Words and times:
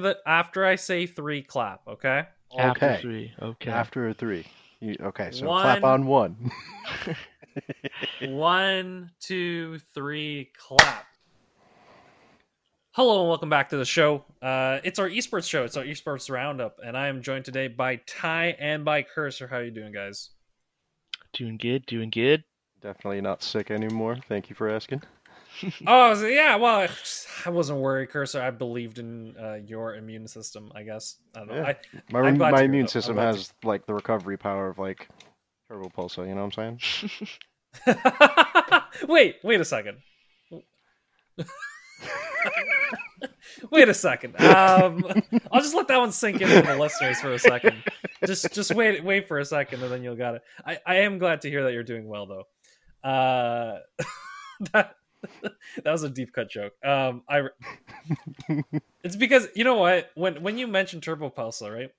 the 0.00 0.18
after 0.26 0.64
I 0.64 0.76
say 0.76 1.06
three, 1.06 1.42
clap. 1.42 1.80
Okay. 1.86 2.24
After 2.58 2.86
Okay. 2.86 3.00
three. 3.02 3.32
Okay. 3.40 3.70
After 3.70 4.08
a 4.08 4.14
three. 4.14 4.46
You, 4.80 4.96
okay, 5.00 5.30
so 5.30 5.46
One. 5.46 5.62
clap 5.62 5.84
on 5.84 6.06
one. 6.06 6.50
One, 8.22 9.10
two, 9.20 9.78
three, 9.94 10.50
clap. 10.58 11.06
Hello 12.92 13.20
and 13.20 13.28
welcome 13.28 13.48
back 13.48 13.68
to 13.70 13.76
the 13.76 13.84
show. 13.84 14.24
Uh, 14.42 14.80
it's 14.84 14.98
our 14.98 15.08
esports 15.08 15.48
show. 15.48 15.64
It's 15.64 15.76
our 15.76 15.84
esports 15.84 16.30
roundup, 16.30 16.78
and 16.84 16.96
I 16.96 17.08
am 17.08 17.22
joined 17.22 17.44
today 17.44 17.68
by 17.68 17.96
Ty 18.06 18.56
and 18.58 18.84
by 18.84 19.02
Cursor. 19.02 19.46
How 19.48 19.56
are 19.58 19.64
you 19.64 19.70
doing, 19.70 19.92
guys? 19.92 20.30
Doing 21.32 21.56
good. 21.56 21.86
Doing 21.86 22.10
good. 22.10 22.44
Definitely 22.80 23.20
not 23.20 23.42
sick 23.42 23.70
anymore. 23.70 24.18
Thank 24.28 24.50
you 24.50 24.56
for 24.56 24.68
asking. 24.68 25.02
oh 25.86 26.14
so 26.14 26.26
yeah, 26.26 26.56
well, 26.56 26.88
I, 27.46 27.50
wasn't 27.50 27.80
worried, 27.80 28.10
Cursor. 28.10 28.40
I 28.40 28.50
believed 28.50 28.98
in 28.98 29.36
uh, 29.36 29.54
your 29.54 29.96
immune 29.96 30.26
system. 30.28 30.72
I 30.74 30.82
guess 30.82 31.16
I 31.34 31.38
don't 31.40 31.48
know. 31.48 31.54
Yeah. 31.56 31.74
I, 32.12 32.32
My, 32.32 32.50
my 32.50 32.62
immune 32.62 32.82
I'm 32.82 32.88
system 32.88 33.14
glad 33.14 33.32
to- 33.32 33.38
has 33.38 33.52
like 33.64 33.86
the 33.86 33.94
recovery 33.94 34.36
power 34.36 34.68
of 34.68 34.78
like 34.78 35.08
Turbopolsa, 35.70 36.26
you 36.28 36.34
know 36.34 36.44
what 36.46 36.58
I'm 36.58 36.78
saying? 36.80 37.28
wait, 39.08 39.36
wait 39.42 39.60
a 39.60 39.64
second. 39.64 39.98
wait 43.70 43.88
a 43.88 43.94
second. 43.94 44.38
Um, 44.40 45.04
I'll 45.50 45.62
just 45.62 45.74
let 45.74 45.88
that 45.88 45.98
one 45.98 46.12
sink 46.12 46.40
in 46.40 46.48
for 46.48 46.72
the 46.72 46.76
listeners 46.78 47.20
for 47.20 47.32
a 47.32 47.38
second. 47.38 47.82
Just, 48.26 48.52
just 48.52 48.74
wait, 48.74 49.02
wait 49.04 49.26
for 49.26 49.38
a 49.38 49.44
second, 49.44 49.82
and 49.82 49.90
then 49.90 50.02
you'll 50.02 50.16
got 50.16 50.36
it. 50.36 50.42
I, 50.64 50.78
I 50.86 50.94
am 50.96 51.18
glad 51.18 51.42
to 51.42 51.50
hear 51.50 51.64
that 51.64 51.72
you're 51.72 51.82
doing 51.82 52.06
well, 52.06 52.26
though. 52.26 53.08
Uh, 53.08 53.78
that, 54.72 54.94
that 55.42 55.92
was 55.92 56.02
a 56.02 56.08
deep 56.10 56.32
cut 56.32 56.50
joke. 56.50 56.72
Um, 56.84 57.22
I, 57.28 57.48
it's 59.02 59.16
because 59.16 59.48
you 59.54 59.64
know 59.64 59.76
what? 59.76 60.10
When 60.14 60.42
when 60.42 60.58
you 60.58 60.66
mentioned 60.66 61.02
Turbopolsa, 61.02 61.72
right? 61.72 61.90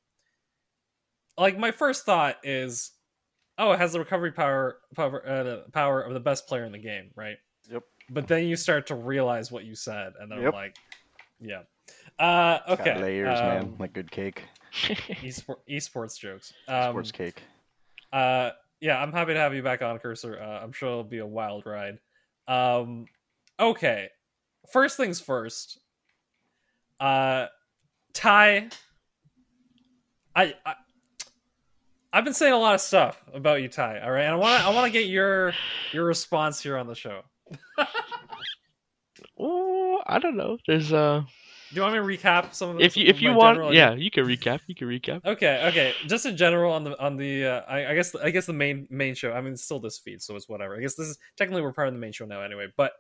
Like 1.37 1.57
my 1.57 1.71
first 1.71 2.05
thought 2.05 2.37
is, 2.43 2.91
oh, 3.57 3.71
it 3.71 3.79
has 3.79 3.93
the 3.93 3.99
recovery 3.99 4.31
power 4.31 4.77
power 4.95 5.27
uh, 5.27 5.43
the 5.43 5.65
power 5.71 6.01
of 6.01 6.13
the 6.13 6.19
best 6.19 6.47
player 6.47 6.65
in 6.65 6.71
the 6.71 6.77
game, 6.79 7.11
right? 7.15 7.37
Yep. 7.71 7.83
But 8.09 8.27
then 8.27 8.47
you 8.47 8.55
start 8.55 8.87
to 8.87 8.95
realize 8.95 9.51
what 9.51 9.63
you 9.63 9.75
said, 9.75 10.13
and 10.19 10.31
then 10.31 10.45
I'm 10.45 10.53
like, 10.53 10.75
yeah. 11.39 11.61
Uh, 12.19 12.59
okay. 12.69 13.01
layers, 13.01 13.39
man. 13.39 13.63
um, 13.63 13.75
Like 13.79 13.93
good 13.93 14.11
cake. 14.11 14.43
esport, 14.73 15.57
esports 15.69 16.17
jokes. 16.19 16.53
Um, 16.67 16.91
Sports 16.91 17.11
cake. 17.11 17.41
uh, 18.11 18.51
yeah, 18.81 19.01
I'm 19.01 19.13
happy 19.13 19.33
to 19.33 19.39
have 19.39 19.53
you 19.53 19.63
back 19.63 19.81
on, 19.81 19.97
Cursor. 19.99 20.39
Uh, 20.41 20.61
I'm 20.61 20.73
sure 20.73 20.89
it'll 20.89 21.03
be 21.05 21.19
a 21.19 21.25
wild 21.25 21.65
ride. 21.65 21.99
Um, 22.47 23.05
okay. 23.59 24.09
First 24.71 24.97
things 24.97 25.19
first. 25.19 25.79
Uh, 26.99 27.47
Ty, 28.13 28.69
I, 30.35 30.53
I, 30.65 30.75
I've 32.13 32.23
been 32.23 32.33
saying 32.33 32.53
a 32.53 32.57
lot 32.57 32.75
of 32.75 32.81
stuff 32.81 33.21
about 33.33 33.61
you, 33.61 33.67
Ty. 33.67 33.99
All 33.99 34.11
right, 34.11 34.23
and 34.23 34.33
I 34.33 34.37
want 34.37 34.65
I 34.65 34.69
want 34.69 34.85
to 34.85 34.91
get 34.91 35.09
your, 35.09 35.53
your 35.91 36.05
response 36.05 36.61
here 36.61 36.77
on 36.77 36.87
the 36.87 36.95
show. 36.95 37.21
oh, 39.39 40.01
I 40.05 40.19
don't 40.19 40.37
know. 40.37 40.57
There's 40.67 40.93
uh, 40.93 41.23
Do 41.73 41.77
you 41.77 41.81
want 41.81 41.95
me 41.95 42.15
to 42.15 42.23
recap 42.23 42.53
some 42.53 42.69
of 42.69 42.77
the? 42.77 42.83
if 42.83 42.95
you 42.95 43.07
if 43.07 43.19
you 43.19 43.33
want, 43.33 43.55
general 43.55 43.73
yeah, 43.73 43.93
you 43.93 44.11
can 44.11 44.25
recap. 44.25 44.59
You 44.67 44.75
can 44.75 44.87
recap. 44.87 45.25
Okay, 45.25 45.65
okay. 45.69 45.93
Just 46.07 46.25
in 46.27 46.37
general 46.37 46.71
on 46.71 46.83
the 46.83 47.01
on 47.01 47.17
the 47.17 47.45
uh, 47.45 47.61
I, 47.67 47.87
I 47.87 47.95
guess 47.95 48.13
I 48.13 48.29
guess 48.29 48.45
the 48.45 48.53
main 48.53 48.87
main 48.91 49.15
show. 49.15 49.31
I 49.31 49.41
mean, 49.41 49.53
it's 49.53 49.63
still 49.63 49.79
this 49.79 49.97
feed, 49.97 50.21
so 50.21 50.35
it's 50.35 50.47
whatever. 50.47 50.75
I 50.75 50.81
guess 50.81 50.93
this 50.93 51.07
is 51.07 51.17
technically 51.35 51.63
we're 51.63 51.73
part 51.73 51.87
of 51.87 51.95
the 51.95 51.99
main 51.99 52.11
show 52.11 52.25
now, 52.25 52.41
anyway. 52.41 52.67
But 52.77 52.91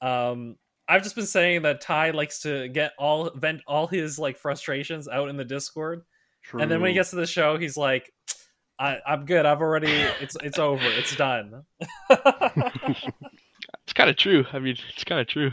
um, 0.00 0.56
I've 0.88 1.04
just 1.04 1.14
been 1.14 1.26
saying 1.26 1.62
that 1.62 1.80
Ty 1.80 2.10
likes 2.10 2.40
to 2.40 2.68
get 2.68 2.92
all 2.98 3.30
vent 3.30 3.60
all 3.66 3.86
his 3.86 4.18
like 4.18 4.38
frustrations 4.38 5.06
out 5.06 5.28
in 5.28 5.36
the 5.36 5.44
Discord, 5.44 6.02
True. 6.42 6.60
and 6.60 6.68
then 6.68 6.80
when 6.80 6.88
he 6.88 6.94
gets 6.94 7.10
to 7.10 7.16
the 7.16 7.26
show, 7.26 7.58
he's 7.58 7.76
like, 7.76 8.12
I, 8.76 8.98
"I'm 9.06 9.24
good. 9.24 9.46
I've 9.46 9.60
already. 9.60 9.92
It's 10.20 10.36
it's 10.42 10.58
over. 10.58 10.82
It's 10.84 11.14
done." 11.14 11.62
It's 13.86 13.92
kind 13.92 14.10
of 14.10 14.16
true. 14.16 14.44
I 14.52 14.58
mean, 14.58 14.76
it's 14.92 15.04
kind 15.04 15.20
of 15.20 15.28
true. 15.28 15.52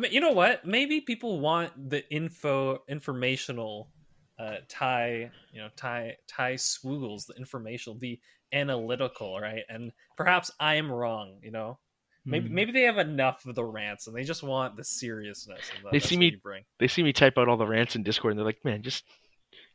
But 0.00 0.12
you 0.12 0.20
know 0.20 0.32
what? 0.32 0.64
Maybe 0.64 1.00
people 1.00 1.38
want 1.40 1.90
the 1.90 2.08
info, 2.10 2.82
informational, 2.88 3.90
uh, 4.38 4.56
you 4.80 5.60
know, 5.60 5.68
Thai, 5.76 6.16
Thai 6.26 6.54
swoogles, 6.54 7.26
the 7.26 7.34
informational, 7.34 7.98
the 7.98 8.18
analytical, 8.52 9.38
right? 9.38 9.62
And 9.68 9.92
perhaps 10.16 10.50
I 10.58 10.76
am 10.76 10.90
wrong. 10.90 11.38
You 11.42 11.50
know, 11.50 11.78
maybe 12.24 12.48
Hmm. 12.48 12.54
maybe 12.54 12.72
they 12.72 12.82
have 12.82 12.98
enough 12.98 13.44
of 13.46 13.54
the 13.54 13.64
rants 13.64 14.06
and 14.06 14.16
they 14.16 14.24
just 14.24 14.42
want 14.42 14.76
the 14.76 14.84
seriousness. 14.84 15.70
They 15.92 16.00
see 16.00 16.16
me- 16.16 16.36
bring. 16.42 16.64
They 16.78 16.88
see 16.88 17.02
me 17.02 17.12
type 17.12 17.36
out 17.36 17.48
all 17.48 17.56
the 17.56 17.66
rants 17.66 17.94
in 17.94 18.02
Discord, 18.02 18.32
and 18.32 18.38
they're 18.38 18.46
like, 18.46 18.64
"Man, 18.64 18.82
just 18.82 19.04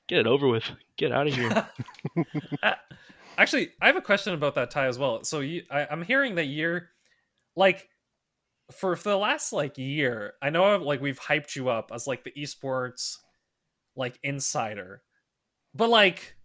get 0.08 0.20
it 0.20 0.28
over 0.28 0.48
with. 0.48 0.70
Get 0.98 1.12
out 1.12 1.28
of 1.28 1.36
here." 1.36 1.70
Uh, 2.64 2.74
Actually, 3.38 3.70
I 3.80 3.86
have 3.86 3.96
a 3.96 4.02
question 4.02 4.34
about 4.34 4.56
that 4.56 4.72
Ty 4.72 4.88
as 4.88 4.98
well. 4.98 5.24
So 5.24 5.42
you, 5.42 5.62
I, 5.70 5.86
I'm 5.92 6.02
hearing 6.02 6.36
that 6.36 6.46
you're 6.46 6.90
like 7.56 7.88
for 8.72 8.96
for 8.96 9.10
the 9.10 9.18
last 9.18 9.54
like 9.54 9.78
year. 9.78 10.34
I 10.42 10.50
know 10.50 10.78
like 10.78 11.02
we've 11.02 11.20
hyped 11.20 11.56
you 11.56 11.70
up 11.70 11.92
as 11.94 12.08
like 12.08 12.24
the 12.24 12.32
esports 12.32 13.18
like 13.96 14.20
insider, 14.24 15.02
but 15.74 15.90
like 15.90 16.36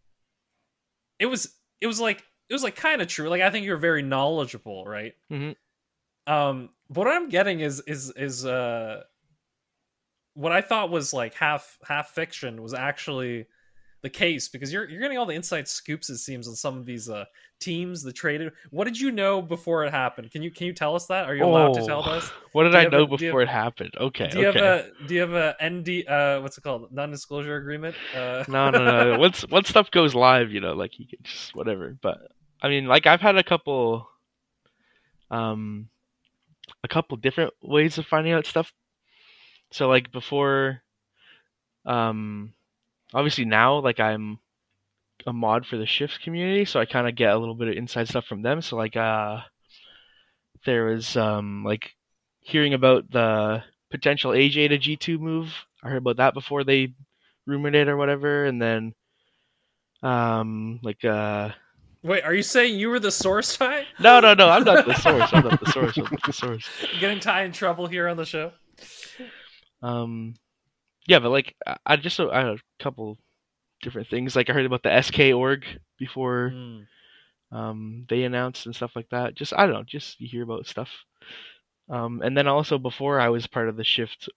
it 1.19 1.27
was 1.27 1.55
it 1.81 1.87
was 1.87 2.01
like 2.01 2.23
it 2.49 2.53
was 2.53 2.63
like 2.63 2.77
kind 2.77 3.03
of 3.03 3.09
true. 3.09 3.29
Like 3.29 3.43
I 3.43 3.51
think 3.51 3.67
you're 3.67 3.77
very 3.77 4.03
knowledgeable, 4.03 4.85
right? 4.85 5.15
Mhm. 5.31 5.57
Um, 6.27 6.71
but 6.89 7.07
what 7.07 7.09
I'm 7.09 7.29
getting 7.29 7.61
is 7.61 7.81
is 7.87 8.13
is 8.17 8.47
uh 8.47 9.03
what 10.35 10.53
I 10.53 10.61
thought 10.61 10.91
was 10.91 11.13
like 11.13 11.35
half 11.35 11.79
half 11.87 12.11
fiction 12.11 12.63
was 12.63 12.75
actually 12.75 13.47
the 14.03 14.11
case 14.11 14.49
because 14.49 14.73
you're 14.73 14.89
you're 14.89 15.01
getting 15.01 15.17
all 15.19 15.27
the 15.27 15.35
inside 15.35 15.67
scoops 15.69 16.11
it 16.11 16.19
seems 16.19 16.49
on 16.49 16.55
some 16.57 16.77
of 16.77 16.85
these 16.85 17.09
uh 17.09 17.25
teams 17.61 18.03
the 18.03 18.13
traded 18.13 18.53
what 18.71 18.85
did 18.85 18.99
you 18.99 19.13
know 19.13 19.41
before 19.41 19.85
it 19.85 19.93
happened 19.93 20.29
can 20.33 20.43
you 20.43 20.51
can 20.51 20.67
you 20.67 20.73
tell 20.73 20.97
us 20.97 21.07
that 21.07 21.27
are 21.29 21.37
you 21.37 21.45
allowed 21.45 21.73
to 21.75 21.87
tell 21.87 22.03
Oh, 22.05 22.11
us 22.11 22.29
What 22.51 22.65
did 22.65 22.75
I 22.75 22.83
have 22.83 22.93
a- 22.93 22.97
know 22.97 23.07
before 23.07 23.41
have- 23.41 23.49
it 23.49 23.53
happened? 23.53 23.93
Okay. 24.01 24.29
do 24.29 24.41
you 24.41 24.49
okay. 24.49 24.59
have 24.59 24.87
a 25.03 25.07
do 25.07 25.15
you 25.15 25.21
have 25.21 25.33
a 25.35 25.55
nd 25.65 26.09
uh 26.09 26.41
what's 26.41 26.59
it 26.59 26.63
called 26.63 26.91
non-disclosure 26.93 27.55
agreement 27.57 27.95
uh 28.17 28.43
no, 28.49 28.71
no, 28.71 28.85
no. 29.13 29.19
Once 29.19 29.47
once 29.51 29.69
stuff 29.69 29.91
goes 29.93 30.15
live, 30.15 30.51
you 30.51 30.61
know, 30.61 30.73
like 30.73 30.99
you 30.99 31.07
can 31.07 31.21
just 31.23 31.55
whatever. 31.55 31.97
But 32.03 32.19
I 32.61 32.69
mean, 32.69 32.87
like 32.87 33.07
I've 33.07 33.21
had 33.21 33.37
a 33.37 33.43
couple, 33.45 34.09
um, 35.31 35.89
a 36.85 36.89
couple 36.89 37.17
different 37.17 37.53
ways 37.63 37.99
of 37.99 38.07
finding 38.07 38.33
out 38.33 38.47
stuff. 38.47 38.73
So 39.71 39.89
like 39.89 40.13
before, 40.13 40.83
um, 41.87 42.53
obviously 43.15 43.45
now 43.45 43.79
like 43.79 44.01
I'm 44.01 44.39
a 45.27 45.33
mod 45.33 45.67
for 45.67 45.77
the 45.77 45.87
Shifts 45.87 46.19
community, 46.19 46.65
so 46.65 46.81
I 46.81 46.85
kind 46.85 47.09
of 47.09 47.15
get 47.15 47.33
a 47.33 47.39
little 47.39 47.55
bit 47.55 47.69
of 47.69 47.77
inside 47.77 48.09
stuff 48.09 48.27
from 48.27 48.43
them. 48.43 48.61
So 48.63 48.77
like 48.77 48.97
uh, 48.97 49.41
there 50.65 50.87
was 50.87 51.17
um 51.17 51.65
like 51.65 51.95
hearing 52.41 52.75
about 52.75 53.11
the 53.11 53.63
potential 53.91 54.33
AyyJayy 54.33 54.69
to 54.69 54.79
G2 54.79 55.19
move. 55.19 55.53
I 55.83 55.89
heard 55.89 55.99
about 55.99 56.17
that 56.17 56.35
before 56.35 56.65
they 56.65 56.95
rumored 57.47 57.75
it 57.75 57.89
or 57.89 57.97
whatever, 57.97 58.45
and 58.45 58.61
then 58.61 58.95
um 60.03 60.81
like 60.83 61.05
uh 61.05 61.51
wait 62.03 62.25
are 62.25 62.35
you 62.35 62.43
saying 62.43 62.77
you 62.79 62.89
were 62.89 62.99
the 62.99 63.11
source 63.11 63.57
Ty? 63.59 63.87
no 64.01 64.19
no 64.19 64.35
no 64.35 64.49
I'm 64.49 64.65
not 64.65 64.85
the 64.85 64.95
source 64.95 65.31
I'm 65.33 65.45
not 65.45 65.61
the 65.61 65.71
source 65.71 65.97
I'm 65.97 66.05
not 66.05 66.23
the 66.25 66.33
source 66.33 66.69
getting 67.01 67.21
Ty 67.21 67.45
in 67.45 67.53
trouble 67.53 67.87
here 67.87 68.09
on 68.09 68.17
the 68.17 68.25
show 68.25 68.51
um 69.81 70.35
yeah 71.07 71.19
but 71.19 71.31
like 71.31 71.55
I, 71.87 71.97
just 71.97 72.19
I 72.21 72.39
had 72.41 72.47
a 72.57 72.59
couple 72.83 73.19
different 73.83 74.09
things. 74.09 74.37
Like 74.37 74.49
I 74.49 74.53
heard 74.53 74.67
about 74.67 74.83
the 74.83 75.03
SK 75.03 75.35
org 75.35 75.65
before 75.99 76.51
Hmm. 76.51 77.57
um 77.57 78.07
they 78.09 78.23
announced 78.25 78.67
and 78.67 78.75
stuff 78.75 78.95
like 78.95 79.09
that. 79.11 79.35
Just 79.35 79.53
I 79.53 79.65
don't 79.67 79.75
know 79.75 79.83
just 79.85 80.21
you 80.21 80.29
hear 80.29 80.45
about 80.45 80.67
stuff. 80.67 80.89
Um 81.89 82.23
and 82.23 82.37
then 82.37 82.47
also 82.47 82.79
before 82.79 83.19
I 83.21 83.29
was 83.29 83.47
part 83.47 83.69
of 83.69 83.77
the 83.77 83.85
shift 83.85 84.29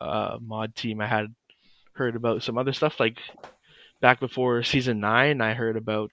uh 0.00 0.38
mod 0.40 0.74
team 0.74 1.00
I 1.00 1.06
had 1.06 1.34
heard 1.94 2.16
about 2.16 2.42
some 2.42 2.56
other 2.58 2.72
stuff. 2.72 3.00
Like 3.00 3.18
back 4.00 4.20
before 4.20 4.62
season 4.62 5.00
9 5.00 5.40
I 5.40 5.54
heard 5.54 5.76
about 5.76 6.12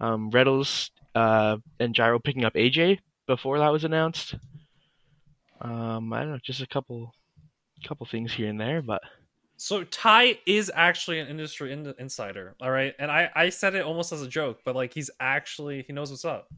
um 0.00 0.30
Reddles 0.30 0.90
uh 1.14 1.58
and 1.78 1.94
Gyro 1.94 2.18
picking 2.18 2.44
up 2.44 2.54
AyyJayy 2.54 2.98
before 3.26 3.58
that 3.58 3.72
was 3.72 3.84
announced. 3.84 4.34
Um 5.60 6.12
I 6.12 6.20
don't 6.20 6.32
know 6.32 6.38
just 6.42 6.62
a 6.62 6.66
couple 6.66 7.14
couple 7.86 8.06
things 8.06 8.32
here 8.32 8.48
and 8.48 8.60
there 8.60 8.82
but 8.82 9.00
So 9.56 9.84
Ty 9.84 10.38
is 10.46 10.70
actually 10.74 11.20
an 11.20 11.28
industry 11.28 11.72
in- 11.72 11.94
insider, 11.98 12.54
all 12.60 12.70
right. 12.70 12.94
And 12.98 13.10
I 13.10 13.30
I 13.34 13.50
said 13.50 13.74
it 13.74 13.84
almost 13.84 14.12
as 14.12 14.22
a 14.22 14.28
joke, 14.28 14.60
but 14.64 14.74
like 14.74 14.92
he's 14.92 15.10
actually 15.20 15.84
he 15.86 15.92
knows 15.92 16.10
what's 16.10 16.24
up. 16.24 16.48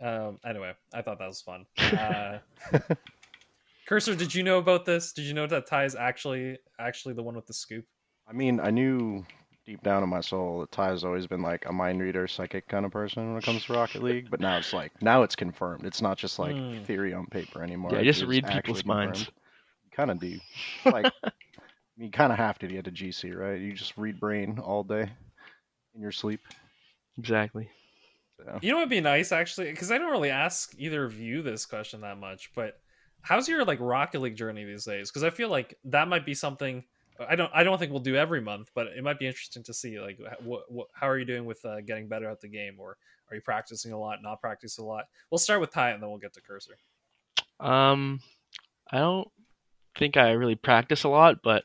Um. 0.00 0.38
Anyway, 0.44 0.72
I 0.92 1.02
thought 1.02 1.18
that 1.18 1.28
was 1.28 1.42
fun. 1.42 1.64
Uh, 1.78 2.38
Cursor, 3.86 4.14
did 4.14 4.34
you 4.34 4.42
know 4.42 4.58
about 4.58 4.84
this? 4.84 5.12
Did 5.12 5.22
you 5.26 5.34
know 5.34 5.46
that 5.46 5.66
Ty 5.66 5.84
is 5.84 5.94
actually 5.94 6.58
actually 6.78 7.14
the 7.14 7.22
one 7.22 7.34
with 7.36 7.46
the 7.46 7.54
scoop? 7.54 7.84
I 8.28 8.32
mean, 8.32 8.58
I 8.60 8.70
knew 8.70 9.24
deep 9.66 9.82
down 9.82 10.02
in 10.02 10.08
my 10.08 10.20
soul 10.20 10.60
that 10.60 10.72
Ty 10.72 10.88
has 10.88 11.04
always 11.04 11.26
been 11.26 11.42
like 11.42 11.66
a 11.66 11.72
mind 11.72 12.00
reader, 12.00 12.26
psychic 12.26 12.66
kind 12.68 12.84
of 12.86 12.90
person 12.92 13.28
when 13.28 13.38
it 13.38 13.44
comes 13.44 13.64
to 13.66 13.72
Rocket 13.74 14.02
League. 14.02 14.28
But 14.30 14.40
now 14.40 14.56
it's 14.58 14.72
like 14.72 14.90
now 15.02 15.22
it's 15.22 15.36
confirmed. 15.36 15.84
It's 15.84 16.00
not 16.02 16.16
just 16.18 16.38
like 16.38 16.56
Hmm. 16.56 16.82
theory 16.84 17.12
on 17.12 17.26
paper 17.26 17.62
anymore. 17.62 17.92
Yeah, 17.92 18.00
It 18.00 18.04
just 18.04 18.22
read 18.22 18.44
actually 18.44 18.60
people's 18.62 18.84
minds. 18.84 19.28
Kind 19.94 20.10
of 20.10 20.20
do. 20.20 20.38
Like 20.84 21.12
You 21.96 22.10
kind 22.10 22.32
of 22.32 22.38
have 22.38 22.58
to 22.60 22.66
get 22.66 22.84
to 22.86 22.90
GC, 22.90 23.36
right? 23.36 23.60
You 23.60 23.72
just 23.72 23.96
read 23.96 24.18
brain 24.18 24.58
all 24.58 24.82
day 24.82 25.10
in 25.94 26.00
your 26.00 26.12
sleep. 26.12 26.40
Exactly. 27.18 27.68
So. 28.38 28.58
You 28.62 28.70
know 28.70 28.78
what'd 28.78 28.90
be 28.90 29.00
nice 29.00 29.30
actually, 29.30 29.70
because 29.70 29.92
I 29.92 29.98
don't 29.98 30.10
really 30.10 30.30
ask 30.30 30.74
either 30.78 31.04
of 31.04 31.18
you 31.20 31.42
this 31.42 31.66
question 31.66 32.00
that 32.00 32.18
much, 32.18 32.50
but 32.54 32.80
how's 33.20 33.48
your 33.48 33.64
like 33.64 33.78
Rocket 33.80 34.20
League 34.20 34.36
journey 34.36 34.64
these 34.64 34.84
days? 34.84 35.10
Because 35.10 35.22
I 35.22 35.30
feel 35.30 35.48
like 35.48 35.78
that 35.84 36.08
might 36.08 36.24
be 36.24 36.34
something 36.34 36.82
I 37.28 37.36
don't 37.36 37.50
I 37.54 37.62
don't 37.62 37.78
think 37.78 37.92
we'll 37.92 38.00
do 38.00 38.16
every 38.16 38.40
month, 38.40 38.70
but 38.74 38.86
it 38.88 39.04
might 39.04 39.18
be 39.18 39.26
interesting 39.26 39.62
to 39.64 39.74
see 39.74 40.00
like 40.00 40.18
what, 40.42 40.72
what 40.72 40.88
how 40.94 41.08
are 41.08 41.18
you 41.18 41.26
doing 41.26 41.44
with 41.44 41.64
uh, 41.64 41.82
getting 41.82 42.08
better 42.08 42.28
at 42.28 42.40
the 42.40 42.48
game, 42.48 42.76
or 42.80 42.96
are 43.30 43.36
you 43.36 43.42
practicing 43.42 43.92
a 43.92 43.98
lot, 43.98 44.20
not 44.22 44.40
practicing 44.40 44.84
a 44.84 44.88
lot? 44.88 45.04
We'll 45.30 45.38
start 45.38 45.60
with 45.60 45.70
Ty, 45.70 45.90
and 45.90 46.02
then 46.02 46.08
we'll 46.08 46.18
get 46.18 46.32
to 46.32 46.40
Cursor. 46.40 46.78
Um, 47.60 48.20
I 48.90 48.98
don't 48.98 49.28
think 49.96 50.16
I 50.16 50.32
really 50.32 50.54
practice 50.54 51.04
a 51.04 51.08
lot, 51.08 51.42
but 51.42 51.64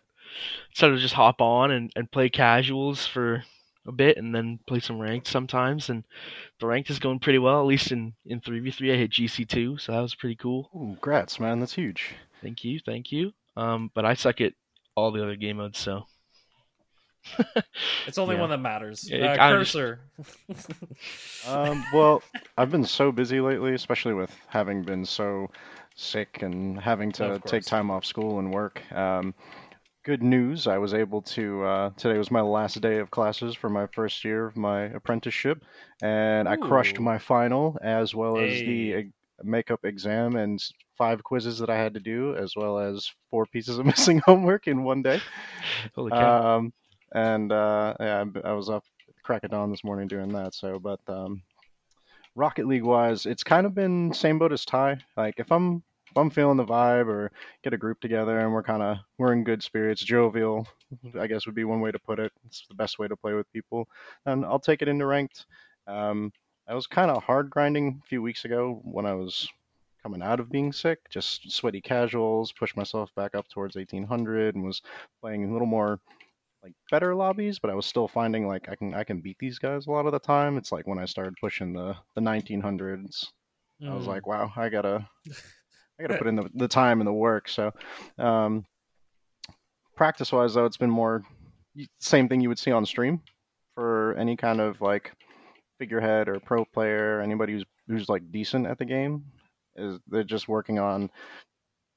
sort 0.74 0.94
of 0.94 1.00
just 1.00 1.14
hop 1.16 1.42
on 1.42 1.72
and, 1.72 1.92
and 1.96 2.12
play 2.12 2.30
casuals 2.30 3.06
for 3.08 3.44
a 3.88 3.92
bit 3.92 4.18
and 4.18 4.36
then 4.36 4.60
play 4.68 4.80
some 4.82 5.00
ranked 5.00 5.28
sometimes 5.28 5.90
and 5.90 6.04
the 6.60 6.68
ranked 6.68 6.90
is 6.90 7.00
going 7.00 7.18
pretty 7.20 7.40
well 7.40 7.62
at 7.62 7.66
least 7.66 7.90
in 7.94 8.14
in 8.26 8.42
3v3 8.42 8.94
i 8.94 8.98
hit 8.98 9.12
gc2 9.12 9.80
so 9.80 9.94
that 9.94 10.02
was 10.02 10.14
pretty 10.14 10.36
cool. 10.36 10.70
Ooh, 10.76 10.98
grats 11.02 11.40
man 11.40 11.62
that's 11.62 11.74
huge. 11.74 12.14
Thank 12.42 12.66
you 12.66 12.80
thank 12.86 13.14
you. 13.14 13.32
Um 13.56 13.90
but 13.96 14.04
i 14.04 14.14
suck 14.14 14.42
at 14.42 14.52
all 14.96 15.12
the 15.12 15.24
other 15.24 15.38
game 15.38 15.56
modes 15.58 15.80
so. 15.80 16.06
It's 18.06 18.18
only 18.18 18.36
Yeah. 18.36 18.42
one 18.42 18.50
that 18.50 18.58
matters. 18.60 19.10
Yeah, 19.10 19.26
uh, 19.28 19.34
I 19.36 19.52
underst- 19.52 19.74
cursor. 19.74 20.00
Um, 21.48 21.84
well 21.94 22.22
i've 22.58 22.72
been 22.72 22.84
so 22.84 23.12
busy 23.12 23.40
lately 23.40 23.74
especially 23.74 24.14
with 24.14 24.36
having 24.48 24.84
been 24.84 25.06
so 25.06 25.50
sick 25.98 26.42
and 26.44 26.80
having 26.80 27.12
to 27.12 27.40
take 27.52 27.64
time 27.66 27.92
off 27.92 28.06
school 28.06 28.40
and 28.40 28.54
work. 28.54 28.82
Um, 28.94 29.34
good 30.06 30.24
news 30.24 30.68
i 30.68 30.78
was 30.78 30.94
able 30.94 31.22
to 31.22 31.62
uh, 31.66 31.90
today 31.98 32.18
was 32.18 32.32
my 32.32 32.40
last 32.40 32.80
day 32.80 33.00
of 33.00 33.12
classes 33.12 33.54
for 33.54 33.70
my 33.70 33.86
first 33.94 34.24
year 34.24 34.46
of 34.48 34.56
my 34.56 34.84
apprenticeship 34.84 35.62
and 36.02 36.48
i 36.48 36.56
crushed 36.56 36.98
my 36.98 37.18
final 37.18 37.78
as 37.82 38.16
well 38.16 38.38
as 38.38 38.50
the 38.68 39.12
makeup 39.44 39.82
exam 39.84 40.38
and 40.38 40.64
five 40.98 41.22
quizzes 41.24 41.60
that 41.60 41.70
i 41.70 41.76
had 41.76 41.94
to 41.94 42.00
do 42.00 42.34
as 42.38 42.54
well 42.56 42.80
as 42.80 43.12
four 43.30 43.46
pieces 43.48 43.80
of 43.80 43.86
missing 43.94 44.20
homework 44.26 44.68
in 44.68 44.86
one 44.86 45.02
day. 45.02 45.20
Holy 45.96 46.12
cow. 46.12 46.56
Um, 46.56 46.74
and 47.14 47.52
uh, 47.52 47.94
yeah, 48.00 48.24
I- 48.46 48.50
I 48.50 48.54
was 48.54 48.70
up 48.70 48.86
crack 49.24 49.44
of 49.44 49.52
dawn 49.52 49.72
this 49.72 49.84
morning 49.84 50.08
doing 50.08 50.32
that. 50.32 50.56
So, 50.56 50.80
but 50.80 51.02
um, 51.10 51.42
Rocket 52.36 52.66
League 52.66 52.84
wise, 52.84 53.26
it's 53.26 53.44
kind 53.44 53.66
of 53.66 53.76
been 53.76 54.14
same 54.14 54.40
boat 54.40 54.54
as 54.54 54.64
Ty. 54.64 55.00
Like 55.18 55.36
if 55.38 55.52
I'm 55.52 55.84
if 56.18 56.22
I'm 56.22 56.30
feeling 56.32 56.58
the 56.58 56.66
vibe 56.66 57.08
or 57.08 57.32
get 57.64 57.74
a 57.74 57.78
group 57.78 58.00
together 58.02 58.40
and 58.40 58.52
we're 58.52 58.64
kind 58.64 58.82
of 58.82 58.98
we're 59.18 59.34
in 59.34 59.44
good 59.44 59.62
spirits, 59.64 60.04
jovial, 60.04 60.68
I 61.20 61.28
guess 61.28 61.46
would 61.46 61.56
be 61.56 61.64
one 61.64 61.82
way 61.82 61.92
to 61.92 62.00
put 62.00 62.20
it. 62.20 62.32
It's 62.46 62.66
the 62.68 62.76
best 62.76 63.00
way 63.00 63.08
to 63.08 63.16
play 63.16 63.34
with 63.34 63.52
people, 63.54 63.88
and 64.26 64.46
I'll 64.46 64.60
take 64.60 64.82
it 64.82 64.88
into 64.88 65.06
ranked. 65.06 65.46
Um, 65.88 66.32
I 66.68 66.74
was 66.76 66.88
kind 66.88 67.12
of 67.12 67.24
hard 67.24 67.50
grinding 67.50 68.02
a 68.04 68.08
few 68.08 68.22
weeks 68.22 68.46
ago 68.46 68.82
when 68.84 69.06
I 69.06 69.14
was 69.14 69.48
coming 70.04 70.22
out 70.24 70.40
of 70.40 70.52
being 70.52 70.74
sick, 70.74 71.00
just 71.10 71.52
sweaty 71.52 71.82
casuals, 71.82 72.52
pushed 72.52 72.78
myself 72.78 73.14
back 73.16 73.36
up 73.36 73.48
towards 73.50 73.76
1800 73.76 74.56
and 74.56 74.66
was 74.66 74.82
playing 75.22 75.46
a 75.50 75.52
little 75.54 75.68
more 75.68 76.00
like 76.64 76.74
better 76.92 77.16
lobbies, 77.16 77.60
but 77.60 77.72
I 77.72 77.76
was 77.76 77.86
still 77.86 78.08
finding 78.08 78.48
like 78.48 78.70
I 78.70 78.76
can 78.76 78.94
I 78.94 79.04
can 79.04 79.22
beat 79.22 79.38
these 79.40 79.60
guys 79.60 79.88
a 79.88 79.92
lot 79.92 80.06
of 80.08 80.12
the 80.14 80.20
time. 80.20 80.58
It's 80.58 80.72
like 80.72 80.88
when 80.88 81.00
I 81.00 81.06
started 81.06 81.36
pushing 81.40 81.74
the 81.74 81.96
the 82.16 82.22
1900s, 82.22 83.32
I 83.88 83.96
was 83.96 84.06
Mm. 84.06 84.08
like, 84.08 84.28
wow, 84.28 84.52
I 84.56 84.70
gotta 84.70 85.08
I 86.00 86.04
gotta 86.04 86.18
put 86.18 86.28
in 86.28 86.36
the, 86.36 86.50
the 86.54 86.68
time 86.68 87.02
and 87.02 87.08
the 87.08 87.14
work. 87.14 87.50
So, 87.50 87.72
um, 88.18 88.66
practice 89.96 90.32
wise 90.32 90.54
though, 90.54 90.66
it's 90.66 90.78
been 90.78 90.90
more 90.90 91.24
same 92.00 92.28
thing 92.28 92.42
you 92.42 92.50
would 92.50 92.60
see 92.60 92.72
on 92.72 92.86
stream 92.86 93.22
for 93.76 94.16
any 94.18 94.36
kind 94.36 94.60
of 94.60 94.82
like 94.82 95.12
figurehead 95.80 96.28
or 96.28 96.40
pro 96.40 96.66
player, 96.66 97.22
anybody 97.22 97.54
who's 97.54 97.66
who's 97.88 98.10
like 98.10 98.32
decent 98.32 98.68
at 98.68 98.78
the 98.78 98.86
game. 98.86 99.24
Is 99.76 100.00
they're 100.08 100.24
just 100.24 100.48
working 100.48 100.80
on 100.80 101.10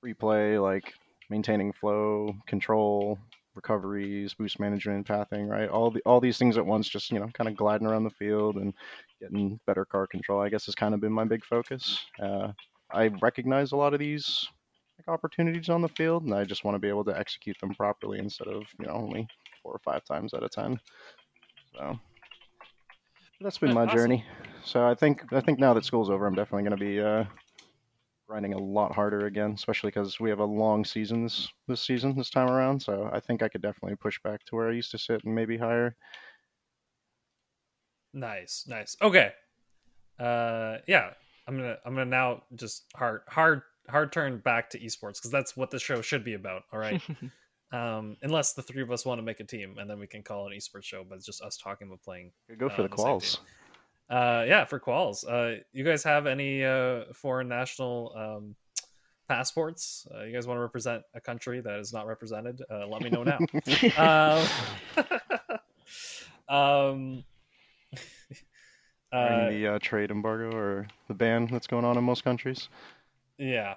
replay, 0.05 0.61
like 0.63 0.93
maintaining 1.31 1.73
flow, 1.73 2.35
control, 2.47 3.19
recoveries, 3.55 4.35
boost 4.35 4.61
management, 4.61 5.07
pathing, 5.07 5.49
right? 5.49 5.69
All 5.69 5.91
the 5.91 6.03
all 6.05 6.21
these 6.21 6.39
things 6.39 6.59
at 6.59 6.67
once, 6.67 6.89
just 6.89 7.11
you 7.11 7.19
know, 7.19 7.29
kind 7.33 7.49
of 7.49 7.57
gliding 7.57 7.87
around 7.87 8.05
the 8.05 8.11
field 8.11 8.57
and 8.57 8.75
getting 9.21 9.59
better 9.67 9.85
car 9.85 10.07
control. 10.07 10.41
I 10.41 10.49
guess 10.49 10.67
has 10.67 10.75
kind 10.75 10.95
of 10.95 11.01
been 11.01 11.13
my 11.13 11.25
big 11.25 11.45
focus. 11.45 11.99
Uh, 12.23 12.53
I 12.93 13.09
recognize 13.21 13.73
a 13.73 13.77
lot 13.77 13.95
of 13.95 14.01
these 14.01 14.49
like 14.99 15.09
opportunities 15.09 15.69
on 15.69 15.83
the 15.83 15.89
field, 15.89 16.25
and 16.25 16.35
I 16.35 16.45
just 16.45 16.65
want 16.65 16.75
to 16.75 16.79
be 16.79 16.89
able 16.89 17.05
to 17.05 17.19
execute 17.19 17.59
them 17.61 17.75
properly 17.75 18.19
instead 18.19 18.49
of 18.49 18.65
you 18.79 18.87
know 18.87 18.93
only 18.93 19.27
four 19.63 19.73
or 19.73 19.81
five 19.85 20.05
times 20.05 20.35
out 20.35 20.43
of 20.43 20.51
ten. 20.51 20.79
So 21.73 21.99
that's 23.41 23.59
been 23.59 23.73
my 23.73 23.85
awesome. 23.85 23.97
journey. 23.97 24.25
So 24.65 24.87
I 24.87 24.95
think 24.95 25.23
I 25.33 25.41
think 25.41 25.59
now 25.59 25.75
that 25.75 25.85
school's 25.85 26.11
over, 26.11 26.27
I'm 26.27 26.35
definitely 26.35 26.69
going 26.69 26.79
to 26.79 26.85
be 26.85 27.01
uh, 27.01 27.25
grinding 28.29 28.55
a 28.55 28.59
lot 28.59 28.95
harder 28.95 29.27
again, 29.27 29.53
especially 29.53 29.89
because 29.89 30.21
we 30.21 30.31
have 30.31 30.39
a 30.39 30.45
long 30.45 30.85
season 30.85 31.25
this 31.25 31.49
this 31.67 31.81
season 31.81 32.17
this 32.17 32.31
time 32.31 32.49
around. 32.49 32.81
So 32.81 33.09
I 33.13 33.21
think 33.21 33.43
I 33.43 33.49
could 33.49 33.63
definitely 33.63 33.97
push 33.97 34.21
back 34.23 34.45
to 34.45 34.57
where 34.57 34.69
I 34.69 34.73
used 34.73 34.91
to 34.93 34.99
sit 34.99 35.25
and 35.25 35.35
maybe 35.35 35.57
higher. 35.57 35.97
Nice, 38.13 38.67
nice. 38.69 38.97
Okay. 39.01 39.33
Uh 40.19 40.79
yeah, 40.87 41.15
I'm 41.51 41.57
going 41.59 41.69
to 41.69 41.79
I'm 41.85 41.95
going 41.95 42.07
to 42.07 42.11
now 42.11 42.43
just 42.55 42.85
hard 42.95 43.23
hard 43.29 43.63
hard 43.89 44.13
turn 44.13 44.39
back 44.39 44.71
to 44.71 44.79
esports 44.79 45.15
because 45.19 45.33
that's 45.33 45.57
what 45.57 45.71
the 45.73 45.79
show 45.81 46.01
should 46.01 46.23
be 46.25 46.35
about, 46.35 46.63
all 46.73 46.79
right? 46.79 47.03
um 47.73 48.17
unless 48.23 48.53
the 48.53 48.63
three 48.63 48.83
of 48.83 48.91
us 48.91 49.05
want 49.05 49.19
to 49.19 49.23
make 49.23 49.41
a 49.41 49.45
team 49.45 49.77
and 49.79 49.89
then 49.91 49.99
we 49.99 50.07
can 50.07 50.23
call 50.23 50.47
it 50.47 50.53
an 50.53 50.59
esports 50.59 50.85
show, 50.85 51.05
but 51.09 51.17
it's 51.17 51.27
just 51.27 51.43
us 51.43 51.57
talking 51.57 51.89
about 51.89 52.01
playing. 52.03 52.31
Go 52.57 52.69
for 52.69 52.75
Uh, 52.75 52.83
the 52.85 52.89
the 52.89 52.97
quals. 52.97 53.37
team. 53.37 53.45
Uh 54.17 54.45
yeah, 54.47 54.65
for 54.65 54.79
quals. 54.79 55.25
Uh 55.29 55.61
you 55.73 55.83
guys 55.85 56.05
have 56.05 56.27
any 56.27 56.65
uh 56.65 57.05
foreign 57.15 57.49
national 57.49 58.13
um 58.17 58.55
passports? 59.29 60.07
Uh, 60.15 60.23
you 60.25 60.33
guys 60.33 60.47
want 60.47 60.57
to 60.59 60.63
represent 60.63 61.03
a 61.15 61.21
country 61.21 61.61
that 61.61 61.79
is 61.79 61.93
not 61.93 62.07
represented? 62.07 62.61
Uh, 62.69 62.87
let 62.89 63.01
me 63.03 63.11
know 63.11 63.23
now. 63.23 63.39
um, 63.97 64.47
um, 66.49 66.99
During 66.99 67.25
uh, 69.13 69.51
the 69.51 69.67
uh, 69.67 69.79
trade 69.81 70.11
embargo 70.11 70.57
or 70.57 70.87
the 71.09 71.15
ban 71.15 71.49
that's 71.51 71.67
going 71.67 71.85
on 71.85 71.97
in 71.99 72.05
most 72.05 72.25
countries. 72.25 72.69
yeah. 73.39 73.75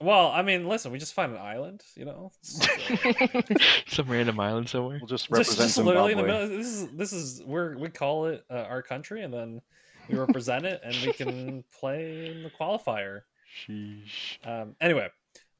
Well, 0.00 0.32
I 0.32 0.42
mean, 0.42 0.68
listen, 0.68 0.90
we 0.92 0.98
just 0.98 1.14
find 1.14 1.32
an 1.32 1.38
island, 1.38 1.82
you 1.94 2.04
know. 2.04 2.32
some 3.86 4.06
random 4.08 4.38
island 4.40 4.68
somewhere 4.68 4.98
We'll 5.00 5.06
just 5.06 5.28
just, 5.28 5.30
represent 5.30 5.68
just 5.68 5.78
literally 5.78 6.12
in 6.12 6.18
the 6.18 6.24
middle. 6.24 6.48
This 6.48 6.66
is 6.66 6.88
this 6.88 7.12
is 7.12 7.42
where 7.44 7.76
we 7.78 7.88
call 7.88 8.26
it 8.26 8.44
uh, 8.50 8.66
our 8.68 8.82
country, 8.82 9.22
and 9.22 9.32
then 9.32 9.62
we 10.08 10.18
represent 10.18 10.66
it, 10.66 10.80
and 10.84 10.94
we 11.06 11.12
can 11.12 11.64
play 11.80 12.26
in 12.26 12.42
the 12.42 12.50
qualifier. 12.50 13.20
Sheesh. 13.66 14.44
Um, 14.44 14.74
anyway, 14.80 15.08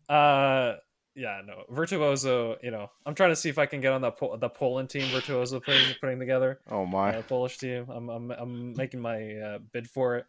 uh, 0.09 0.75
yeah, 1.15 1.41
no, 1.47 1.65
Virtuoso. 1.71 2.57
You 2.63 2.71
know, 2.71 2.91
I'm 3.07 3.15
trying 3.15 3.31
to 3.31 3.37
see 3.37 3.49
if 3.49 3.59
I 3.59 3.67
can 3.67 3.81
get 3.81 3.93
on 3.93 4.01
the 4.01 4.11
po- 4.11 4.37
the 4.37 4.49
Poland 4.49 4.91
team 4.91 5.07
Virtuoso 5.13 5.61
putting 5.61 5.95
putting 6.01 6.19
together. 6.19 6.61
Oh 6.71 6.85
my. 6.87 7.17
uh, 7.17 7.23
Polish 7.23 7.59
team. 7.59 7.87
I'm 7.89 8.09
I'm 8.11 8.31
I'm 8.31 8.73
making 8.75 9.01
my 9.01 9.35
uh, 9.37 9.59
bid 9.73 9.89
for 9.89 10.17
it. 10.17 10.27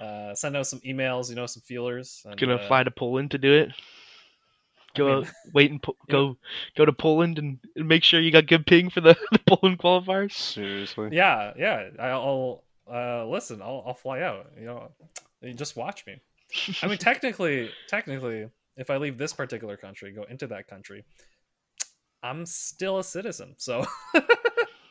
Uh, 0.00 0.34
send 0.34 0.56
out 0.56 0.66
some 0.66 0.80
emails, 0.80 1.28
you 1.28 1.34
know, 1.36 1.46
some 1.46 1.60
feelers. 1.62 2.22
And, 2.24 2.38
gonna 2.40 2.54
uh, 2.56 2.66
fly 2.68 2.82
to 2.84 2.90
poland 2.90 3.30
to 3.32 3.38
do 3.38 3.52
it 3.52 3.70
go 4.96 5.20
mean, 5.20 5.30
wait 5.54 5.70
and 5.70 5.82
po- 5.82 5.94
you 6.08 6.12
know- 6.14 6.28
go 6.32 6.36
go 6.76 6.84
to 6.84 6.92
poland 6.92 7.38
and, 7.38 7.58
and 7.76 7.86
make 7.86 8.02
sure 8.02 8.20
you 8.20 8.32
got 8.32 8.46
good 8.46 8.66
ping 8.66 8.90
for 8.90 9.00
the, 9.00 9.14
the 9.32 9.38
poland 9.46 9.78
qualifiers 9.78 10.32
Seriously. 10.32 11.10
Yeah, 11.12 11.52
yeah. 11.56 11.90
I'll 11.98 12.64
uh, 12.90 13.26
listen. 13.26 13.62
I'll 13.62 13.84
I'll 13.86 13.94
fly 13.94 14.20
out. 14.22 14.50
You 14.58 14.66
know, 14.66 14.90
you 15.42 15.52
just 15.54 15.76
watch 15.76 16.06
me. 16.06 16.16
I 16.82 16.88
mean, 16.88 16.98
technically, 17.10 17.70
technically, 17.86 18.48
if 18.80 18.90
I 18.90 18.96
leave 18.96 19.18
this 19.18 19.32
particular 19.32 19.76
country, 19.76 20.12
go 20.12 20.24
into 20.24 20.46
that 20.48 20.68
country, 20.68 21.04
I'm 22.22 22.46
still 22.46 22.98
a 22.98 23.04
citizen. 23.04 23.54
So 23.58 23.84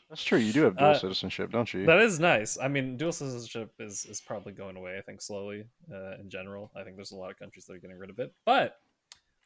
That's 0.09 0.23
true. 0.23 0.39
You 0.39 0.51
do 0.51 0.63
have 0.63 0.75
dual 0.75 0.89
Uh, 0.89 0.97
citizenship, 0.97 1.51
don't 1.51 1.71
you? 1.71 1.85
that 1.85 2.01
is 2.01 2.19
nice. 2.19 2.57
I 2.59 2.67
mean, 2.67 2.97
dual 2.97 3.11
citizenship 3.11 3.71
is 3.79 4.05
is 4.05 4.21
probably 4.21 4.53
going 4.53 4.75
away. 4.75 4.97
I 4.97 5.01
think 5.01 5.21
slowly 5.21 5.65
uh, 5.93 6.15
in 6.19 6.29
general. 6.29 6.71
I 6.75 6.83
think 6.83 6.95
there's 6.95 7.11
a 7.11 7.15
lot 7.15 7.29
of 7.29 7.37
countries 7.37 7.65
that 7.65 7.73
are 7.73 7.79
getting 7.79 7.99
rid 7.99 8.09
of 8.09 8.17
it, 8.17 8.33
but 8.43 8.79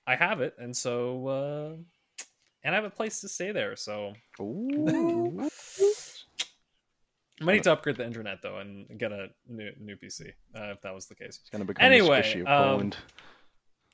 I 0.07 0.15
have 0.15 0.39
it, 0.39 0.55
and 0.57 0.75
so 0.75 1.27
uh, 1.27 2.23
and 2.63 2.73
I 2.73 2.75
have 2.75 2.85
a 2.85 2.89
place 2.89 3.19
to 3.21 3.27
stay 3.27 3.51
there. 3.51 3.75
So 3.75 4.13
I 4.39 4.43
might 7.41 7.53
need 7.53 7.63
to 7.63 7.71
upgrade 7.73 7.97
the 7.97 8.05
internet 8.05 8.41
though 8.41 8.59
and 8.59 8.87
get 8.97 9.11
a 9.11 9.27
new 9.49 9.71
new 9.79 9.95
PC 9.97 10.29
uh, 10.55 10.71
if 10.71 10.81
that 10.81 10.93
was 10.93 11.07
the 11.07 11.15
case. 11.15 11.39
It's 11.41 11.49
gonna 11.49 11.65
become 11.65 11.85
Anyway, 11.85 12.39
um, 12.41 12.45
Poland. 12.45 12.97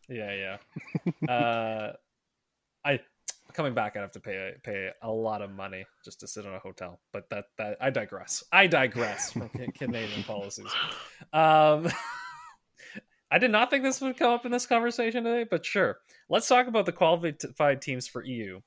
Yeah, 0.10 0.58
yeah. 1.28 1.34
uh, 1.34 1.94
I 2.86 3.00
coming 3.54 3.74
back. 3.74 3.96
I'd 3.96 4.02
have 4.02 4.12
to 4.12 4.20
pay 4.20 4.54
pay 4.64 4.90
a 5.02 5.12
lot 5.12 5.42
of 5.42 5.52
money 5.52 5.86
just 6.04 6.20
to 6.22 6.28
sit 6.28 6.46
in 6.46 6.54
a 6.54 6.60
hotel. 6.60 7.00
But 7.12 7.30
that 7.30 7.46
that 7.58 7.78
I 7.82 7.90
digress. 7.90 8.44
I 8.52 8.68
digress 8.68 9.32
from 9.32 9.50
Canadian 9.76 10.24
policies. 10.24 10.72
Um, 11.34 11.88
I 13.32 13.38
did 13.38 13.52
not 13.52 13.70
think 13.70 13.84
this 13.84 14.02
would 14.02 14.18
come 14.18 14.32
up 14.32 14.46
in 14.46 14.52
this 14.52 14.66
conversation 14.66 15.24
today, 15.24 15.46
but 15.50 15.66
sure. 15.66 15.98
Let's 16.30 16.48
talk 16.48 16.68
about 16.68 16.86
the 16.86 16.92
qualified 16.92 17.82
teams 17.82 18.08
for 18.08 18.24
EU. 18.24 18.62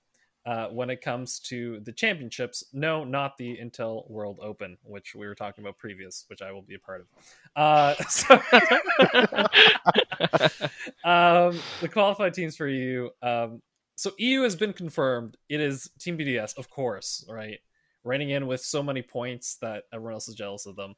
Uh, 0.45 0.67
when 0.69 0.91
it 0.91 1.01
comes 1.01 1.39
to 1.39 1.81
the 1.81 1.93
championships. 1.93 2.65
No, 2.73 3.05
not 3.05 3.37
the 3.37 3.57
Intel 3.57 4.11
World 4.11 4.41
Open, 4.43 4.77
which 4.83 5.15
we 5.15 5.27
were 5.27 5.35
talking 5.35 5.63
about 5.63 5.79
previous, 5.79 6.25
which 6.29 6.43
I 6.43 6.53
will 6.53 6.63
be 6.63 6.75
a 6.75 6.79
part 6.79 7.03
of. 7.03 7.07
Uh, 7.55 7.95
so, 8.09 8.35
um, 11.05 11.61
the 11.81 11.89
qualified 11.91 12.35
teams 12.35 12.57
for 12.57 12.67
EU. 12.67 13.09
Um, 13.23 13.63
so 13.95 14.11
EU 14.19 14.43
has 14.43 14.57
been 14.57 14.73
confirmed. 14.73 15.37
It 15.49 15.61
is 15.61 15.91
Team 16.01 16.19
BDS, 16.19 16.59
of 16.59 16.69
course, 16.71 17.25
right? 17.29 17.61
Reigning 18.05 18.31
in 18.31 18.49
with 18.49 18.61
so 18.61 18.83
many 18.83 19.03
points 19.03 19.59
that 19.61 19.85
everyone 19.93 20.15
else 20.15 20.29
is 20.29 20.35
jealous 20.35 20.67
of 20.67 20.75
them. 20.75 20.95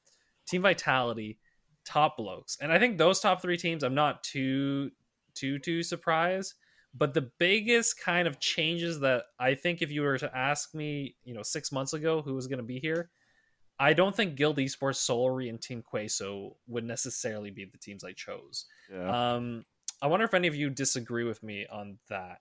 Team 0.46 0.62
Vitality, 0.62 1.38
top 1.84 2.16
blokes, 2.16 2.56
and 2.62 2.72
I 2.72 2.78
think 2.78 2.96
those 2.96 3.20
top 3.20 3.42
three 3.42 3.58
teams. 3.58 3.82
I'm 3.82 3.94
not 3.94 4.22
too 4.22 4.90
too 5.34 5.58
too 5.58 5.82
surprised 5.82 6.54
but 6.96 7.12
the 7.12 7.30
biggest 7.38 8.00
kind 8.00 8.28
of 8.28 8.38
changes 8.38 9.00
that 9.00 9.24
I 9.38 9.54
think 9.54 9.82
if 9.82 9.90
you 9.90 10.02
were 10.02 10.18
to 10.18 10.36
ask 10.36 10.74
me, 10.74 11.16
you 11.24 11.34
know, 11.34 11.42
six 11.42 11.72
months 11.72 11.92
ago 11.92 12.22
who 12.22 12.34
was 12.34 12.46
going 12.46 12.58
to 12.58 12.64
be 12.64 12.78
here, 12.78 13.10
I 13.78 13.92
don't 13.92 14.14
think 14.14 14.36
Guild 14.36 14.58
Esports, 14.58 15.04
Solary, 15.04 15.48
and 15.48 15.60
Team 15.60 15.82
Queso 15.82 16.56
would 16.68 16.84
necessarily 16.84 17.50
be 17.50 17.64
the 17.64 17.78
teams 17.78 18.04
I 18.04 18.12
chose. 18.12 18.66
Yeah. 18.92 19.34
Um, 19.34 19.64
I 20.00 20.06
wonder 20.06 20.24
if 20.24 20.34
any 20.34 20.46
of 20.46 20.54
you 20.54 20.70
disagree 20.70 21.24
with 21.24 21.42
me 21.42 21.66
on 21.70 21.98
that. 22.08 22.38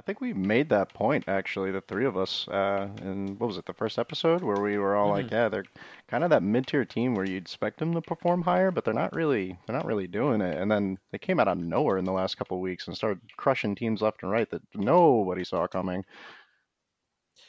I 0.00 0.02
think 0.02 0.22
we 0.22 0.32
made 0.32 0.70
that 0.70 0.94
point 0.94 1.24
actually, 1.28 1.70
the 1.70 1.82
three 1.82 2.06
of 2.06 2.16
us, 2.16 2.48
uh, 2.48 2.88
in 3.02 3.36
what 3.38 3.48
was 3.48 3.58
it, 3.58 3.66
the 3.66 3.74
first 3.74 3.98
episode, 3.98 4.42
where 4.42 4.58
we 4.62 4.78
were 4.78 4.96
all 4.96 5.08
Mm-hmm. 5.08 5.22
like, 5.24 5.30
yeah, 5.30 5.50
they're 5.50 5.66
kind 6.08 6.24
of 6.24 6.30
that 6.30 6.42
mid-tier 6.42 6.86
team 6.86 7.14
where 7.14 7.26
you'd 7.26 7.42
expect 7.42 7.78
them 7.78 7.92
to 7.92 8.00
perform 8.00 8.40
higher, 8.40 8.70
but 8.70 8.82
they're 8.86 8.94
not 8.94 9.14
really, 9.14 9.58
they're 9.66 9.76
not 9.76 9.84
really 9.84 10.06
doing 10.06 10.40
it. 10.40 10.56
And 10.56 10.70
then 10.70 10.96
they 11.12 11.18
came 11.18 11.38
out 11.38 11.48
of 11.48 11.58
nowhere 11.58 11.98
in 11.98 12.06
the 12.06 12.12
last 12.12 12.38
couple 12.38 12.56
of 12.56 12.62
weeks 12.62 12.86
and 12.88 12.96
started 12.96 13.20
crushing 13.36 13.74
teams 13.74 14.00
left 14.00 14.22
and 14.22 14.32
right 14.32 14.50
that 14.50 14.62
nobody 14.74 15.44
saw 15.44 15.66
coming. 15.66 16.02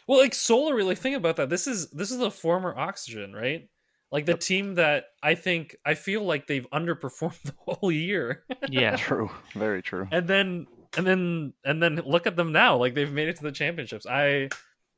Well, 0.05 0.20
like 0.20 0.34
Solar, 0.34 0.75
really 0.75 0.96
think 0.96 1.15
about 1.15 1.38
that. 1.38 1.50
This 1.50 1.67
is 1.67 1.89
this 1.91 2.12
is 2.12 2.17
the 2.17 2.31
former 2.31 2.77
Oxygen, 2.77 3.31
right? 3.34 3.70
Like 4.12 4.25
the 4.25 4.36
team 4.36 4.75
that 4.75 5.05
I 5.24 5.36
think 5.36 5.77
I 5.86 5.93
feel 5.93 6.24
like 6.24 6.48
they've 6.48 6.70
underperformed 6.72 7.41
the 7.43 7.53
whole 7.60 7.91
year. 7.93 8.43
yeah. 8.67 8.98
True, 8.98 9.29
very 9.53 9.81
true. 9.81 10.08
and 10.12 10.27
then 10.27 10.67
and 10.98 11.07
then 11.07 11.53
and 11.63 11.81
then 11.81 12.01
look 12.05 12.27
at 12.27 12.36
them 12.36 12.51
now 12.51 12.75
like 12.75 12.93
they've 12.93 13.12
made 13.12 13.27
it 13.27 13.36
to 13.36 13.43
the 13.43 13.51
championships 13.51 14.05
i 14.05 14.50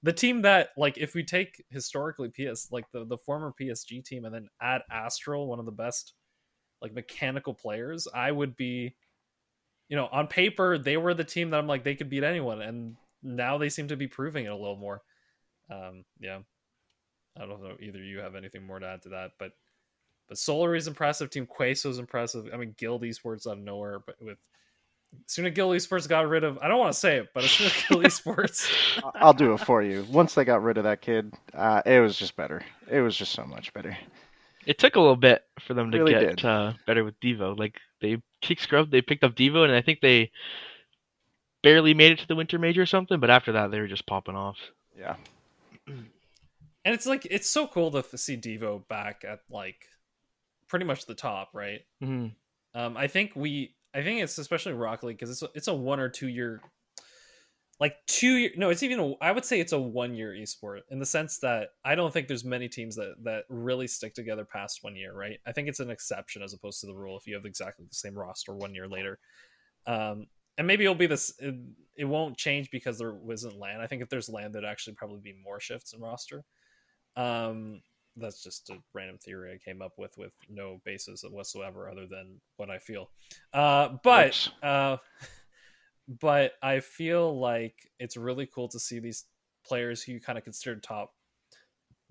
the 0.01 0.13
team 0.13 0.41
that 0.41 0.69
like 0.75 0.97
if 0.97 1.13
we 1.13 1.23
take 1.23 1.63
historically 1.69 2.29
ps 2.29 2.71
like 2.71 2.85
the 2.91 3.05
the 3.05 3.17
former 3.17 3.53
psg 3.59 4.03
team 4.03 4.25
and 4.25 4.33
then 4.33 4.47
add 4.61 4.81
Aztral 4.91 5.47
one 5.47 5.59
of 5.59 5.65
the 5.65 5.71
best 5.71 6.13
like 6.81 6.93
mechanical 6.93 7.53
players 7.53 8.07
i 8.13 8.31
would 8.31 8.55
be 8.55 8.95
you 9.87 9.95
know 9.95 10.07
on 10.11 10.27
paper 10.27 10.77
they 10.77 10.97
were 10.97 11.13
the 11.13 11.23
team 11.23 11.49
that 11.49 11.59
i'm 11.59 11.67
like 11.67 11.83
they 11.83 11.95
could 11.95 12.09
beat 12.09 12.23
anyone 12.23 12.61
and 12.61 12.95
now 13.21 13.57
they 13.57 13.69
seem 13.69 13.87
to 13.87 13.95
be 13.95 14.07
proving 14.07 14.45
it 14.45 14.51
a 14.51 14.55
little 14.55 14.75
more 14.75 15.01
um 15.69 16.03
yeah 16.19 16.39
i 17.37 17.45
don't 17.45 17.63
know 17.63 17.75
either 17.79 18.03
you 18.03 18.19
have 18.19 18.35
anything 18.35 18.65
more 18.65 18.79
to 18.79 18.87
add 18.87 19.01
to 19.01 19.09
that 19.09 19.31
but 19.39 19.51
but 20.29 20.37
Solar 20.37 20.73
is 20.73 20.87
impressive. 20.87 21.29
Team 21.29 21.45
Queso 21.45 21.89
is 21.89 21.99
impressive. 21.99 22.47
I 22.53 22.57
mean, 22.57 22.73
Guild 22.77 23.03
Esports 23.03 23.45
out 23.45 23.57
of 23.57 23.63
nowhere, 23.63 23.99
but 23.99 24.15
with 24.21 24.37
soon 25.27 25.45
as 25.45 25.53
Guild 25.53 25.75
Esports 25.75 26.07
got 26.07 26.27
rid 26.27 26.43
of, 26.43 26.57
I 26.59 26.67
don't 26.67 26.79
want 26.79 26.93
to 26.93 26.99
say 26.99 27.17
it, 27.17 27.29
but 27.33 27.43
as 27.43 27.51
soon 27.51 27.67
as 27.67 27.73
Guild 27.87 28.03
Esports, 28.05 28.69
I- 29.03 29.19
I'll 29.21 29.33
do 29.33 29.53
it 29.53 29.59
for 29.59 29.81
you. 29.81 30.05
Once 30.09 30.33
they 30.35 30.43
got 30.45 30.61
rid 30.63 30.77
of 30.77 30.83
that 30.85 31.01
kid, 31.01 31.33
uh, 31.53 31.81
it 31.85 31.99
was 31.99 32.17
just 32.17 32.35
better. 32.35 32.63
It 32.89 33.01
was 33.01 33.15
just 33.15 33.31
so 33.33 33.45
much 33.45 33.73
better. 33.73 33.97
It 34.65 34.77
took 34.77 34.95
a 34.95 34.99
little 34.99 35.15
bit 35.17 35.43
for 35.59 35.73
them 35.73 35.91
to 35.91 35.97
Really 35.99 36.13
get 36.13 36.45
uh, 36.45 36.73
better 36.87 37.03
with 37.03 37.19
Deevo. 37.19 37.57
Like 37.57 37.79
they 38.01 38.21
kick 38.41 38.59
scrub, 38.61 38.91
they 38.91 39.01
picked 39.01 39.23
up 39.23 39.35
Deevo, 39.35 39.63
and 39.65 39.73
I 39.73 39.81
think 39.81 39.99
they 40.01 40.31
barely 41.61 41.93
made 41.93 42.11
it 42.13 42.19
to 42.19 42.27
the 42.27 42.35
Winter 42.35 42.57
Major 42.59 42.81
or 42.83 42.85
something. 42.85 43.19
But 43.19 43.29
after 43.29 43.51
that, 43.53 43.71
they 43.71 43.79
were 43.79 43.87
just 43.87 44.05
popping 44.05 44.35
off. 44.35 44.57
Yeah. 44.97 45.15
and 45.87 46.05
it's 46.85 47.05
like 47.05 47.27
it's 47.29 47.49
so 47.49 47.67
cool 47.67 47.91
to 47.91 48.17
see 48.17 48.37
Deevo 48.37 48.87
back 48.87 49.25
at 49.27 49.39
like 49.49 49.85
pretty 50.67 50.85
much 50.85 51.05
the 51.05 51.15
top, 51.15 51.49
right? 51.53 51.81
hmm 52.01 52.27
Um, 52.73 52.95
I 52.97 53.07
think 53.07 53.33
we, 53.35 53.75
I 53.93 54.01
think 54.01 54.21
it's 54.21 54.37
especially 54.37 54.73
Rocket 54.73 55.05
League 55.05 55.17
because 55.17 55.29
it's 55.29 55.41
a, 55.41 55.49
it's 55.53 55.67
a 55.67 55.73
one 55.73 55.99
or 55.99 56.09
two 56.09 56.27
year, 56.27 56.61
like 57.79 57.95
two 58.07 58.35
year. 58.35 58.51
No, 58.55 58.69
it's 58.69 58.83
even 58.83 58.99
a, 58.99 59.13
I 59.21 59.31
would 59.31 59.45
say 59.45 59.59
it's 59.59 59.73
a 59.73 59.79
one 59.79 60.15
year 60.15 60.31
esport 60.31 60.79
in 60.89 60.99
the 60.99 61.05
sense 61.05 61.37
that 61.39 61.69
I 61.85 61.95
don't 61.95 62.11
think 62.11 62.27
there's 62.27 62.45
many 62.45 62.67
teams 62.67 62.95
that 62.95 63.15
that 63.23 63.43
really 63.49 63.87
stick 63.87 64.13
together 64.13 64.45
past 64.45 64.79
one 64.83 64.95
year, 64.95 65.13
right? 65.13 65.39
I 65.45 65.51
think 65.51 65.67
it's 65.67 65.79
an 65.79 65.91
exception 65.91 66.41
as 66.41 66.53
opposed 66.53 66.81
to 66.81 66.87
the 66.87 66.95
rule 66.95 67.17
if 67.17 67.27
you 67.27 67.35
have 67.35 67.45
exactly 67.45 67.85
the 67.87 67.95
same 67.95 68.17
roster 68.17 68.53
one 68.55 68.73
year 68.73 68.87
later. 68.87 69.19
Um, 69.85 70.27
and 70.57 70.67
maybe 70.67 70.83
it'll 70.83 70.95
be 70.95 71.07
this. 71.07 71.33
It, 71.39 71.55
it 71.95 72.05
won't 72.05 72.37
change 72.37 72.71
because 72.71 72.97
there 72.97 73.13
wasn't 73.13 73.59
land. 73.59 73.81
I 73.81 73.87
think 73.87 74.01
if 74.01 74.09
there's 74.09 74.29
land, 74.29 74.53
there'd 74.53 74.65
actually 74.65 74.95
probably 74.95 75.19
be 75.19 75.35
more 75.43 75.59
shifts 75.59 75.93
in 75.93 76.01
roster. 76.01 76.43
Um, 77.15 77.81
that's 78.17 78.43
just 78.43 78.69
a 78.69 78.77
random 78.93 79.17
theory 79.17 79.53
I 79.53 79.57
came 79.69 79.81
up 79.81 79.93
with 79.97 80.17
with 80.17 80.33
no 80.49 80.79
basis 80.85 81.23
whatsoever 81.29 81.89
other 81.89 82.05
than 82.07 82.39
what 82.57 82.69
I 82.69 82.77
feel. 82.77 83.09
Uh, 83.53 83.89
but 84.03 84.49
uh, 84.61 84.97
but 86.21 86.53
I 86.61 86.79
feel 86.79 87.37
like 87.39 87.89
it's 87.99 88.17
really 88.17 88.45
cool 88.45 88.67
to 88.69 88.79
see 88.79 88.99
these 88.99 89.25
players 89.65 90.03
who 90.03 90.13
you 90.13 90.19
kind 90.19 90.37
of 90.37 90.43
considered 90.43 90.83
top 90.83 91.13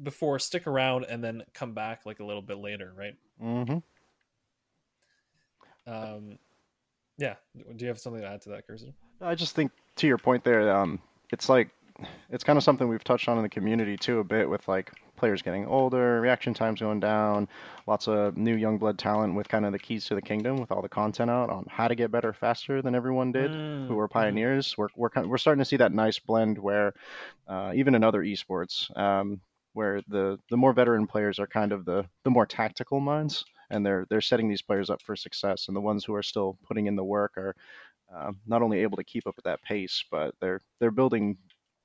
before 0.02 0.38
stick 0.38 0.66
around 0.66 1.04
and 1.08 1.22
then 1.22 1.42
come 1.54 1.74
back 1.74 2.04
like 2.06 2.20
a 2.20 2.24
little 2.24 2.42
bit 2.42 2.58
later, 2.58 2.92
right? 2.96 3.14
hmm 3.40 3.78
Um, 5.86 6.38
yeah. 7.18 7.34
Do 7.54 7.84
you 7.84 7.88
have 7.88 7.98
something 7.98 8.22
to 8.22 8.28
add 8.28 8.40
to 8.42 8.50
that, 8.50 8.66
Cursor? 8.66 8.92
I 9.20 9.34
just 9.34 9.54
think 9.54 9.70
to 9.96 10.06
your 10.06 10.18
point 10.18 10.42
there, 10.42 10.74
um, 10.74 10.98
it's 11.30 11.48
like 11.48 11.70
it's 12.30 12.42
kind 12.42 12.56
of 12.56 12.64
something 12.64 12.88
we've 12.88 13.04
touched 13.04 13.28
on 13.28 13.36
in 13.36 13.42
the 13.42 13.48
community 13.48 13.96
too 13.96 14.18
a 14.18 14.24
bit 14.24 14.48
with 14.48 14.66
like 14.66 14.90
players 15.22 15.40
getting 15.40 15.64
older, 15.66 16.20
reaction 16.20 16.52
times 16.52 16.80
going 16.80 16.98
down, 16.98 17.48
lots 17.86 18.08
of 18.08 18.36
new 18.36 18.56
young 18.56 18.76
blood 18.76 18.98
talent 18.98 19.36
with 19.36 19.48
kind 19.48 19.64
of 19.64 19.70
the 19.70 19.78
keys 19.78 20.04
to 20.06 20.16
the 20.16 20.20
kingdom 20.20 20.56
with 20.56 20.72
all 20.72 20.82
the 20.82 20.88
content 20.88 21.30
out 21.30 21.48
on 21.48 21.64
how 21.70 21.86
to 21.86 21.94
get 21.94 22.10
better 22.10 22.32
faster 22.32 22.82
than 22.82 22.96
everyone 22.96 23.30
did. 23.30 23.52
Mm, 23.52 23.86
Who 23.86 23.94
were 23.94 24.08
mhm. 24.08 24.10
pioneers? 24.10 24.76
We're 24.76 24.88
we're 24.96 25.10
kind 25.10 25.24
of, 25.24 25.30
we're 25.30 25.38
starting 25.38 25.60
to 25.60 25.64
see 25.64 25.76
that 25.76 25.92
nice 25.92 26.18
blend 26.18 26.58
where 26.58 26.92
uh, 27.46 27.70
even 27.72 27.94
in 27.94 28.02
other 28.02 28.24
esports, 28.24 28.90
um, 28.98 29.40
where 29.74 30.02
the 30.08 30.40
the 30.50 30.56
more 30.56 30.72
veteran 30.72 31.06
players 31.06 31.38
are 31.38 31.46
kind 31.46 31.70
of 31.70 31.84
the 31.84 32.04
the 32.24 32.30
more 32.30 32.44
tactical 32.46 32.98
minds, 32.98 33.44
and 33.70 33.86
they're 33.86 34.06
they're 34.10 34.20
setting 34.20 34.48
these 34.48 34.62
players 34.62 34.90
up 34.90 35.00
for 35.02 35.14
success, 35.14 35.68
and 35.68 35.76
the 35.76 35.80
ones 35.80 36.04
who 36.04 36.14
are 36.16 36.22
still 36.24 36.58
putting 36.66 36.88
in 36.88 36.96
the 36.96 37.04
work 37.04 37.38
are 37.38 37.54
uh, 38.12 38.32
not 38.44 38.62
only 38.62 38.80
able 38.80 38.96
to 38.96 39.04
keep 39.04 39.28
up 39.28 39.36
at 39.38 39.44
that 39.44 39.62
pace, 39.62 40.04
but 40.10 40.34
they're 40.40 40.60
they're 40.80 40.90
building 40.90 41.38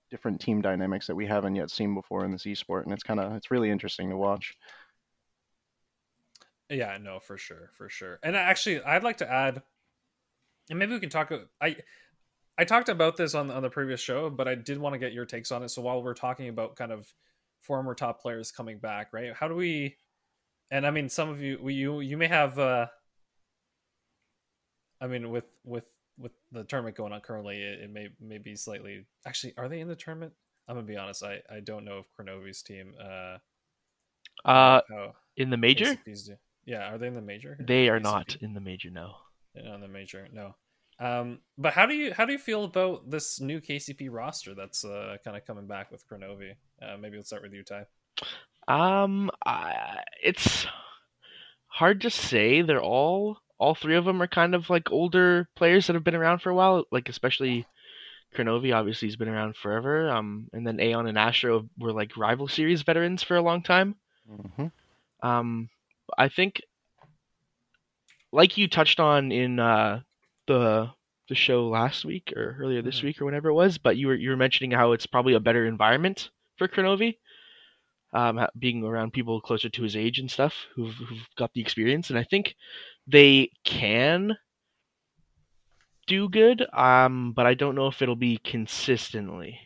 different 0.10 0.42
team 0.42 0.62
dynamics 0.62 1.08
that 1.08 1.16
we 1.16 1.26
haven't 1.26 1.56
yet 1.56 1.70
seen 1.72 1.94
before 1.94 2.26
in 2.26 2.32
this 2.32 2.44
esport, 2.46 2.84
and 2.84 2.94
it's 2.94 3.04
kind 3.04 3.20
of 3.20 3.34
it's 3.34 3.52
really 3.52 3.70
interesting 3.70 4.10
to 4.10 4.18
watch. 4.18 4.56
Yeah, 6.70 6.98
no, 7.02 7.20
for 7.20 7.38
sure, 7.38 7.70
for 7.78 7.90
sure. 7.90 8.20
And 8.24 8.36
actually, 8.36 8.82
I'd 8.84 9.04
like 9.04 9.18
to 9.18 9.32
add, 9.32 9.62
and 10.70 10.80
maybe 10.80 10.94
we 10.94 11.00
can 11.00 11.10
talk. 11.10 11.32
I 11.62 11.78
I 12.58 12.66
talked 12.66 12.90
about 12.90 13.18
this 13.18 13.36
on 13.36 13.50
on 13.52 13.62
the 13.62 13.70
previous 13.70 14.02
show, 14.02 14.30
but 14.30 14.48
I 14.48 14.56
did 14.56 14.78
want 14.78 14.94
to 14.94 15.00
get 15.00 15.14
your 15.14 15.26
takes 15.26 15.52
on 15.52 15.64
it. 15.64 15.70
So 15.70 15.82
while 15.82 16.04
we're 16.04 16.14
talking 16.14 16.50
about 16.50 16.76
kind 16.76 16.92
of 16.92 17.14
former 17.62 17.96
top 17.96 18.22
players 18.22 18.52
coming 18.52 18.80
back, 18.80 19.14
right? 19.14 19.34
How 19.34 19.48
do 19.48 19.56
we? 19.56 19.98
And 20.72 20.86
I 20.86 20.92
mean, 20.92 21.10
some 21.10 21.30
of 21.30 21.42
you, 21.42 21.68
you 21.70 22.00
you 22.02 22.18
may 22.18 22.28
have. 22.28 22.60
uh 22.60 22.88
I 25.00 25.08
mean, 25.08 25.30
with 25.32 25.46
with 25.64 25.86
with 25.86 25.88
the 26.52 26.64
tournament 26.64 26.96
going 26.96 27.14
on 27.14 27.22
currently, 27.22 27.58
it, 27.62 27.82
it 27.82 27.92
may 27.92 28.10
may 28.20 28.38
be 28.38 28.56
slightly. 28.56 29.06
Actually, 29.26 29.54
are 29.58 29.68
they 29.70 29.80
in 29.80 29.88
the 29.88 29.96
tournament? 29.96 30.34
I'm 30.68 30.76
gonna 30.76 30.88
be 30.88 30.98
honest. 30.98 31.24
I 31.24 31.42
I 31.50 31.60
don't 31.62 31.86
know 31.86 32.00
if 32.00 32.06
Kronovi's 32.18 32.62
team. 32.62 32.94
uh 33.00 33.38
Uh, 34.46 34.82
in 35.36 35.50
the 35.50 35.58
major, 35.58 35.96
do. 36.06 36.38
Yeah, 36.66 36.92
are 36.94 36.98
they 36.98 37.08
in 37.08 37.14
the 37.16 37.22
major? 37.22 37.58
they 37.60 37.90
are 37.90 38.00
KCP? 38.00 38.04
not 38.04 38.36
in 38.42 38.54
the 38.54 38.60
major. 38.62 38.90
No. 38.90 39.16
Yeah, 39.56 39.72
on 39.72 39.82
the 39.82 39.88
major. 39.88 40.28
No. 40.32 40.56
Um, 41.00 41.40
but 41.58 41.74
how 41.74 41.86
do 41.86 41.94
you 41.94 42.14
how 42.14 42.26
do 42.26 42.34
you 42.34 42.40
feel 42.40 42.64
about 42.64 43.10
this 43.10 43.40
new 43.40 43.62
KCP 43.62 44.10
roster 44.12 44.56
that's 44.56 44.84
uh, 44.84 45.18
kind 45.24 45.38
of 45.38 45.46
coming 45.46 45.68
back 45.68 45.92
with 45.92 46.08
Kronovi? 46.08 46.54
Uh, 46.82 46.98
maybe 46.98 47.18
let's 47.18 47.30
start 47.30 47.44
with 47.44 47.54
you, 47.54 47.64
Ty. 47.64 47.86
Um, 48.68 49.30
I, 49.46 49.98
it's 50.24 50.66
hard 51.68 52.02
to 52.02 52.10
say. 52.10 52.62
They're 52.64 52.82
all 52.82 53.38
all 53.60 53.76
three 53.76 53.96
of 53.96 54.06
them 54.06 54.22
are 54.22 54.28
kind 54.28 54.56
of 54.56 54.70
like 54.70 54.92
older 54.92 55.50
players 55.56 55.88
that 55.88 55.94
have 55.96 56.04
been 56.04 56.16
around 56.16 56.40
for 56.40 56.50
a 56.50 56.56
while. 56.56 56.86
Like 56.92 57.10
especially 57.10 57.68
Kronovi, 58.36 58.74
obviously, 58.76 59.08
has 59.08 59.16
been 59.18 59.30
around 59.30 59.56
forever. 59.58 60.10
Um, 60.10 60.50
and 60.54 60.66
then 60.68 60.80
Aeon 60.80 61.08
and 61.08 61.18
Astro 61.18 61.70
were 61.78 61.94
like 61.94 62.18
rival 62.18 62.48
series 62.48 62.84
veterans 62.84 63.24
for 63.24 63.36
a 63.38 63.42
long 63.42 63.64
time. 63.64 63.96
hmm 64.28 64.68
Um, 65.22 65.70
I 66.18 66.30
think, 66.30 66.62
like 68.32 68.58
you 68.58 68.68
touched 68.68 69.00
on 69.00 69.32
in 69.32 69.60
uh, 69.60 70.02
the 70.48 70.90
the 71.30 71.36
show 71.36 71.68
last 71.68 72.06
week 72.06 72.32
or 72.36 72.58
earlier 72.60 72.82
this 72.82 73.02
Mhm. 73.02 73.04
week 73.04 73.22
or 73.22 73.26
whenever 73.26 73.50
it 73.50 73.54
was, 73.54 73.78
but 73.78 73.98
you 73.98 74.08
were 74.08 74.16
you 74.16 74.30
were 74.30 74.38
mentioning 74.38 74.72
how 74.72 74.92
it's 74.94 75.06
probably 75.06 75.34
a 75.34 75.40
better 75.40 75.66
environment 75.66 76.30
for 76.58 76.68
Kronovi, 76.68 77.18
um, 78.14 78.46
being 78.58 78.84
around 78.84 79.14
people 79.14 79.42
closer 79.42 79.70
to 79.70 79.84
his 79.84 79.96
age 79.96 80.20
and 80.20 80.32
stuff 80.32 80.66
who've 80.76 80.94
who've 80.96 81.28
got 81.38 81.54
the 81.54 81.62
experience, 81.62 82.10
and 82.10 82.20
I 82.20 82.24
think 82.24 82.56
they 83.08 83.52
can 83.64 84.38
do 86.08 86.30
good. 86.30 86.66
Um, 86.74 87.34
but 87.34 87.46
I 87.46 87.54
don't 87.54 87.76
know 87.76 87.88
if 87.88 88.02
it'll 88.02 88.16
be 88.16 88.38
consistently. 88.38 89.60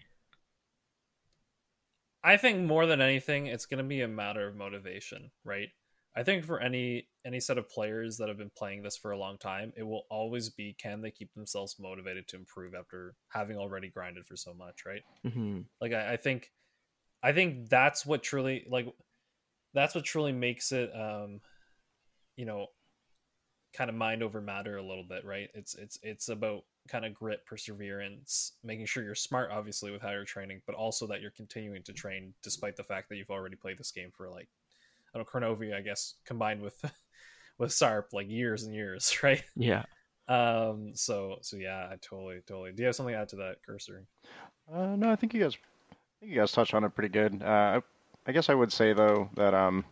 I 2.24 2.38
think 2.38 2.60
more 2.60 2.86
than 2.86 3.02
anything, 3.02 3.48
it's 3.48 3.66
going 3.66 3.80
to 3.80 3.84
be 3.88 4.02
a 4.02 4.08
matter 4.08 4.48
of 4.48 4.56
motivation, 4.56 5.32
right? 5.44 5.70
I 6.16 6.24
think 6.24 6.44
for 6.44 6.60
any 6.60 7.08
any 7.26 7.40
set 7.40 7.58
of 7.58 7.70
players 7.70 8.18
that 8.18 8.28
have 8.28 8.38
been 8.38 8.52
playing 8.56 8.84
this 8.84 8.98
for 8.98 9.12
a 9.12 9.18
long 9.18 9.38
time, 9.38 9.72
it 9.78 9.84
will 9.84 10.06
always 10.10 10.50
be 10.50 10.74
can 10.74 11.02
they 11.02 11.12
keep 11.12 11.34
themselves 11.34 11.78
motivated 11.80 12.28
to 12.30 12.36
improve 12.36 12.74
after 12.76 13.16
having 13.30 13.58
already 13.58 13.90
grinded 13.90 14.26
for 14.28 14.36
so 14.36 14.54
much, 14.54 14.86
right? 14.86 15.04
hmm 15.24 15.62
Like 15.80 15.94
I, 15.94 16.14
I 16.14 16.18
think, 16.18 16.52
I 17.24 17.34
think 17.34 17.70
that's 17.70 18.06
what 18.06 18.24
truly 18.24 18.66
like 18.70 18.88
that's 19.74 19.96
what 19.96 20.06
truly 20.06 20.34
makes 20.34 20.72
it, 20.72 20.92
um, 20.96 21.42
you 22.36 22.46
know, 22.46 22.68
kind 23.74 23.90
of 23.90 23.96
mind 23.96 24.22
over 24.24 24.42
matter 24.42 24.78
a 24.78 24.82
little 24.82 25.04
bit, 25.04 25.26
right? 25.26 25.50
It's 25.54 25.76
it's 25.76 26.00
it's 26.04 26.30
about 26.30 26.64
kind 26.88 27.06
of 27.06 27.14
grit, 27.14 27.46
perseverance, 27.46 28.54
making 28.64 28.86
sure 28.86 29.04
you're 29.04 29.16
smart, 29.16 29.52
obviously, 29.52 29.92
with 29.92 30.02
how 30.02 30.12
you're 30.12 30.26
training, 30.26 30.62
but 30.66 30.76
also 30.76 31.08
that 31.08 31.22
you're 31.22 31.32
continuing 31.32 31.84
to 31.84 31.94
train 31.94 32.34
despite 32.42 32.76
the 32.76 32.84
fact 32.84 33.10
that 33.10 33.18
you've 33.18 33.30
already 33.30 33.56
played 33.56 33.78
this 33.78 33.92
game 33.92 34.12
for 34.16 34.30
like 34.30 34.50
I 35.14 35.18
don't 35.18 35.34
know, 35.34 35.40
Chronovia, 35.40 35.76
I 35.76 35.82
guess, 35.82 36.16
combined 36.26 36.62
with 36.62 36.80
with 37.58 37.72
Sarp, 37.72 38.14
like 38.14 38.30
years 38.30 38.64
and 38.64 38.74
years, 38.74 39.18
right? 39.24 39.44
Yeah. 39.56 39.84
Um, 40.28 40.92
so 40.96 41.38
so 41.42 41.58
yeah, 41.58 41.88
I 41.92 41.96
totally 42.02 42.42
totally. 42.48 42.72
Do 42.72 42.82
you 42.84 42.88
have 42.88 42.96
something 42.96 43.14
to 43.14 43.20
add 43.20 43.30
to 43.30 43.36
that, 43.38 43.58
Cursor? 43.66 44.06
Uh, 44.72 44.96
no, 44.96 45.12
I 45.12 45.16
think 45.16 45.34
you 45.34 45.42
guys, 45.42 45.58
I 45.92 45.96
think 46.20 46.32
you 46.34 46.40
guys 46.40 46.52
touched 46.52 46.74
on 46.74 46.84
it 46.84 46.96
pretty 46.96 47.10
good. 47.10 47.42
Uh, 47.42 47.46
I, 47.46 47.82
I 48.28 48.32
guess 48.32 48.50
I 48.50 48.54
would 48.54 48.72
say 48.72 48.94
though 48.94 49.30
that 49.36 49.54
um, 49.54 49.84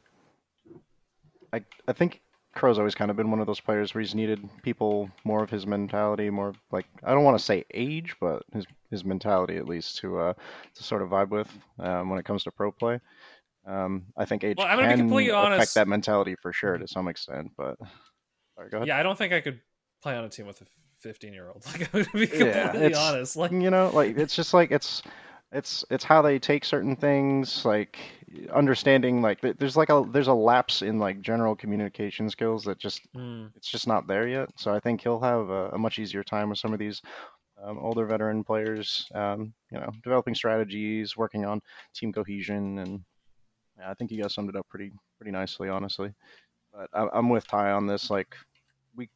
I 1.51 1.63
I 1.87 1.93
think 1.93 2.21
Crow's 2.59 2.77
always 2.77 2.95
kind 2.95 3.09
of 3.09 3.17
been 3.17 3.31
one 3.31 3.39
of 3.39 3.47
those 3.47 3.59
players 3.59 3.93
where 3.93 4.01
he's 4.01 4.13
needed 4.13 4.47
people 4.63 5.09
more 5.23 5.41
of 5.43 5.49
his 5.49 5.65
mentality, 5.65 6.29
more 6.29 6.53
like 6.71 6.85
I 7.03 7.13
don't 7.13 7.23
want 7.23 7.37
to 7.37 7.43
say 7.43 7.63
age, 7.73 8.15
but 8.19 8.43
his 8.53 8.65
his 8.91 9.05
mentality 9.05 9.57
at 9.57 9.67
least 9.67 9.97
to 9.99 10.19
uh 10.19 10.33
to 10.75 10.83
sort 10.83 11.01
of 11.01 11.09
vibe 11.09 11.29
with 11.29 11.49
um, 11.79 12.09
when 12.09 12.19
it 12.19 12.25
comes 12.25 12.43
to 12.43 12.51
pro 12.51 12.71
play. 12.71 12.99
Um, 13.65 14.05
I 14.17 14.25
think 14.25 14.43
age 14.43 14.57
Well, 14.57 14.67
I'm 14.67 14.77
gonna 14.77 14.89
be 14.89 14.95
can 14.95 14.99
completely 15.07 15.29
affect 15.31 15.53
honest. 15.53 15.75
that 15.75 15.87
mentality 15.87 16.35
for 16.41 16.51
sure 16.51 16.77
to 16.77 16.87
some 16.87 17.07
extent, 17.07 17.51
but 17.57 17.77
sorry, 18.55 18.69
go 18.69 18.77
ahead. 18.77 18.87
Yeah, 18.87 18.97
I 18.97 19.03
don't 19.03 19.17
think 19.17 19.31
I 19.31 19.41
could 19.41 19.61
play 20.01 20.15
on 20.15 20.23
a 20.25 20.29
team 20.29 20.45
with 20.47 20.61
a 20.61 20.65
15 20.99 21.33
year 21.33 21.47
old. 21.49 21.63
Like 21.71 21.93
I'm 21.93 22.03
gonna 22.03 22.25
be 22.27 22.27
Yeah, 22.45 22.63
completely 22.63 22.85
it's- 22.87 22.97
honest. 22.97 23.35
Like 23.37 23.51
you 23.51 23.69
know 23.69 23.89
like 23.93 24.17
it's 24.17 24.35
just 24.35 24.53
like 24.53 24.71
it's 24.71 25.01
it's 25.51 25.83
it's 25.89 26.03
how 26.03 26.21
they 26.21 26.37
take 26.37 26.63
certain 26.63 26.95
things 26.95 27.65
like 27.65 27.97
understanding 28.53 29.21
like 29.21 29.41
there's 29.41 29.75
like 29.75 29.89
a 29.89 30.05
there's 30.11 30.27
a 30.27 30.33
lapse 30.33 30.83
in 30.83 30.99
like 30.99 31.21
general 31.21 31.55
communication 31.55 32.29
skills 32.29 32.63
that 32.63 32.77
just 32.77 33.01
mm, 33.13 33.49
it's 33.55 33.69
just 33.69 33.87
not 33.87 34.05
there 34.07 34.27
yet. 34.27 34.49
So 34.55 34.73
i 34.73 34.79
think 34.79 35.01
he'll 35.01 35.19
have 35.19 35.49
a, 35.49 35.69
a 35.69 35.77
much 35.77 35.97
easier 35.97 36.23
time 36.23 36.49
with 36.49 36.59
some 36.59 36.73
of 36.73 36.79
these 36.79 37.01
um, 37.63 37.79
older 37.79 38.05
veteran 38.05 38.43
players 38.43 39.07
um, 39.15 39.53
you 39.71 39.79
know 39.79 39.89
developing 40.03 40.35
strategies 40.35 41.17
working 41.17 41.45
on 41.45 41.61
team 41.95 42.13
cohesion 42.13 42.77
and 42.79 43.01
yeah, 43.77 43.89
i 43.89 43.93
think 43.95 44.11
you 44.11 44.21
guys 44.21 44.33
summed 44.33 44.49
it 44.49 44.55
up 44.55 44.67
pretty 44.69 44.91
pretty 45.17 45.31
nicely 45.31 45.67
honestly. 45.67 46.13
But 46.71 46.89
I, 46.93 47.07
i'm 47.13 47.29
with 47.29 47.47
ty 47.47 47.71
on 47.71 47.87
this 47.87 48.11
like 48.11 48.35
we 48.95 49.09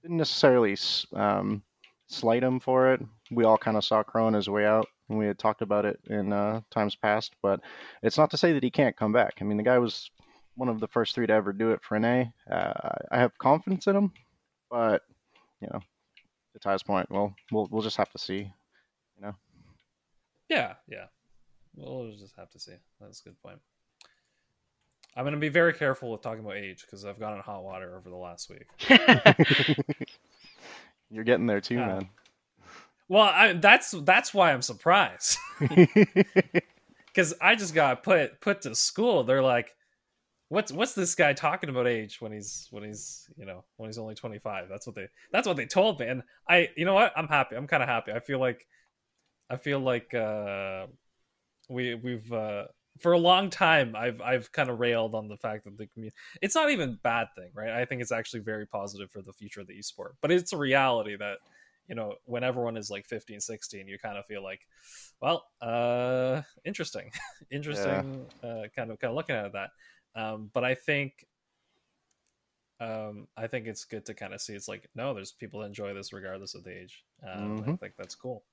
didn't 0.00 0.16
necessarily 0.16 0.74
um, 1.12 1.62
slight 2.06 2.42
him 2.42 2.60
for 2.60 2.94
it. 2.94 3.02
We 3.30 3.44
all 3.44 3.58
kind 3.58 3.76
of 3.76 3.84
saw 3.84 4.02
Crone 4.02 4.34
as 4.34 4.48
a 4.48 4.52
way 4.52 4.64
out 4.64 4.86
we 5.08 5.26
had 5.26 5.38
talked 5.38 5.62
about 5.62 5.84
it 5.84 5.98
in 6.08 6.32
uh, 6.32 6.60
times 6.70 6.94
past 6.94 7.34
but 7.42 7.60
it's 8.02 8.18
not 8.18 8.30
to 8.30 8.36
say 8.36 8.52
that 8.52 8.62
he 8.62 8.70
can't 8.70 8.96
come 8.96 9.12
back 9.12 9.34
i 9.40 9.44
mean 9.44 9.56
the 9.56 9.62
guy 9.62 9.78
was 9.78 10.10
one 10.56 10.68
of 10.68 10.80
the 10.80 10.88
first 10.88 11.14
three 11.14 11.26
to 11.26 11.32
ever 11.32 11.52
do 11.52 11.70
it 11.70 11.80
for 11.82 11.96
an 11.96 12.04
a 12.04 12.32
uh, 12.50 12.96
i 13.10 13.18
have 13.18 13.36
confidence 13.38 13.86
in 13.86 13.96
him 13.96 14.12
but 14.70 15.02
you 15.60 15.68
know 15.72 15.80
to 16.52 16.58
ty's 16.58 16.82
point 16.82 17.10
well 17.10 17.34
we'll, 17.52 17.68
we'll 17.70 17.82
just 17.82 17.96
have 17.96 18.10
to 18.10 18.18
see 18.18 18.50
You 19.18 19.26
know. 19.26 19.34
yeah, 20.48 20.74
yeah. 20.88 21.06
We'll 21.74 22.12
just 22.12 22.34
have 22.36 22.50
to 22.50 22.58
see. 22.58 22.72
That's 23.00 23.20
a 23.20 23.24
good 23.24 23.42
point. 23.42 23.58
I'm 25.14 25.24
gonna 25.24 25.38
be 25.38 25.48
very 25.48 25.72
careful 25.72 26.10
with 26.10 26.22
talking 26.22 26.44
about 26.44 26.56
age 26.56 26.82
because 26.82 27.04
I've 27.04 27.18
gone 27.18 27.34
in 27.34 27.40
hot 27.40 27.62
water 27.62 27.96
over 27.96 28.08
the 28.10 28.16
last 28.16 28.50
week. 28.50 28.66
you're 31.10 31.24
getting 31.24 31.46
there 31.46 31.60
too 31.60 31.76
Yeah. 31.76 32.00
Well, 33.08 33.22
I, 33.22 33.52
that's 33.52 33.92
that's 34.02 34.34
why 34.34 34.52
I'm 34.52 34.62
surprised 34.62 35.38
because 37.06 37.34
I 37.40 37.54
just 37.54 37.74
got 37.74 38.02
put 38.02 38.40
put 38.40 38.62
to 38.62 38.74
school. 38.74 39.22
They're 39.22 39.42
like, 39.42 39.74
"What's 40.48 40.72
what's 40.72 40.94
this 40.94 41.14
guy 41.14 41.32
talking 41.32 41.70
about 41.70 41.86
age 41.86 42.20
when 42.20 42.32
he's 42.32 42.66
when 42.70 42.82
he's 42.82 43.28
you 43.36 43.46
know 43.46 43.64
when 43.76 43.88
he's 43.88 43.98
only 43.98 44.16
25?" 44.16 44.68
That's 44.68 44.86
what 44.86 44.96
they 44.96 45.06
that's 45.32 45.46
what 45.46 45.56
they 45.56 45.66
told 45.66 46.00
me, 46.00 46.06
and 46.06 46.22
I 46.48 46.68
you 46.76 46.84
know 46.84 46.94
what 46.94 47.12
I'm 47.16 47.28
happy. 47.28 47.56
I'm 47.56 47.68
kind 47.68 47.82
of 47.82 47.88
happy. 47.88 48.12
I 48.12 48.18
feel 48.20 48.40
like 48.40 48.66
I 49.48 49.56
feel 49.56 49.78
like 49.78 50.12
uh, 50.12 50.86
we 51.68 51.94
we've 51.94 52.32
uh, 52.32 52.64
for 52.98 53.12
a 53.12 53.18
long 53.18 53.50
time 53.50 53.94
I've 53.96 54.20
I've 54.20 54.50
kind 54.52 54.68
of 54.70 54.80
railed 54.80 55.14
on 55.14 55.28
the 55.28 55.36
fact 55.36 55.64
that 55.64 55.78
the 55.78 55.86
community 55.86 56.16
it's 56.42 56.54
not 56.54 56.70
even 56.70 56.98
bad 57.04 57.28
thing, 57.36 57.50
right? 57.54 57.70
I 57.70 57.84
think 57.84 58.02
it's 58.02 58.12
actually 58.12 58.40
very 58.40 58.66
positive 58.66 59.10
for 59.10 59.22
the 59.22 59.32
future 59.32 59.60
of 59.60 59.68
the 59.68 59.78
esport, 59.78 60.12
but 60.20 60.32
it's 60.32 60.52
a 60.52 60.56
reality 60.56 61.16
that 61.16 61.38
you 61.88 61.94
know 61.94 62.14
when 62.24 62.44
everyone 62.44 62.76
is 62.76 62.90
like 62.90 63.06
15 63.06 63.40
16 63.40 63.88
you 63.88 63.98
kind 63.98 64.18
of 64.18 64.26
feel 64.26 64.42
like 64.42 64.66
well 65.20 65.44
uh 65.62 66.42
interesting. 66.64 67.10
Interesting 67.50 68.28
uh 68.42 68.64
kind 68.74 68.90
of 68.90 68.98
kind 68.98 69.10
of 69.10 69.14
looking 69.14 69.36
at 69.36 69.52
that. 69.52 69.70
Um 70.14 70.50
but 70.52 70.64
i 70.64 70.74
think 70.74 71.26
um 72.80 73.26
i 73.36 73.46
think 73.46 73.66
it's 73.66 73.84
good 73.84 74.04
to 74.04 74.12
kind 74.14 74.34
of 74.34 74.40
see 74.40 74.52
it's 74.54 74.68
like 74.68 74.86
no 74.94 75.14
there's 75.14 75.32
people 75.32 75.60
that 75.60 75.66
enjoy 75.66 75.94
this 75.94 76.12
regardless 76.12 76.54
of 76.54 76.62
the 76.62 76.70
age 76.70 77.04
um 77.22 77.62
i 77.66 77.66
Mhm. 77.66 77.78
think 77.80 77.94
that's 77.96 78.14
cool. 78.14 78.44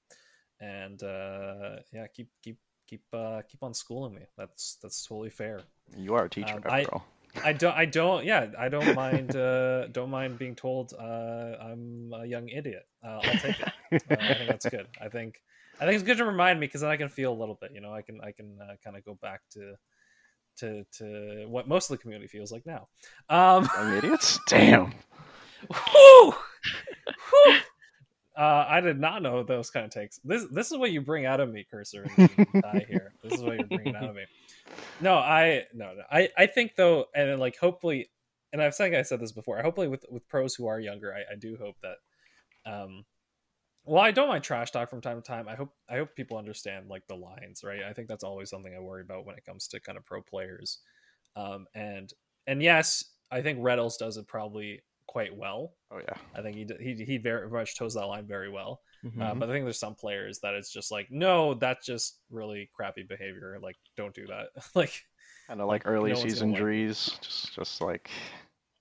And 0.61 1.01
uh 1.03 1.77
yeah 1.91 2.07
keep 2.07 2.29
keep 2.41 2.57
keep 2.87 3.01
uh 3.13 3.41
keep 3.49 3.61
on 3.63 3.73
schooling 3.73 4.15
me. 4.15 4.21
That's 4.37 4.77
that's 4.81 5.05
totally 5.05 5.29
fair. 5.29 5.61
You 5.97 6.15
are 6.15 6.25
a 6.25 6.29
teacher 6.29 6.55
Um, 6.55 6.63
after 6.65 6.71
I- 6.71 6.85
all 6.93 7.05
I 7.43 7.53
don't. 7.53 7.75
I 7.75 7.85
don't. 7.85 8.25
Yeah, 8.25 8.47
I 8.57 8.69
don't 8.69 8.95
mind. 8.95 9.35
Uh, 9.35 9.87
don't 9.87 10.09
mind 10.09 10.37
being 10.37 10.55
told 10.55 10.93
uh, 10.99 11.03
I'm 11.61 12.11
a 12.13 12.25
young 12.25 12.49
idiot. 12.49 12.85
Uh, 13.03 13.19
I'll 13.23 13.39
take 13.39 13.59
it. 13.59 13.73
Uh, 13.93 14.15
I 14.19 14.33
think 14.33 14.49
that's 14.49 14.69
good. 14.69 14.87
I 15.01 15.09
think. 15.09 15.41
I 15.79 15.85
think 15.85 15.95
it's 15.95 16.03
good 16.03 16.17
to 16.17 16.25
remind 16.25 16.59
me 16.59 16.67
because 16.67 16.81
then 16.81 16.89
I 16.89 16.97
can 16.97 17.09
feel 17.09 17.31
a 17.31 17.39
little 17.39 17.57
bit. 17.59 17.71
You 17.73 17.81
know, 17.81 17.93
I 17.93 18.01
can. 18.01 18.19
I 18.21 18.31
can 18.31 18.57
uh, 18.61 18.75
kind 18.83 18.97
of 18.97 19.03
go 19.03 19.15
back 19.21 19.41
to, 19.53 19.75
to 20.57 20.85
to 20.99 21.45
what 21.47 21.67
most 21.67 21.89
of 21.89 21.97
the 21.97 22.01
community 22.01 22.27
feels 22.27 22.51
like 22.51 22.65
now. 22.65 22.87
Um, 23.29 23.67
young 23.75 23.97
idiots 23.97 24.39
damn 24.47 24.93
whew, 25.71 26.33
whew. 27.29 27.57
Uh, 28.35 28.65
I 28.67 28.81
did 28.81 28.99
not 28.99 29.21
know 29.21 29.43
those 29.43 29.69
kind 29.69 29.85
of 29.85 29.91
takes. 29.91 30.19
This 30.23 30.45
this 30.51 30.71
is 30.71 30.77
what 30.77 30.91
you 30.91 31.01
bring 31.01 31.25
out 31.25 31.39
of 31.39 31.51
me, 31.51 31.65
cursor. 31.69 32.07
And 32.17 32.47
die 32.61 32.85
here. 32.89 33.13
This 33.23 33.33
is 33.33 33.43
what 33.43 33.57
you're 33.57 33.67
bringing 33.67 33.95
out 33.95 34.09
of 34.09 34.15
me. 34.15 34.23
No, 35.01 35.15
I 35.15 35.63
no, 35.73 35.93
no. 35.93 36.03
I 36.11 36.29
I 36.37 36.45
think 36.45 36.75
though, 36.75 37.05
and 37.15 37.29
then, 37.29 37.39
like 37.39 37.57
hopefully, 37.57 38.09
and 38.51 38.61
I've 38.61 38.75
think 38.75 38.95
I 38.95 39.01
said 39.01 39.19
this 39.19 39.31
before. 39.31 39.61
Hopefully, 39.61 39.87
with 39.87 40.05
with 40.09 40.27
pros 40.29 40.55
who 40.55 40.67
are 40.67 40.79
younger, 40.79 41.13
I, 41.13 41.33
I 41.33 41.35
do 41.35 41.57
hope 41.59 41.75
that. 41.81 41.97
Um, 42.71 43.05
well, 43.85 44.01
I 44.01 44.11
don't 44.11 44.29
mind 44.29 44.43
trash 44.43 44.71
talk 44.71 44.89
from 44.89 45.01
time 45.01 45.21
to 45.21 45.27
time. 45.27 45.49
I 45.49 45.55
hope 45.55 45.73
I 45.89 45.97
hope 45.97 46.15
people 46.15 46.37
understand 46.37 46.87
like 46.87 47.05
the 47.07 47.15
lines, 47.15 47.63
right? 47.63 47.83
I 47.83 47.93
think 47.93 48.07
that's 48.07 48.23
always 48.23 48.49
something 48.49 48.73
I 48.73 48.79
worry 48.79 49.01
about 49.01 49.25
when 49.25 49.35
it 49.35 49.45
comes 49.45 49.67
to 49.69 49.79
kind 49.79 49.97
of 49.97 50.05
pro 50.05 50.21
players. 50.21 50.79
Um, 51.35 51.65
and 51.75 52.11
and 52.47 52.61
yes, 52.61 53.03
I 53.31 53.41
think 53.41 53.59
Reddles 53.59 53.97
does 53.97 54.17
it 54.17 54.27
probably 54.27 54.81
quite 55.07 55.35
well. 55.35 55.73
oh 55.91 55.99
yeah 55.99 56.15
I 56.33 56.41
think 56.41 56.55
he 56.55 56.67
he 56.79 57.03
he 57.03 57.17
very 57.17 57.49
much 57.49 57.77
toes 57.77 57.95
that 57.95 58.05
line 58.05 58.25
very 58.25 58.49
well. 58.49 58.79
Mhm. 59.05 59.21
Uh, 59.21 59.35
but 59.35 59.49
I 59.49 59.53
think 59.53 59.65
there's 59.65 59.79
some 59.79 59.95
players 59.95 60.39
that 60.39 60.53
it's 60.53 60.71
just 60.71 60.91
like, 60.91 61.11
no, 61.11 61.53
that's 61.53 61.85
just 61.85 62.19
really 62.29 62.69
crappy 62.73 63.03
behavior. 63.03 63.57
Like, 63.61 63.75
don't 63.97 64.13
do 64.13 64.27
that. 64.27 64.47
like, 64.75 65.03
kind 65.47 65.59
of 65.61 65.67
like 65.67 65.83
early 65.85 66.11
no 66.11 66.15
season 66.15 66.51
gonna 66.51 66.53
like 66.53 66.61
it. 66.61 66.63
injuries 66.63 67.19
just 67.21 67.53
just 67.53 67.81
like 67.81 68.09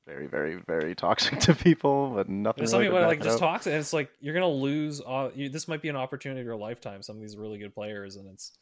very 0.06 0.26
very 0.26 0.56
very 0.66 0.94
toxic 0.94 1.38
to 1.40 1.54
people 1.54 2.10
but 2.14 2.28
nothing 2.28 2.62
there's 2.62 2.70
some 2.70 2.80
really 2.80 2.92
people 2.92 3.06
like 3.06 3.22
just 3.22 3.34
up. 3.34 3.40
talks, 3.40 3.66
and 3.66 3.76
it's 3.76 3.92
like 3.92 4.10
you're 4.20 4.34
gonna 4.34 4.48
lose. 4.48 5.00
Uh, 5.00 5.30
you, 5.34 5.48
this 5.48 5.68
might 5.68 5.82
be 5.82 5.88
an 5.88 5.96
opportunity 5.96 6.40
of 6.40 6.46
your 6.46 6.56
lifetime. 6.56 7.02
Some 7.02 7.16
of 7.16 7.22
these 7.22 7.36
really 7.36 7.58
good 7.58 7.74
players, 7.74 8.16
and 8.16 8.28
it's 8.28 8.52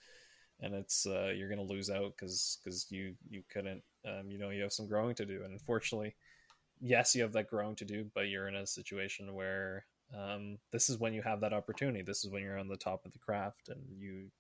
and 0.61 0.75
it's 0.75 1.07
uh, 1.07 1.33
you're 1.35 1.49
gonna 1.49 1.63
lose 1.63 1.91
out 1.91 2.13
because 2.17 2.59
because 2.63 2.87
you 2.91 3.15
you 3.29 3.43
couldn't. 3.51 3.83
Um, 4.07 4.31
you 4.31 4.39
know, 4.39 4.51
you 4.51 4.63
have 4.63 4.73
some 4.73 4.87
growing 4.87 5.15
to 5.17 5.27
do, 5.27 5.43
and 5.45 5.53
unfortunately, 5.53 6.15
yes, 6.81 7.15
you 7.15 7.23
have 7.23 7.33
that 7.33 7.49
growing 7.49 7.77
to 7.77 7.85
do, 7.85 8.07
but 8.15 8.29
you're 8.29 8.49
in 8.49 8.57
a 8.57 8.67
situation 8.67 9.35
where 9.35 9.87
um, 10.17 10.59
this 10.73 10.91
is 10.91 10.99
when 10.99 11.15
you 11.15 11.23
have 11.23 11.41
that 11.41 11.53
opportunity. 11.53 12.03
This 12.03 12.25
is 12.25 12.31
when 12.31 12.43
you're 12.43 12.59
on 12.59 12.69
the 12.69 12.77
top 12.77 13.05
of 13.07 13.13
the 13.13 13.19
craft, 13.19 13.69
and 13.69 13.81
you 13.99 14.31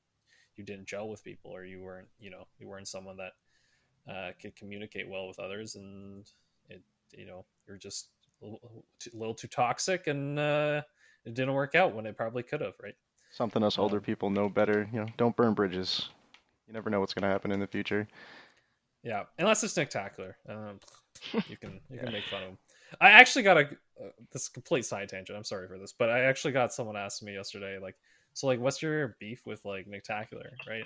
you 0.56 0.64
didn't 0.64 0.86
gel 0.88 1.08
with 1.08 1.24
people, 1.24 1.50
or 1.50 1.64
you 1.64 1.80
weren't 1.80 2.08
you 2.18 2.30
know 2.30 2.46
you 2.58 2.68
weren't 2.68 2.88
someone 2.88 3.16
that 3.18 3.32
uh, 4.12 4.32
could 4.40 4.56
communicate 4.56 5.08
well 5.08 5.28
with 5.28 5.38
others, 5.38 5.76
and 5.76 6.30
it 6.68 6.82
you 7.12 7.26
know 7.26 7.44
you're 7.66 7.76
just 7.78 8.08
a 8.42 8.46
little 8.46 8.84
too, 8.98 9.10
little 9.14 9.34
too 9.34 9.48
toxic, 9.48 10.06
and 10.06 10.38
uh, 10.38 10.82
it 11.24 11.34
didn't 11.34 11.54
work 11.54 11.74
out 11.74 11.94
when 11.94 12.06
it 12.06 12.16
probably 12.16 12.42
could 12.42 12.60
have, 12.60 12.74
right? 12.82 12.96
something 13.30 13.62
us 13.62 13.78
older 13.78 13.96
um, 13.96 14.02
people 14.02 14.30
know 14.30 14.48
better 14.48 14.88
you 14.92 15.00
know 15.00 15.06
don't 15.16 15.36
burn 15.36 15.54
bridges 15.54 16.08
you 16.66 16.72
never 16.74 16.90
know 16.90 17.00
what's 17.00 17.14
going 17.14 17.22
to 17.22 17.28
happen 17.28 17.52
in 17.52 17.60
the 17.60 17.66
future 17.66 18.06
Yeah, 19.02 19.24
unless 19.38 19.62
it's 19.64 19.74
Nicktacular, 19.74 20.34
um, 20.48 20.80
you 21.48 21.56
can 21.56 21.80
you 21.90 21.96
Yeah. 21.96 22.02
can 22.04 22.12
make 22.12 22.24
fun 22.26 22.42
of 22.42 22.48
him. 22.50 22.58
I 23.00 23.10
actually 23.10 23.42
got 23.42 23.58
a 23.58 23.60
uh, 24.00 24.10
this 24.32 24.48
complete 24.48 24.84
side 24.84 25.08
tangent. 25.08 25.36
I'm 25.36 25.44
sorry 25.44 25.68
for 25.68 25.78
this, 25.78 25.92
but 25.92 26.10
I 26.10 26.20
actually 26.24 26.52
got 26.52 26.72
someone 26.72 26.96
asked 26.96 27.22
me 27.22 27.34
yesterday, 27.34 27.78
like, 27.78 27.96
so 28.34 28.46
like, 28.46 28.60
what's 28.60 28.82
your 28.82 29.16
beef 29.20 29.46
with 29.46 29.64
like 29.64 29.86
Nicktacular, 29.86 30.50
right? 30.68 30.84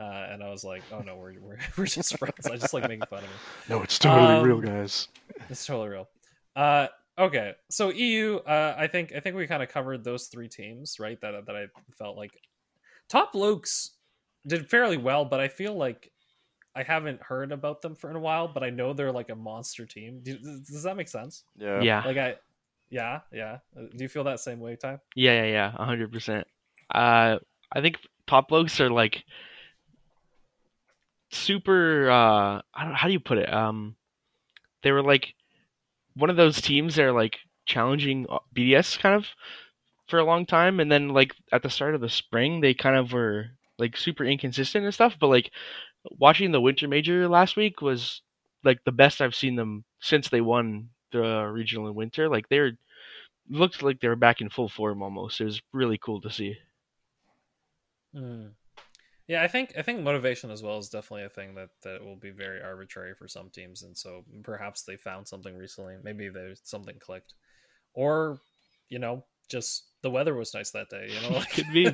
uh, 0.00 0.26
and 0.30 0.42
I 0.42 0.50
was 0.50 0.64
like, 0.64 0.84
"Oh 0.90 1.00
no, 1.02 1.16
we're 1.16 1.34
we're, 1.40 1.58
we're 1.76 1.86
just 1.86 2.18
friends." 2.18 2.48
I 2.48 2.56
just 2.56 2.74
like 2.74 2.86
making 2.88 3.06
fun 3.06 3.24
of 3.24 3.32
him. 3.32 3.40
No, 3.68 3.82
it's 3.82 3.98
totally 3.98 4.36
Um, 4.36 4.44
real, 4.44 4.60
guys. 4.60 5.08
It's 5.50 5.66
totally 5.66 5.88
real. 5.88 6.08
Uh, 6.56 6.88
okay, 7.18 7.54
so 7.70 7.90
EU, 7.90 8.36
uh, 8.38 8.74
I 8.78 8.86
think 8.86 9.12
I 9.14 9.20
think 9.20 9.36
we 9.36 9.46
kind 9.46 9.62
of 9.62 9.68
covered 9.68 10.04
those 10.04 10.26
three 10.28 10.48
teams, 10.48 10.98
right? 11.00 11.20
That 11.20 11.46
that 11.46 11.56
I 11.56 11.66
felt 11.98 12.16
like 12.16 12.32
top 13.08 13.32
blokes 13.32 13.92
did 14.46 14.68
fairly 14.70 14.96
well, 14.96 15.24
but 15.24 15.40
I 15.40 15.48
feel 15.48 15.74
like 15.74 16.11
I 16.74 16.82
haven't 16.82 17.22
heard 17.22 17.52
about 17.52 17.82
them 17.82 17.94
for 17.94 18.08
in 18.10 18.16
a 18.16 18.20
while. 18.20 18.48
But 18.48 18.62
I 18.62 18.70
know 18.70 18.92
they're 18.92 19.12
like 19.12 19.30
a 19.30 19.36
monster 19.36 19.86
team. 19.86 20.20
Do, 20.22 20.38
does 20.38 20.82
that 20.84 20.96
make 20.96 21.08
sense? 21.08 21.44
Yeah. 21.56 21.80
Yeah. 21.82 22.02
Like 22.04 22.16
I, 22.16 22.36
yeah, 22.90 23.20
yeah. 23.32 23.58
Uh, 23.76 23.82
Do 23.96 24.04
you 24.04 24.08
feel 24.08 24.24
that 24.24 24.40
same 24.40 24.60
way, 24.60 24.76
Ty? 24.76 24.98
Yeah, 25.16 25.44
yeah, 25.44 25.50
yeah, 25.50 25.70
hundred 25.72 26.12
percent. 26.12 26.46
Uh, 26.94 27.38
I 27.72 27.80
think 27.80 27.96
top 28.26 28.48
blokes 28.48 28.80
are 28.80 28.90
like 28.90 29.24
super. 31.30 32.10
Uh, 32.10 32.60
I 32.74 32.84
don't. 32.84 32.94
How 32.94 33.06
do 33.06 33.12
you 33.12 33.20
put 33.20 33.38
it? 33.38 33.52
Um, 33.52 33.96
they 34.82 34.92
were 34.92 35.02
like 35.02 35.34
one 36.14 36.30
of 36.30 36.36
those 36.36 36.60
teams 36.60 36.96
that 36.96 37.04
are 37.04 37.12
like 37.12 37.38
challenging 37.64 38.26
uh, 38.28 38.40
BDS 38.54 38.98
kind 38.98 39.14
of 39.14 39.26
for 40.08 40.18
a 40.18 40.24
long 40.24 40.44
time, 40.44 40.78
and 40.78 40.92
then 40.92 41.08
like 41.08 41.34
at 41.50 41.62
the 41.62 41.70
start 41.70 41.94
of 41.94 42.02
the 42.02 42.10
spring, 42.10 42.60
they 42.60 42.74
kind 42.74 42.96
of 42.96 43.12
were 43.12 43.46
like 43.78 43.96
super 43.96 44.24
inconsistent 44.24 44.84
and 44.84 44.92
stuff. 44.92 45.16
But 45.18 45.28
like 45.28 45.50
watching 46.10 46.52
the 46.52 46.60
winter 46.60 46.88
major 46.88 47.28
last 47.28 47.56
week 47.56 47.80
was 47.80 48.22
like 48.64 48.84
the 48.84 48.92
best 48.92 49.20
I've 49.20 49.34
seen 49.34 49.56
them 49.56 49.84
since 50.00 50.28
they 50.28 50.40
won 50.40 50.90
the 51.12 51.44
regional 51.46 51.88
in 51.88 51.94
winter. 51.94 52.28
Like 52.28 52.48
they're 52.48 52.72
looked 53.48 53.82
like 53.82 54.00
they 54.00 54.08
were 54.08 54.16
back 54.16 54.40
in 54.40 54.50
full 54.50 54.68
form 54.68 55.02
almost. 55.02 55.40
It 55.40 55.44
was 55.44 55.62
really 55.72 55.98
cool 55.98 56.20
to 56.22 56.30
see. 56.30 56.56
Hmm. 58.14 58.48
Yeah, 59.28 59.42
I 59.42 59.48
think 59.48 59.74
I 59.78 59.82
think 59.82 60.00
motivation 60.00 60.50
as 60.50 60.62
well 60.62 60.78
is 60.78 60.88
definitely 60.88 61.24
a 61.24 61.28
thing 61.30 61.54
that 61.54 61.70
that 61.84 62.04
will 62.04 62.16
be 62.16 62.30
very 62.30 62.60
arbitrary 62.60 63.14
for 63.14 63.28
some 63.28 63.50
teams, 63.50 63.82
and 63.82 63.96
so 63.96 64.24
perhaps 64.42 64.82
they 64.82 64.96
found 64.96 65.28
something 65.28 65.56
recently. 65.56 65.96
Maybe 66.02 66.28
there's 66.28 66.60
something 66.64 66.98
clicked, 66.98 67.34
or 67.94 68.40
you 68.88 68.98
know, 68.98 69.24
just 69.48 69.84
the 70.02 70.10
weather 70.10 70.34
was 70.34 70.54
nice 70.54 70.70
that 70.72 70.90
day. 70.90 71.08
You 71.08 71.20
know, 71.22 71.36
like, 71.38 71.50
Could 71.52 71.72
be. 71.72 71.84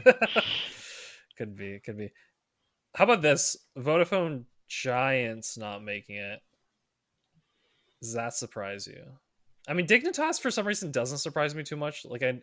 could 1.36 1.56
be, 1.56 1.80
could 1.84 1.98
be. 1.98 2.10
How 2.94 3.04
about 3.04 3.22
this? 3.22 3.56
Vodafone 3.76 4.44
Giants 4.68 5.56
not 5.56 5.82
making 5.82 6.16
it. 6.16 6.40
Does 8.00 8.14
that 8.14 8.34
surprise 8.34 8.86
you? 8.86 9.02
I 9.66 9.74
mean, 9.74 9.86
Dignitas 9.86 10.40
for 10.40 10.50
some 10.50 10.66
reason 10.66 10.90
doesn't 10.90 11.18
surprise 11.18 11.54
me 11.54 11.62
too 11.62 11.76
much. 11.76 12.04
Like 12.04 12.22
I, 12.22 12.40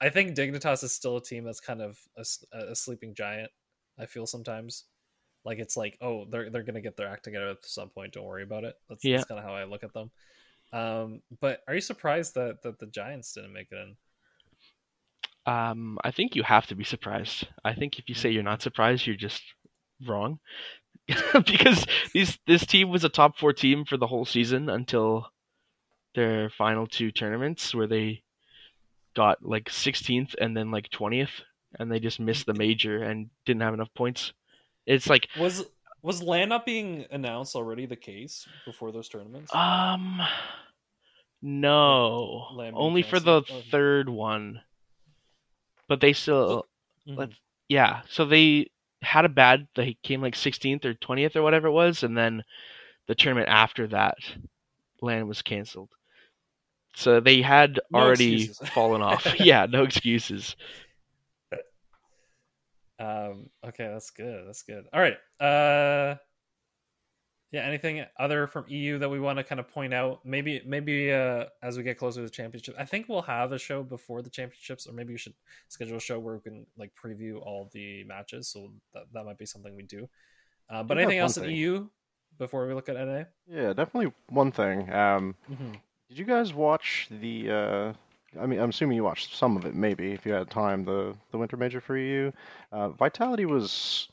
I 0.00 0.08
think 0.10 0.36
Dignitas 0.36 0.82
is 0.82 0.92
still 0.92 1.16
a 1.16 1.22
team 1.22 1.44
that's 1.44 1.60
kind 1.60 1.80
of 1.80 1.98
a 2.16 2.74
sleeping 2.74 3.14
giant. 3.14 3.50
I 3.98 4.06
feel 4.06 4.26
sometimes, 4.26 4.84
like 5.44 5.58
it's 5.58 5.76
like, 5.76 5.96
oh, 6.00 6.26
they're 6.30 6.50
they're 6.50 6.64
gonna 6.64 6.80
get 6.80 6.96
their 6.96 7.08
act 7.08 7.24
together 7.24 7.48
at 7.48 7.64
some 7.64 7.88
point. 7.88 8.12
Don't 8.12 8.24
worry 8.24 8.42
about 8.42 8.64
it. 8.64 8.74
That's, 8.88 9.04
Yeah. 9.04 9.16
that's 9.18 9.28
kind 9.28 9.38
of 9.38 9.44
how 9.44 9.54
I 9.54 9.64
look 9.64 9.84
at 9.84 9.92
them. 9.94 10.10
Um, 10.72 11.22
but 11.40 11.62
are 11.68 11.74
you 11.74 11.80
surprised 11.80 12.34
that 12.34 12.62
that 12.62 12.78
the 12.78 12.86
Giants 12.86 13.32
didn't 13.32 13.52
make 13.52 13.68
it 13.70 13.78
in? 13.78 13.96
Um, 15.50 15.98
I 16.02 16.10
think 16.10 16.34
you 16.34 16.42
have 16.42 16.66
to 16.66 16.74
be 16.74 16.82
surprised. 16.84 17.46
I 17.64 17.72
think 17.74 17.98
if 18.00 18.08
you 18.08 18.14
say 18.16 18.30
you're 18.30 18.42
not 18.42 18.62
surprised, 18.62 19.06
you're 19.06 19.14
just 19.14 19.42
wrong. 20.04 20.38
because 21.34 21.86
these 22.12 22.38
this 22.46 22.66
team 22.66 22.90
was 22.90 23.04
a 23.04 23.08
top 23.08 23.38
four 23.38 23.52
team 23.52 23.84
for 23.84 23.96
the 23.96 24.08
whole 24.08 24.24
season 24.24 24.68
until 24.68 25.28
their 26.16 26.50
final 26.50 26.86
two 26.86 27.12
tournaments 27.12 27.74
where 27.74 27.86
they 27.86 28.22
got 29.14 29.44
like 29.44 29.66
16th 29.66 30.34
and 30.40 30.56
then 30.56 30.70
like 30.70 30.88
20th 30.90 31.42
and 31.78 31.90
they 31.92 32.00
just 32.00 32.18
missed 32.18 32.46
the 32.46 32.54
major 32.54 33.02
and 33.02 33.30
didn't 33.44 33.62
have 33.62 33.74
enough 33.74 33.92
points. 33.94 34.32
It's 34.84 35.08
like 35.08 35.28
Was 35.38 35.64
was 36.02 36.22
land 36.22 36.48
not 36.50 36.66
being 36.66 37.06
announced 37.10 37.54
already 37.56 37.86
the 37.86 37.96
case 37.96 38.46
before 38.64 38.90
those 38.92 39.08
tournaments? 39.08 39.54
um 39.54 40.20
no, 41.42 42.48
Land 42.54 42.74
only 42.78 43.02
for 43.02 43.20
the. 43.20 43.42
Oh. 43.48 43.62
third 43.70 44.08
one. 44.08 44.60
But 45.88 46.00
they 46.00 46.12
still 46.14 46.66
Mhm. 47.06 47.16
let's 47.18 47.34
yeah 47.68 48.02
so 48.08 48.24
they 48.24 48.70
had 49.02 49.24
a 49.24 49.28
bad 49.28 49.66
they 49.76 49.96
came 50.02 50.20
like 50.22 50.34
16th 50.34 50.84
or 50.84 50.94
20th 50.94 51.36
or 51.36 51.42
whatever 51.42 51.68
it 51.68 51.72
was 51.72 52.02
and 52.02 52.16
then 52.16 52.42
the 53.08 53.14
tournament 53.14 53.48
after 53.48 53.86
that 53.86 54.16
land 55.00 55.28
was 55.28 55.42
canceled 55.42 55.90
so 56.94 57.20
they 57.20 57.42
had 57.42 57.78
No 57.90 58.00
already 58.00 58.44
excuses. 58.44 58.68
fallen 58.74 59.02
off 59.02 59.38
yeah 59.40 59.66
no 59.68 59.82
excuses 59.84 60.56
Um, 62.98 63.50
okay, 63.62 63.88
that's 63.88 64.10
good. 64.10 64.46
That's 64.46 64.62
good. 64.62 64.86
All 64.92 65.00
right. 65.00 65.18
Uh, 65.38 66.16
yeah. 67.56 67.62
Anything 67.66 68.04
other 68.18 68.46
from 68.46 68.64
EU 68.68 68.98
that 68.98 69.08
we 69.08 69.18
want 69.18 69.38
to 69.38 69.44
kind 69.44 69.58
of 69.60 69.68
point 69.68 69.92
out? 69.94 70.20
Maybe, 70.24 70.62
maybe 70.66 71.12
uh, 71.12 71.44
as 71.62 71.76
we 71.76 71.82
get 71.82 71.98
closer 71.98 72.20
to 72.20 72.24
the 72.24 72.30
championship, 72.30 72.74
I 72.78 72.84
think 72.84 73.08
we'll 73.08 73.22
have 73.22 73.52
a 73.52 73.58
show 73.58 73.82
before 73.82 74.22
the 74.22 74.30
championships, 74.30 74.86
or 74.86 74.92
maybe 74.92 75.12
we 75.12 75.18
should 75.18 75.34
schedule 75.68 75.96
a 75.96 76.00
show 76.00 76.18
where 76.18 76.34
we 76.34 76.40
can 76.40 76.66
like 76.76 76.92
preview 77.02 77.40
all 77.40 77.70
the 77.72 78.04
matches. 78.04 78.48
So 78.48 78.72
that 78.94 79.04
that 79.12 79.24
might 79.24 79.38
be 79.38 79.46
something 79.46 79.74
we 79.74 79.82
do. 79.82 80.08
Uh, 80.70 80.82
but 80.82 80.98
anything 80.98 81.18
else 81.18 81.36
in. 81.36 81.50
EU 81.50 81.88
before 82.38 82.66
we 82.66 82.74
look 82.74 82.88
at 82.88 82.96
NA? 82.96 83.24
Yeah, 83.48 83.72
definitely 83.72 84.12
one 84.28 84.52
thing. 84.52 84.92
Um, 84.92 85.34
Mm-hmm. 85.50 85.72
did 86.08 86.18
you 86.18 86.24
guys 86.24 86.52
watch 86.52 87.08
the? 87.10 87.50
Uh, 87.50 87.92
I 88.40 88.46
mean, 88.46 88.60
I'm 88.60 88.70
assuming 88.70 88.96
you 88.96 89.04
watched 89.04 89.34
some 89.34 89.56
of 89.56 89.64
it, 89.64 89.74
maybe 89.74 90.12
if 90.12 90.26
you 90.26 90.32
had 90.32 90.50
time. 90.50 90.84
The 90.84 91.14
the 91.30 91.38
winter 91.38 91.56
major 91.56 91.80
for 91.80 91.96
you. 91.96 92.32
Uh, 92.72 92.90
Vitality 92.90 93.46
was 93.46 94.08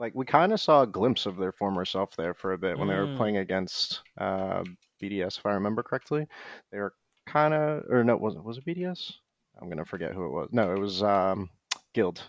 like 0.00 0.14
we 0.16 0.26
kind 0.26 0.52
of 0.52 0.60
saw 0.60 0.82
a 0.82 0.88
glimpse 0.88 1.26
of 1.26 1.36
their 1.38 1.52
former 1.52 1.84
self 1.86 2.16
there 2.16 2.34
for 2.34 2.54
a 2.54 2.58
bit 2.58 2.78
when 2.78 2.88
they 2.88 2.96
were 2.96 3.08
Mm. 3.08 3.16
playing 3.16 3.38
against 3.38 4.02
uh, 4.18 4.64
BDS, 5.00 5.38
if 5.38 5.46
I 5.46 5.52
remember 5.52 5.84
correctly. 5.84 6.28
They 6.72 6.78
were 6.80 6.94
kind 7.26 7.54
of, 7.54 7.84
or 7.90 8.04
no, 8.04 8.16
was 8.16 8.36
it 8.36 8.44
was 8.44 8.58
it 8.58 8.66
BDS? 8.66 9.12
I'm 9.60 9.70
gonna 9.70 9.86
forget 9.86 10.14
who 10.14 10.26
it 10.26 10.32
was. 10.32 10.48
No, 10.52 10.72
it 10.72 10.80
was 10.80 11.02
um, 11.04 11.50
Guild. 11.94 12.22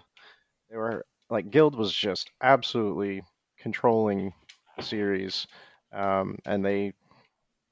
They 0.69 0.77
were 0.77 1.05
like 1.29 1.51
Guild 1.51 1.75
was 1.75 1.93
just 1.93 2.31
absolutely 2.43 3.23
controlling 3.59 4.33
the 4.77 4.83
series, 4.83 5.47
um, 5.93 6.37
and 6.45 6.65
they, 6.65 6.85
you 6.85 6.93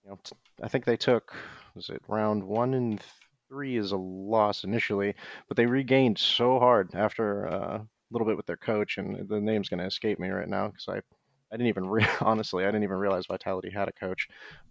know, 0.10 0.20
t- 0.24 0.36
I 0.64 0.70
think 0.70 0.86
they 0.86 0.98
took 0.98 1.36
was 1.76 1.90
it 1.90 2.04
round 2.08 2.44
one 2.44 2.74
and 2.76 3.02
three 3.50 3.78
is 3.78 3.92
a 3.92 3.98
loss 3.98 4.64
initially, 4.64 5.16
but 5.48 5.58
they 5.58 5.66
regained 5.68 6.20
so 6.20 6.60
hard 6.60 6.96
after 6.96 7.48
uh, 7.48 7.80
little 8.12 8.28
bit 8.28 8.38
with 8.38 8.46
their 8.46 8.58
coach, 8.58 8.98
and 8.98 9.28
the 9.28 9.40
name's 9.40 9.70
going 9.70 9.80
to 9.80 9.86
escape 9.86 10.20
me 10.20 10.30
right 10.30 10.48
now 10.48 10.68
because 10.68 10.86
I, 10.88 10.98
I 10.98 11.58
didn't 11.58 11.68
even 11.68 11.88
re- 11.88 12.06
honestly 12.22 12.64
I 12.64 12.68
didn't 12.68 12.84
even 12.84 12.98
realize 12.98 13.26
Vitality 13.28 13.70
had 13.70 13.88
a 13.88 13.94
coach, 13.94 14.28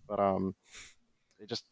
but 0.09 0.18
um, 0.20 0.55
they 1.38 1.46
just 1.46 1.64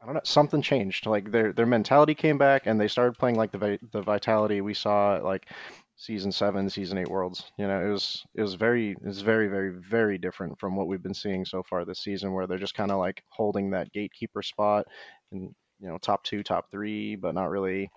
I 0.00 0.04
don't 0.04 0.14
know 0.14 0.20
something 0.24 0.62
changed. 0.62 1.06
Like 1.06 1.30
their 1.30 1.52
their 1.52 1.66
mentality 1.66 2.14
came 2.14 2.38
back, 2.38 2.66
and 2.66 2.80
they 2.80 2.88
started 2.88 3.18
playing 3.18 3.36
like 3.36 3.52
the 3.52 3.78
the 3.92 4.02
Vitality 4.02 4.60
we 4.60 4.74
saw 4.74 5.18
like 5.22 5.50
season 5.96 6.30
seven, 6.30 6.68
season 6.68 6.98
eight 6.98 7.08
worlds. 7.08 7.50
You 7.58 7.66
know, 7.66 7.84
it 7.84 7.90
was 7.90 8.24
it 8.34 8.42
was 8.42 8.54
very 8.54 8.90
it 8.90 9.06
was 9.06 9.22
very 9.22 9.48
very 9.48 9.70
very 9.70 10.18
different 10.18 10.58
from 10.60 10.76
what 10.76 10.86
we've 10.86 11.02
been 11.02 11.14
seeing 11.14 11.44
so 11.44 11.62
far 11.62 11.84
this 11.84 12.00
season, 12.00 12.32
where 12.32 12.46
they're 12.46 12.58
just 12.58 12.74
kind 12.74 12.90
of 12.90 12.98
like 12.98 13.22
holding 13.30 13.70
that 13.70 13.92
gatekeeper 13.92 14.42
spot 14.42 14.86
and 15.32 15.54
you 15.80 15.88
know 15.88 15.98
top 15.98 16.22
two, 16.24 16.42
top 16.42 16.70
three, 16.70 17.16
but 17.16 17.34
not 17.34 17.50
really 17.50 17.90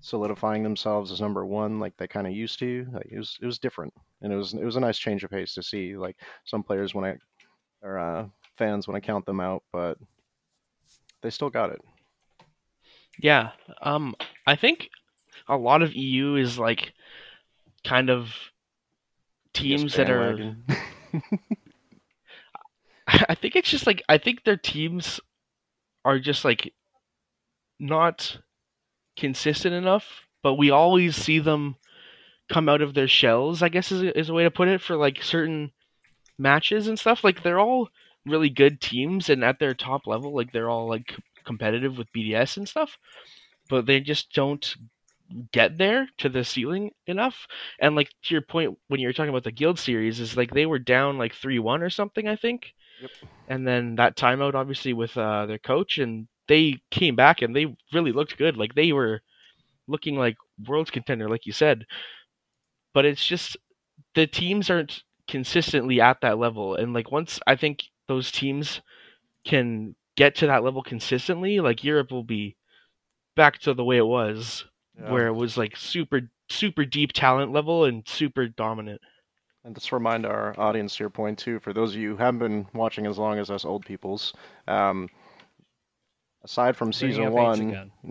solidifying 0.00 0.62
themselves 0.62 1.10
as 1.12 1.20
number 1.20 1.44
one 1.44 1.80
like 1.80 1.96
they 1.96 2.06
kind 2.06 2.26
of 2.26 2.32
used 2.32 2.58
to. 2.60 2.86
Like 2.92 3.08
it 3.10 3.18
was 3.18 3.36
it 3.42 3.46
was 3.46 3.58
different, 3.58 3.92
and 4.22 4.32
it 4.32 4.36
was 4.36 4.54
it 4.54 4.64
was 4.64 4.76
a 4.76 4.80
nice 4.80 4.98
change 4.98 5.24
of 5.24 5.30
pace 5.30 5.54
to 5.54 5.62
see. 5.62 5.96
Like 5.96 6.16
some 6.44 6.62
players 6.62 6.94
when 6.94 7.04
I 7.04 7.16
or 7.82 7.98
uh, 7.98 8.26
fans 8.56 8.88
when 8.88 8.96
I 8.96 9.00
count 9.00 9.26
them 9.26 9.40
out, 9.40 9.62
but 9.72 9.98
they 11.22 11.30
still 11.30 11.50
got 11.50 11.70
it. 11.70 11.80
yeah 13.20 13.50
um 13.82 14.14
i 14.46 14.54
think 14.54 14.88
a 15.48 15.56
lot 15.56 15.82
of 15.82 15.94
eu 15.94 16.36
is 16.36 16.58
like 16.58 16.92
kind 17.84 18.10
of 18.10 18.32
teams 19.52 19.94
that 19.94 20.10
are 20.10 20.56
I 23.08 23.34
think 23.34 23.56
it's 23.56 23.70
just 23.70 23.86
like 23.86 24.02
I 24.08 24.18
think 24.18 24.44
their 24.44 24.56
teams 24.56 25.18
are 26.04 26.18
just 26.18 26.44
like 26.44 26.72
not 27.80 28.38
consistent 29.18 29.74
enough, 29.74 30.26
but 30.42 30.54
we 30.54 30.70
always 30.70 31.16
see 31.16 31.38
them 31.38 31.76
come 32.48 32.68
out 32.68 32.80
of 32.80 32.94
their 32.94 33.08
shells. 33.08 33.62
I 33.62 33.68
guess 33.68 33.92
is 33.92 34.02
a, 34.02 34.18
is 34.18 34.28
a 34.28 34.34
way 34.34 34.44
to 34.44 34.50
put 34.50 34.68
it 34.68 34.80
for 34.80 34.96
like 34.96 35.22
certain 35.22 35.72
matches 36.38 36.88
and 36.88 36.98
stuff. 36.98 37.24
Like 37.24 37.42
they're 37.42 37.60
all 37.60 37.88
really 38.24 38.50
good 38.50 38.80
teams, 38.80 39.28
and 39.28 39.44
at 39.44 39.58
their 39.58 39.74
top 39.74 40.06
level, 40.06 40.34
like 40.34 40.52
they're 40.52 40.70
all 40.70 40.88
like 40.88 41.14
competitive 41.44 41.98
with 41.98 42.12
BDS 42.12 42.56
and 42.56 42.68
stuff, 42.68 42.98
but 43.68 43.86
they 43.86 44.00
just 44.00 44.32
don't 44.32 44.76
get 45.52 45.76
there 45.76 46.08
to 46.18 46.28
the 46.28 46.44
ceiling 46.44 46.92
enough. 47.06 47.46
And 47.80 47.94
like 47.94 48.10
to 48.24 48.34
your 48.34 48.42
point 48.42 48.78
when 48.88 49.00
you 49.00 49.08
were 49.08 49.12
talking 49.12 49.30
about 49.30 49.44
the 49.44 49.52
guild 49.52 49.78
series, 49.78 50.20
is 50.20 50.36
like 50.36 50.52
they 50.52 50.66
were 50.66 50.78
down 50.78 51.18
like 51.18 51.34
three 51.34 51.58
one 51.58 51.82
or 51.82 51.90
something, 51.90 52.28
I 52.28 52.36
think. 52.36 52.74
Yep. 53.00 53.10
And 53.48 53.66
then 53.66 53.94
that 53.96 54.16
timeout, 54.16 54.54
obviously, 54.54 54.92
with 54.92 55.16
uh, 55.16 55.46
their 55.46 55.58
coach, 55.58 55.98
and 55.98 56.26
they 56.48 56.80
came 56.90 57.16
back 57.16 57.42
and 57.42 57.54
they 57.54 57.76
really 57.92 58.12
looked 58.12 58.38
good. 58.38 58.56
Like 58.56 58.74
they 58.74 58.92
were 58.92 59.20
looking 59.86 60.16
like 60.16 60.36
world's 60.66 60.90
contender, 60.90 61.28
like 61.28 61.46
you 61.46 61.52
said. 61.52 61.86
But 62.94 63.04
it's 63.04 63.24
just 63.24 63.56
the 64.14 64.26
teams 64.26 64.70
aren't 64.70 65.02
consistently 65.28 66.00
at 66.00 66.20
that 66.22 66.38
level, 66.38 66.74
and 66.74 66.92
like 66.94 67.12
once 67.12 67.38
I 67.46 67.54
think 67.56 67.84
those 68.06 68.30
teams 68.32 68.80
can 69.44 69.94
get 70.16 70.34
to 70.36 70.46
that 70.46 70.64
level 70.64 70.82
consistently, 70.82 71.60
like 71.60 71.84
Europe 71.84 72.10
will 72.10 72.24
be 72.24 72.56
back 73.36 73.58
to 73.60 73.74
the 73.74 73.84
way 73.84 73.98
it 73.98 74.06
was, 74.06 74.64
Yeah. 74.98 75.12
where 75.12 75.26
it 75.28 75.34
was 75.34 75.56
like 75.56 75.76
super 75.76 76.30
super 76.48 76.84
deep 76.84 77.12
talent 77.12 77.52
level 77.52 77.84
and 77.84 78.08
super 78.08 78.48
dominant. 78.48 79.00
And 79.64 79.74
just 79.74 79.92
remind 79.92 80.24
our 80.24 80.58
audience 80.58 80.96
to 80.96 81.02
your 81.02 81.10
point 81.10 81.38
too, 81.38 81.60
for 81.60 81.72
those 81.72 81.94
of 81.94 82.00
you 82.00 82.10
who 82.10 82.16
haven't 82.16 82.38
been 82.38 82.66
watching 82.72 83.06
as 83.06 83.18
long 83.18 83.38
as 83.38 83.50
us 83.50 83.66
old 83.66 83.84
peoples, 83.84 84.32
um, 84.66 85.08
aside 86.44 86.76
from 86.76 86.92
season 86.92 87.32
one, 87.32 87.90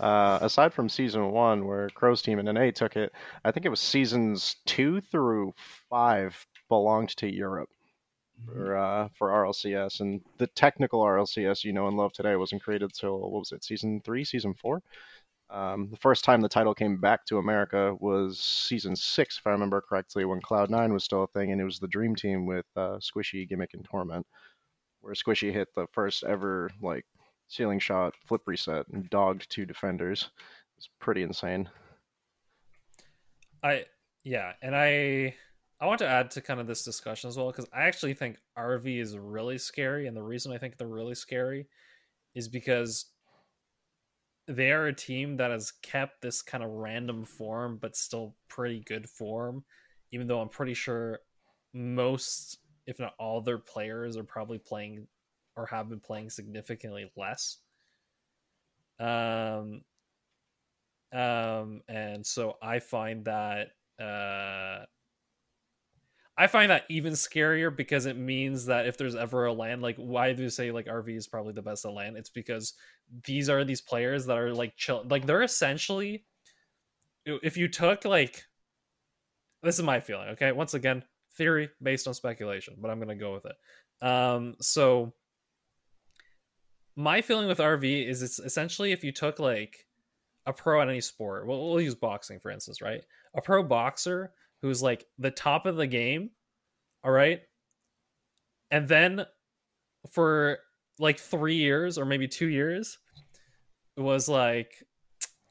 uh, 0.00 0.38
aside 0.40 0.72
from 0.72 0.88
season 0.88 1.30
one 1.30 1.66
where 1.66 1.88
Crow's 1.90 2.22
team 2.22 2.38
and 2.38 2.52
NA 2.52 2.70
took 2.70 2.96
it, 2.96 3.12
I 3.44 3.50
think 3.50 3.66
it 3.66 3.70
was 3.70 3.80
seasons 3.80 4.56
two 4.66 5.00
through 5.00 5.54
five 5.88 6.46
belonged 6.68 7.16
to 7.16 7.32
Europe 7.32 7.68
for 8.44 8.76
uh, 8.76 9.08
for 9.16 9.28
RLCS, 9.28 10.00
and 10.00 10.20
the 10.38 10.46
technical 10.48 11.00
RLCS 11.00 11.64
you 11.64 11.72
know 11.72 11.88
and 11.88 11.96
love 11.96 12.12
today 12.12 12.36
wasn't 12.36 12.62
created 12.62 12.92
till 12.92 13.18
what 13.20 13.32
was 13.32 13.52
it, 13.52 13.64
season 13.64 14.00
three, 14.04 14.24
season 14.24 14.54
four. 14.54 14.82
Um, 15.50 15.88
the 15.90 15.96
first 15.96 16.22
time 16.24 16.40
the 16.40 16.48
title 16.48 16.74
came 16.74 17.00
back 17.00 17.26
to 17.26 17.38
America 17.38 17.96
was 17.98 18.38
season 18.38 18.94
six, 18.94 19.36
if 19.36 19.46
I 19.46 19.50
remember 19.50 19.80
correctly, 19.80 20.24
when 20.24 20.40
Cloud 20.40 20.70
Nine 20.70 20.92
was 20.92 21.02
still 21.02 21.24
a 21.24 21.26
thing, 21.26 21.50
and 21.50 21.60
it 21.60 21.64
was 21.64 21.80
the 21.80 21.88
Dream 21.88 22.14
Team 22.14 22.46
with 22.46 22.66
uh, 22.76 22.98
Squishy, 22.98 23.48
Gimmick, 23.48 23.74
and 23.74 23.84
Torment, 23.84 24.24
where 25.00 25.14
Squishy 25.14 25.52
hit 25.52 25.68
the 25.74 25.86
first 25.92 26.24
ever 26.24 26.70
like 26.80 27.04
ceiling 27.48 27.78
shot 27.78 28.14
flip 28.26 28.42
reset 28.46 28.86
and 28.88 29.08
dogged 29.10 29.50
two 29.50 29.66
defenders. 29.66 30.30
It's 30.76 30.88
pretty 31.00 31.22
insane. 31.22 31.68
I 33.62 33.84
yeah, 34.24 34.52
and 34.62 34.74
I 34.74 35.34
I 35.80 35.86
want 35.86 35.98
to 36.00 36.08
add 36.08 36.30
to 36.32 36.40
kind 36.40 36.60
of 36.60 36.66
this 36.66 36.84
discussion 36.84 37.28
as 37.28 37.36
well 37.36 37.48
because 37.48 37.66
I 37.72 37.82
actually 37.82 38.14
think 38.14 38.36
RV 38.58 39.00
is 39.00 39.16
really 39.16 39.58
scary, 39.58 40.06
and 40.06 40.16
the 40.16 40.22
reason 40.22 40.52
I 40.52 40.58
think 40.58 40.76
they're 40.76 40.86
really 40.86 41.14
scary 41.14 41.66
is 42.34 42.48
because 42.48 43.06
they 44.46 44.72
are 44.72 44.86
a 44.86 44.92
team 44.92 45.36
that 45.36 45.50
has 45.50 45.72
kept 45.82 46.20
this 46.20 46.42
kind 46.42 46.64
of 46.64 46.70
random 46.70 47.24
form, 47.24 47.78
but 47.80 47.96
still 47.96 48.34
pretty 48.48 48.80
good 48.80 49.08
form. 49.08 49.64
Even 50.12 50.26
though 50.26 50.40
I'm 50.40 50.48
pretty 50.48 50.74
sure 50.74 51.20
most, 51.72 52.58
if 52.90 52.98
not 52.98 53.14
all, 53.18 53.40
their 53.40 53.58
players 53.58 54.16
are 54.16 54.24
probably 54.24 54.58
playing 54.58 55.06
or 55.56 55.64
have 55.66 55.88
been 55.88 56.00
playing 56.00 56.28
significantly 56.28 57.10
less. 57.16 57.58
Um, 58.98 59.82
um, 61.12 61.82
and 61.88 62.26
so 62.26 62.56
I 62.60 62.80
find 62.80 63.24
that 63.24 63.68
uh, 64.00 64.84
I 66.36 66.46
find 66.48 66.70
that 66.70 66.84
even 66.88 67.12
scarier 67.12 67.74
because 67.74 68.06
it 68.06 68.16
means 68.16 68.66
that 68.66 68.86
if 68.86 68.96
there's 68.96 69.14
ever 69.14 69.46
a 69.46 69.52
land, 69.52 69.82
like 69.82 69.96
why 69.96 70.32
do 70.32 70.42
you 70.42 70.50
say 70.50 70.72
like 70.72 70.86
RV 70.86 71.16
is 71.16 71.28
probably 71.28 71.52
the 71.52 71.62
best 71.62 71.84
at 71.84 71.92
land? 71.92 72.16
It's 72.16 72.30
because 72.30 72.74
these 73.24 73.48
are 73.48 73.62
these 73.62 73.80
players 73.80 74.26
that 74.26 74.36
are 74.36 74.52
like 74.52 74.76
chill, 74.76 75.04
like 75.08 75.26
they're 75.26 75.42
essentially. 75.42 76.24
If 77.26 77.56
you 77.56 77.68
took 77.68 78.04
like, 78.04 78.42
this 79.62 79.78
is 79.78 79.84
my 79.84 80.00
feeling. 80.00 80.30
Okay, 80.30 80.50
once 80.52 80.74
again, 80.74 81.04
theory 81.36 81.70
based 81.82 82.06
on 82.06 82.14
speculation, 82.14 82.74
but 82.78 82.90
I'm 82.90 82.98
gonna 82.98 83.14
go 83.14 83.32
with 83.32 83.46
it. 83.46 84.06
Um, 84.06 84.56
so 84.60 85.12
my 86.96 87.20
feeling 87.20 87.48
with 87.48 87.58
RV 87.58 88.06
is 88.08 88.22
it's 88.22 88.38
essentially 88.38 88.92
if 88.92 89.04
you 89.04 89.12
took 89.12 89.38
like 89.38 89.86
a 90.46 90.52
pro 90.52 90.80
at 90.80 90.88
any 90.88 91.00
sport, 91.00 91.46
well, 91.46 91.70
we'll 91.70 91.80
use 91.80 91.94
boxing 91.94 92.40
for 92.40 92.50
instance, 92.50 92.80
right? 92.80 93.02
A 93.34 93.42
pro 93.42 93.62
boxer 93.62 94.32
who's 94.62 94.82
like 94.82 95.06
the 95.18 95.30
top 95.30 95.66
of 95.66 95.76
the 95.76 95.86
game, 95.86 96.30
all 97.04 97.12
right, 97.12 97.40
and 98.70 98.88
then 98.88 99.24
for 100.10 100.58
like 100.98 101.18
three 101.18 101.56
years 101.56 101.98
or 101.98 102.04
maybe 102.04 102.28
two 102.28 102.48
years, 102.48 102.98
it 103.96 104.00
was 104.00 104.28
like 104.28 104.72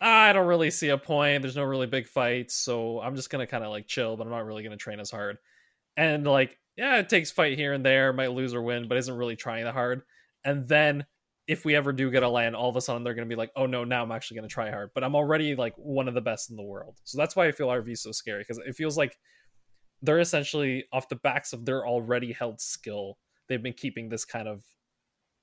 "Ah, 0.02 0.26
I 0.26 0.34
don't 0.34 0.48
really 0.48 0.72
see 0.72 0.90
a 0.90 0.98
point. 0.98 1.42
There's 1.42 1.56
no 1.56 1.64
really 1.64 1.88
big 1.88 2.08
fights, 2.08 2.56
so 2.56 3.02
I'm 3.02 3.16
just 3.16 3.30
gonna 3.30 3.48
kind 3.48 3.64
of 3.64 3.72
like 3.72 3.88
chill, 3.88 4.16
but 4.18 4.26
I'm 4.26 4.32
not 4.32 4.46
really 4.46 4.64
gonna 4.64 4.78
train 4.78 5.00
as 5.00 5.12
hard. 5.12 5.38
And 6.00 6.26
like, 6.26 6.58
yeah, 6.78 6.96
it 6.96 7.10
takes 7.10 7.30
fight 7.30 7.58
here 7.58 7.74
and 7.74 7.86
there, 7.86 8.14
might 8.14 8.32
lose 8.32 8.54
or 8.54 8.62
win, 8.62 8.88
but 8.88 8.98
isn't 8.98 9.18
really 9.18 9.36
trying 9.36 9.66
that 9.66 9.74
hard. 9.74 10.02
And 10.46 10.66
then 10.66 11.06
if 11.46 11.66
we 11.66 11.76
ever 11.76 11.92
do 11.92 12.10
get 12.10 12.24
a 12.24 12.30
land, 12.30 12.56
all 12.56 12.70
of 12.70 12.78
a 12.78 12.82
sudden 12.82 13.04
they're 13.04 13.14
gonna 13.14 13.26
be 13.26 13.36
like, 13.36 13.52
oh 13.58 13.66
no, 13.66 13.84
now 13.84 14.02
I'm 14.02 14.14
actually 14.14 14.36
gonna 14.36 14.48
try 14.48 14.70
hard. 14.70 14.92
But 14.96 15.04
I'm 15.04 15.14
already 15.14 15.56
like 15.56 15.74
one 15.76 16.08
of 16.08 16.14
the 16.14 16.22
best 16.22 16.52
in 16.52 16.56
the 16.56 16.64
world. 16.64 16.96
So 17.04 17.18
that's 17.18 17.36
why 17.36 17.48
I 17.48 17.52
feel 17.52 17.68
RV 17.68 17.98
so 17.98 18.14
scary 18.14 18.44
because 18.48 18.60
it 18.66 18.76
feels 18.76 18.98
like 18.98 19.18
they're 20.02 20.22
essentially 20.22 20.86
off 20.94 21.10
the 21.10 21.18
backs 21.18 21.52
of 21.52 21.66
their 21.66 21.86
already 21.86 22.32
held 22.32 22.62
skill. 22.62 23.18
They've 23.50 23.62
been 23.62 23.74
keeping 23.74 24.08
this 24.08 24.24
kind 24.24 24.48
of 24.48 24.64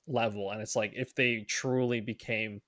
level, 0.07 0.53
and 0.53 0.63
it's 0.63 0.75
like 0.75 0.93
if 0.95 1.15
they 1.15 1.45
truly 1.47 2.01
became 2.01 2.63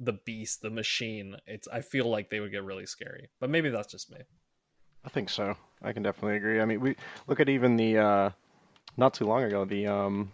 the 0.00 0.14
beast, 0.24 0.62
the 0.62 0.70
machine, 0.70 1.36
it's 1.46 1.68
I 1.68 1.82
feel 1.82 2.06
like 2.06 2.30
they 2.30 2.40
would 2.40 2.52
get 2.52 2.64
really 2.64 2.86
scary. 2.86 3.28
But 3.38 3.50
maybe 3.50 3.68
that's 3.68 3.92
just 3.92 4.10
me. 4.10 4.20
I 5.04 5.08
think 5.08 5.30
so. 5.30 5.56
I 5.82 5.92
can 5.92 6.02
definitely 6.02 6.36
agree. 6.36 6.60
I 6.60 6.64
mean, 6.64 6.80
we 6.80 6.96
look 7.26 7.40
at 7.40 7.48
even 7.48 7.76
the 7.76 7.98
uh, 7.98 8.30
not 8.96 9.14
too 9.14 9.26
long 9.26 9.42
ago 9.42 9.64
the 9.64 9.86
um, 9.86 10.30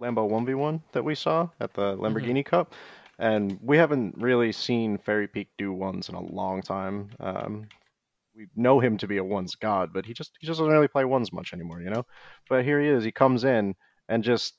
Lambo 0.00 0.28
one 0.28 0.46
v 0.46 0.54
one 0.54 0.82
that 0.92 1.04
we 1.04 1.14
saw 1.14 1.48
at 1.60 1.74
the 1.74 1.96
Lamborghini 1.96 2.44
Cup, 2.44 2.74
and 3.18 3.58
we 3.62 3.76
haven't 3.76 4.14
really 4.18 4.52
seen 4.52 4.98
Fairy 4.98 5.26
Peak 5.26 5.48
do 5.58 5.72
ones 5.72 6.08
in 6.08 6.14
a 6.14 6.20
long 6.20 6.62
time. 6.62 7.10
Um, 7.18 7.68
we 8.34 8.46
know 8.56 8.80
him 8.80 8.96
to 8.98 9.06
be 9.06 9.18
a 9.18 9.24
ones 9.24 9.56
god, 9.56 9.92
but 9.92 10.06
he 10.06 10.14
just 10.14 10.32
he 10.40 10.46
just 10.46 10.58
doesn't 10.58 10.72
really 10.72 10.88
play 10.88 11.04
ones 11.04 11.32
much 11.32 11.52
anymore, 11.52 11.80
you 11.80 11.90
know. 11.90 12.06
But 12.48 12.64
here 12.64 12.80
he 12.80 12.88
is. 12.88 13.04
He 13.04 13.12
comes 13.12 13.44
in 13.44 13.74
and 14.08 14.22
just 14.22 14.54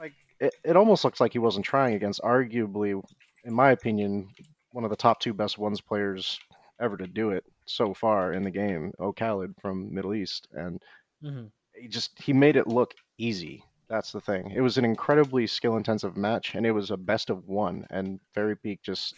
like 0.00 0.14
it, 0.40 0.54
it 0.64 0.76
almost 0.76 1.04
looks 1.04 1.20
like 1.20 1.32
he 1.32 1.38
wasn't 1.38 1.66
trying 1.66 1.94
against 1.94 2.22
arguably, 2.22 3.02
in 3.44 3.52
my 3.52 3.72
opinion, 3.72 4.28
one 4.72 4.84
of 4.84 4.90
the 4.90 4.96
top 4.96 5.20
two 5.20 5.34
best 5.34 5.58
ones 5.58 5.80
players 5.82 6.40
ever 6.80 6.96
to 6.96 7.06
do 7.06 7.30
it 7.30 7.44
so 7.68 7.94
far 7.94 8.32
in 8.32 8.42
the 8.44 8.50
game, 8.50 8.92
O'Khalid 9.00 9.54
from 9.60 9.92
Middle 9.94 10.14
East, 10.14 10.48
and 10.52 10.80
Mm-hmm. 11.24 11.46
he 11.74 11.88
just 11.88 12.10
he 12.22 12.32
made 12.32 12.56
it 12.56 12.66
look 12.68 12.94
easy. 13.18 13.64
That's 13.88 14.12
the 14.12 14.20
thing. 14.20 14.52
It 14.54 14.60
was 14.60 14.78
an 14.78 14.84
incredibly 14.84 15.46
skill 15.46 15.76
intensive 15.76 16.16
match, 16.16 16.54
and 16.54 16.64
it 16.66 16.70
was 16.72 16.90
a 16.90 16.96
best 16.96 17.30
of 17.30 17.48
one. 17.48 17.86
And 17.90 18.20
Fairy 18.34 18.56
Peak 18.56 18.80
just 18.82 19.14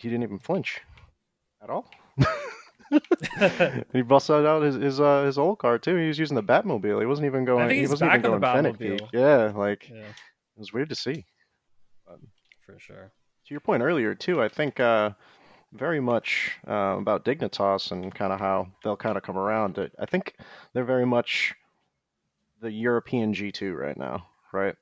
he 0.00 0.08
didn't 0.08 0.22
even 0.22 0.38
flinch 0.38 0.80
at 1.62 1.70
all. 1.70 1.90
He 3.92 4.02
busted 4.02 4.46
out 4.46 4.62
his 4.62 4.74
his 4.76 5.00
uh, 5.00 5.24
his 5.24 5.38
old 5.38 5.58
card 5.58 5.82
too. 5.82 5.96
He 5.96 6.08
was 6.08 6.18
using 6.18 6.36
the 6.36 6.42
Batmobile. 6.42 7.00
He 7.00 7.06
wasn't 7.06 7.26
even 7.26 7.44
going. 7.44 7.70
He 7.70 7.86
wasn't 7.86 8.10
even 8.14 8.22
going 8.22 8.40
Fennec 8.42 8.78
Peak. 8.78 9.02
Yeah, 9.12 9.52
like 9.54 9.88
yeah, 9.88 9.96
it 10.08 10.58
was 10.58 10.72
weird 10.72 10.90
to 10.90 10.94
see. 10.94 11.24
for 12.66 12.78
sure. 12.78 13.12
to 13.46 13.54
your 13.54 13.60
point 13.60 13.82
earlier 13.82 14.14
too, 14.14 14.42
I 14.42 14.48
think 14.48 14.78
uh, 14.80 15.10
very 15.74 16.00
much 16.00 16.52
uh, 16.68 16.96
about 16.98 17.24
Dignitas 17.24 17.90
and 17.90 18.14
kind 18.14 18.32
of 18.32 18.38
how 18.38 18.68
they'll 18.82 18.96
kind 18.96 19.16
of 19.16 19.22
come 19.22 19.36
around. 19.36 19.78
I- 19.98 20.06
think 20.06 20.34
they're 20.72 20.84
very 20.84 21.04
much 21.06 21.54
the 22.60 22.70
European 22.70 23.34
G2 23.34 23.76
right 23.76 23.96
now, 23.96 24.26
right? 24.52 24.76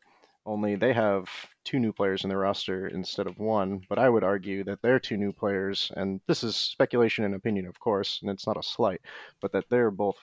Only 0.44 0.76
they 0.76 0.92
have 0.92 1.28
two 1.64 1.78
new 1.78 1.92
players 1.92 2.24
in 2.24 2.28
their 2.28 2.38
roster 2.38 2.88
instead 2.88 3.26
of 3.26 3.38
one, 3.38 3.80
but 3.88 3.98
I 3.98 4.08
would 4.08 4.24
argue 4.24 4.64
that 4.64 4.82
their 4.82 4.98
two 4.98 5.16
new 5.16 5.32
players, 5.32 5.90
and 5.96 6.20
this 6.26 6.42
is 6.44 6.56
speculation 6.56 7.24
and 7.24 7.34
opinion, 7.34 7.66
of 7.66 7.78
course, 7.80 8.20
and 8.20 8.30
it's 8.30 8.46
not 8.46 8.56
a 8.58 8.62
slight, 8.62 9.00
but 9.40 9.52
that 9.52 9.64
they're 9.70 9.90
both 9.90 10.16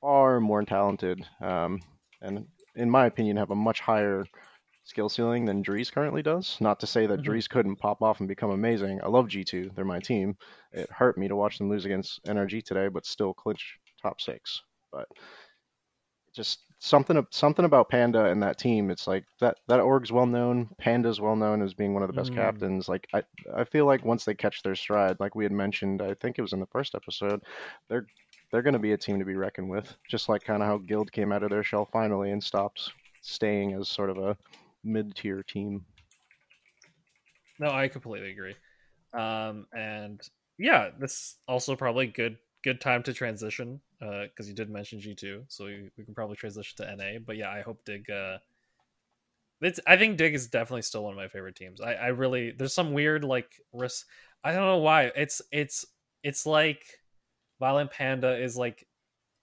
far 0.00 0.40
more 0.40 0.62
talented, 0.64 1.26
um, 1.40 1.80
and 2.22 2.46
in 2.76 2.88
my 2.90 3.06
opinion, 3.06 3.36
have 3.36 3.50
a 3.50 3.56
much 3.56 3.80
higher 3.80 4.24
skill 4.84 5.08
ceiling 5.08 5.44
than 5.46 5.62
Dreaz 5.62 5.90
currently 5.90 6.22
does. 6.22 6.60
Not 6.60 6.78
to 6.80 6.86
say 6.86 7.06
that 7.06 7.20
Mhm. 7.20 7.24
Dreaz 7.24 7.48
couldn't 7.48 7.76
pop 7.76 8.02
off 8.02 8.20
and 8.20 8.28
become 8.28 8.50
amazing. 8.50 9.00
I 9.02 9.08
love 9.08 9.28
G2; 9.28 9.70
they're 9.74 9.84
my 9.84 10.00
team. 10.00 10.36
It 10.72 10.90
hurt 10.90 11.18
me 11.18 11.28
to 11.28 11.36
watch 11.36 11.58
them 11.58 11.68
lose 11.68 11.84
against 11.84 12.22
NRG 12.26 12.60
today, 12.62 12.88
but 12.88 13.06
still 13.06 13.34
clinch 13.34 13.78
top 14.02 14.20
six. 14.20 14.62
But 14.92 15.08
just 16.34 16.60
something 16.80 17.24
something 17.30 17.64
about 17.64 17.88
Panda 17.88 18.26
and 18.26 18.42
that 18.42 18.58
team. 18.58 18.90
It's 18.90 19.06
like 19.06 19.24
that 19.40 19.56
that 19.68 19.80
org's 19.80 20.12
well 20.12 20.26
known. 20.26 20.68
Panda's 20.78 21.20
well 21.20 21.36
known 21.36 21.62
as 21.62 21.74
being 21.74 21.94
one 21.94 22.02
of 22.02 22.08
the 22.08 22.12
best 22.14 22.32
Mm. 22.32 22.36
captains. 22.36 22.88
Like 22.88 23.06
I 23.12 23.22
I 23.54 23.64
feel 23.64 23.86
like 23.86 24.04
once 24.04 24.24
they 24.24 24.34
catch 24.34 24.62
their 24.62 24.74
stride, 24.74 25.18
like 25.20 25.34
we 25.34 25.44
had 25.44 25.52
mentioned, 25.52 26.02
I 26.02 26.14
think 26.14 26.38
it 26.38 26.42
was 26.42 26.52
in 26.52 26.60
the 26.60 26.66
first 26.66 26.94
episode, 26.94 27.42
they're 27.88 28.06
they're 28.50 28.62
going 28.62 28.74
to 28.74 28.78
be 28.80 28.92
a 28.92 28.98
team 28.98 29.18
to 29.18 29.24
be 29.24 29.34
reckoned 29.36 29.68
with. 29.70 29.96
Just 30.08 30.28
like 30.28 30.44
kind 30.44 30.62
of 30.62 30.68
how 30.68 30.78
Guild 30.78 31.10
came 31.12 31.32
out 31.32 31.42
of 31.42 31.50
their 31.50 31.62
shell 31.64 31.88
finally 31.92 32.30
and 32.32 32.42
stopped 32.42 32.92
staying 33.20 33.72
as 33.72 33.88
sort 33.88 34.10
of 34.10 34.18
a 34.18 34.36
mid 34.84 35.14
tier 35.14 35.42
team. 35.42 35.84
No, 37.58 37.70
I 37.70 37.88
completely 37.88 38.30
agree. 38.32 38.54
Um, 39.12 39.66
and 39.72 40.20
yeah, 40.58 40.90
this 40.98 41.36
also 41.48 41.76
probably 41.76 42.06
good 42.06 42.36
good 42.62 42.80
time 42.80 43.02
to 43.02 43.12
transition 43.12 43.80
because 44.00 44.48
you 44.48 44.54
did 44.54 44.70
mention 44.70 45.00
G 45.00 45.14
two, 45.14 45.44
so 45.48 45.66
we, 45.66 45.90
we 45.96 46.04
can 46.04 46.14
probably 46.14 46.36
transition 46.36 46.76
to 46.78 46.96
NA. 46.96 47.18
But 47.24 47.36
yeah, 47.36 47.50
I 47.50 47.62
hope 47.62 47.84
Dig. 47.84 48.10
Uh, 48.10 48.38
it's 49.60 49.80
I 49.86 49.96
think 49.96 50.18
Dig 50.18 50.34
is 50.34 50.48
definitely 50.48 50.82
still 50.82 51.04
one 51.04 51.12
of 51.12 51.16
my 51.16 51.28
favorite 51.28 51.56
teams. 51.56 51.80
I, 51.80 51.94
I 51.94 52.06
really 52.08 52.50
there's 52.50 52.74
some 52.74 52.92
weird 52.92 53.24
like 53.24 53.60
risk. 53.72 54.06
I 54.42 54.52
don't 54.52 54.66
know 54.66 54.78
why 54.78 55.12
it's 55.16 55.40
it's 55.52 55.84
it's 56.22 56.44
like 56.44 56.84
Violent 57.60 57.90
Panda 57.90 58.36
is 58.36 58.56
like 58.56 58.86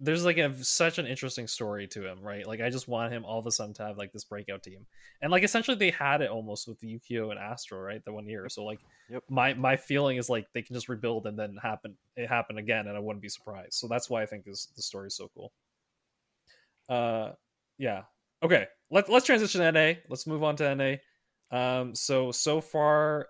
there's 0.04 0.26
like 0.26 0.38
a 0.38 0.64
such 0.64 0.98
an 0.98 1.06
interesting 1.06 1.48
story 1.48 1.88
to 1.90 2.06
him, 2.06 2.20
right? 2.22 2.46
Like 2.48 2.60
I 2.60 2.70
just 2.72 2.88
want 2.88 3.14
him 3.14 3.24
all 3.24 3.38
of 3.40 3.46
a 3.46 3.52
sudden 3.52 3.74
to 3.76 3.84
have 3.84 3.98
like 3.98 4.12
this 4.12 4.24
breakout 4.24 4.64
team, 4.64 4.86
and 5.22 5.32
like 5.32 5.44
essentially 5.44 5.78
they 5.78 5.92
had 5.92 6.22
it 6.22 6.30
almost 6.32 6.68
with 6.68 6.80
the 6.80 6.88
Yukeo 6.88 7.30
and 7.30 7.40
Aztral, 7.40 7.86
right? 7.86 8.04
The 8.04 8.12
one 8.12 8.26
year. 8.28 8.50
So 8.50 8.66
like, 8.66 8.80
Yep. 9.10 9.24
my 9.30 9.54
my 9.54 9.78
feeling 9.78 10.18
is 10.18 10.28
like 10.30 10.48
they 10.54 10.64
can 10.64 10.74
just 10.74 10.90
rebuild 10.90 11.28
and 11.28 11.38
then 11.38 11.56
happen 11.62 11.96
it 12.16 12.28
happen 12.28 12.58
again, 12.58 12.88
and 12.88 12.98
I 12.98 13.00
wouldn't 13.00 13.22
be 13.22 13.30
surprised. 13.30 13.74
So 13.74 13.88
that's 13.88 14.10
why 14.10 14.24
I 14.24 14.26
think 14.26 14.46
is 14.48 14.70
the 14.76 14.82
story 14.82 15.08
is 15.08 15.16
so 15.16 15.30
cool. 15.36 15.54
Uh, 16.90 17.34
yeah. 17.78 18.04
Okay. 18.44 18.66
let's 18.90 19.08
let's 19.08 19.26
transition 19.26 19.62
to 19.62 19.72
NA. 19.72 20.00
Let's 20.10 20.26
move 20.26 20.44
on 20.44 20.56
to 20.58 20.76
NA. 20.76 20.96
Um, 21.56 21.94
so 21.96 22.32
so 22.32 22.60
far 22.60 23.28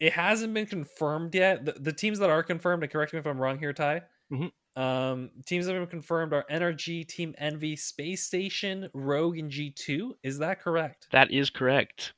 it 0.00 0.12
hasn't 0.12 0.52
been 0.54 0.66
confirmed 0.66 1.34
yet. 1.34 1.64
The, 1.64 1.72
the 1.72 1.92
teams 1.92 2.18
that 2.18 2.30
are 2.30 2.42
confirmed, 2.42 2.82
and 2.82 2.90
correct 2.92 3.12
me 3.12 3.18
if 3.18 3.26
I'm 3.26 3.38
wrong 3.38 3.58
here, 3.58 3.72
Ty. 3.72 4.02
Mhm. 4.32 4.50
Um, 4.76 5.30
teams 5.46 5.66
that 5.66 5.72
have 5.74 5.82
been 5.82 5.88
confirmed 5.90 6.32
are 6.32 6.44
NRG, 6.50 7.06
Team 7.06 7.34
Envy, 7.38 7.76
Space 7.76 8.24
Station, 8.24 8.88
Rogue, 8.92 9.38
and 9.38 9.50
G2. 9.50 10.12
Is 10.22 10.38
that 10.38 10.60
correct? 10.60 11.06
That 11.12 11.30
is 11.30 11.48
correct. 11.50 12.12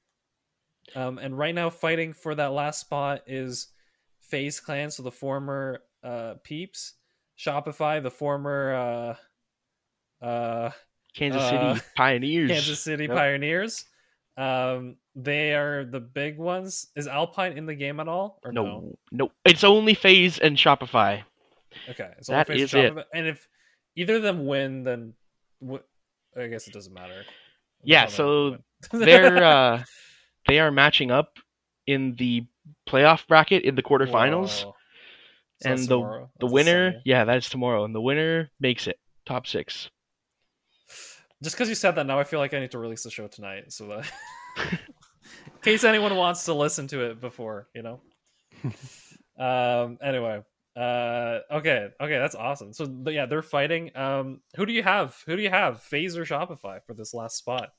Um, 0.95 1.19
and 1.19 1.37
right 1.37 1.55
now, 1.55 1.69
fighting 1.69 2.13
for 2.15 2.35
that 2.35 2.53
last 2.53 2.81
spot 2.81 3.23
is 3.27 3.69
FaZe 4.21 4.61
Clan, 4.61 4.91
so 4.91 5.03
the 5.03 5.11
former 5.11 5.81
uh, 6.03 6.35
Peeps, 6.45 6.95
Shopify, 7.39 8.03
the 8.03 8.11
former 8.11 9.17
uh, 10.23 10.25
uh, 10.25 10.71
Kansas 11.15 11.43
Uh, 11.43 11.75
City 11.75 11.87
Pioneers. 11.97 12.51
Kansas 12.51 12.81
City 12.81 13.05
Yep. 13.05 13.17
Pioneers. 13.17 13.85
Um, 14.39 14.97
they 15.15 15.55
are 15.55 15.85
the 15.85 16.01
big 16.01 16.39
ones. 16.39 16.89
Is 16.95 17.07
Alpine 17.07 17.53
in 17.57 17.67
the 17.67 17.75
game 17.75 18.01
at 18.01 18.09
all? 18.09 18.39
Or 18.45 18.53
no? 18.53 18.65
no, 18.65 18.99
no, 19.11 19.33
it's 19.45 19.65
only 19.65 19.95
FaZe 19.95 20.39
and 20.39 20.57
Shopify. 20.57 21.23
Okay, 21.89 22.11
it's 22.19 22.29
That 22.29 22.49
only 22.51 22.63
it. 22.63 23.07
And 23.15 23.27
if 23.27 23.47
either 23.95 24.17
of 24.17 24.23
them 24.23 24.47
win, 24.47 24.85
then 24.85 25.15
w- 25.61 25.83
I 26.37 26.47
guess 26.49 26.67
it 26.67 26.73
doesn't 26.73 26.93
matter. 26.93 27.25
Yeah, 27.83 28.07
so 28.07 28.59
They're 28.93 29.43
uh, 29.43 29.83
they 30.47 30.61
are 30.61 30.71
matching 30.71 31.11
up 31.11 31.39
in 31.87 32.15
the 32.17 32.47
playoff 32.89 33.27
bracket 33.27 33.63
in 33.65 33.75
the 33.75 33.83
quarterfinals, 33.83 34.65
Whoa. 34.65 34.75
So 35.63 35.71
and 35.71 35.79
the 35.81 35.87
tomorrow. 35.87 36.31
the 36.41 36.47
That's 36.47 36.53
winner, 36.53 36.87
Sunday. 36.91 37.03
yeah, 37.05 37.25
that's 37.25 37.49
tomorrow, 37.49 37.85
and 37.85 37.95
the 37.95 38.01
winner 38.01 38.51
makes 38.61 38.87
it 38.87 38.99
top 39.25 39.47
six. 39.47 39.91
Just 41.43 41.57
because 41.57 41.69
you 41.69 41.75
said 41.75 41.93
that, 41.93 42.07
now 42.07 42.19
I 42.19 42.25
feel 42.25 42.41
like 42.41 42.55
I 42.55 42.61
need 42.61 42.71
to 42.73 42.79
release 42.79 43.03
the 43.03 43.11
show 43.11 43.27
tonight, 43.29 43.73
so 43.73 43.87
that 43.89 44.11
in 44.73 44.79
case 45.63 45.85
anyone 45.85 46.17
wants 46.17 46.45
to 46.47 46.55
listen 46.55 46.87
to 46.89 47.11
it 47.11 47.21
before, 47.21 47.69
you 47.75 47.83
know. 47.83 48.01
um. 49.39 49.99
Anyway. 50.03 50.43
Uh. 50.77 51.41
Okay. 51.51 51.89
Okay. 52.01 52.19
That's 52.19 52.35
awesome. 52.35 52.73
So 52.73 52.87
yeah, 53.07 53.27
they're 53.27 53.43
fighting. 53.43 53.97
Um. 53.97 54.41
Who 54.57 54.67
do 54.67 54.73
you 54.73 54.83
have? 54.83 55.23
Who 55.27 55.37
do 55.37 55.43
you 55.43 55.51
have? 55.51 55.83
FaZe 55.83 56.17
or 56.17 56.25
Shopify 56.25 56.81
for 56.87 56.95
this 56.95 57.15
last 57.15 57.37
spot? 57.39 57.71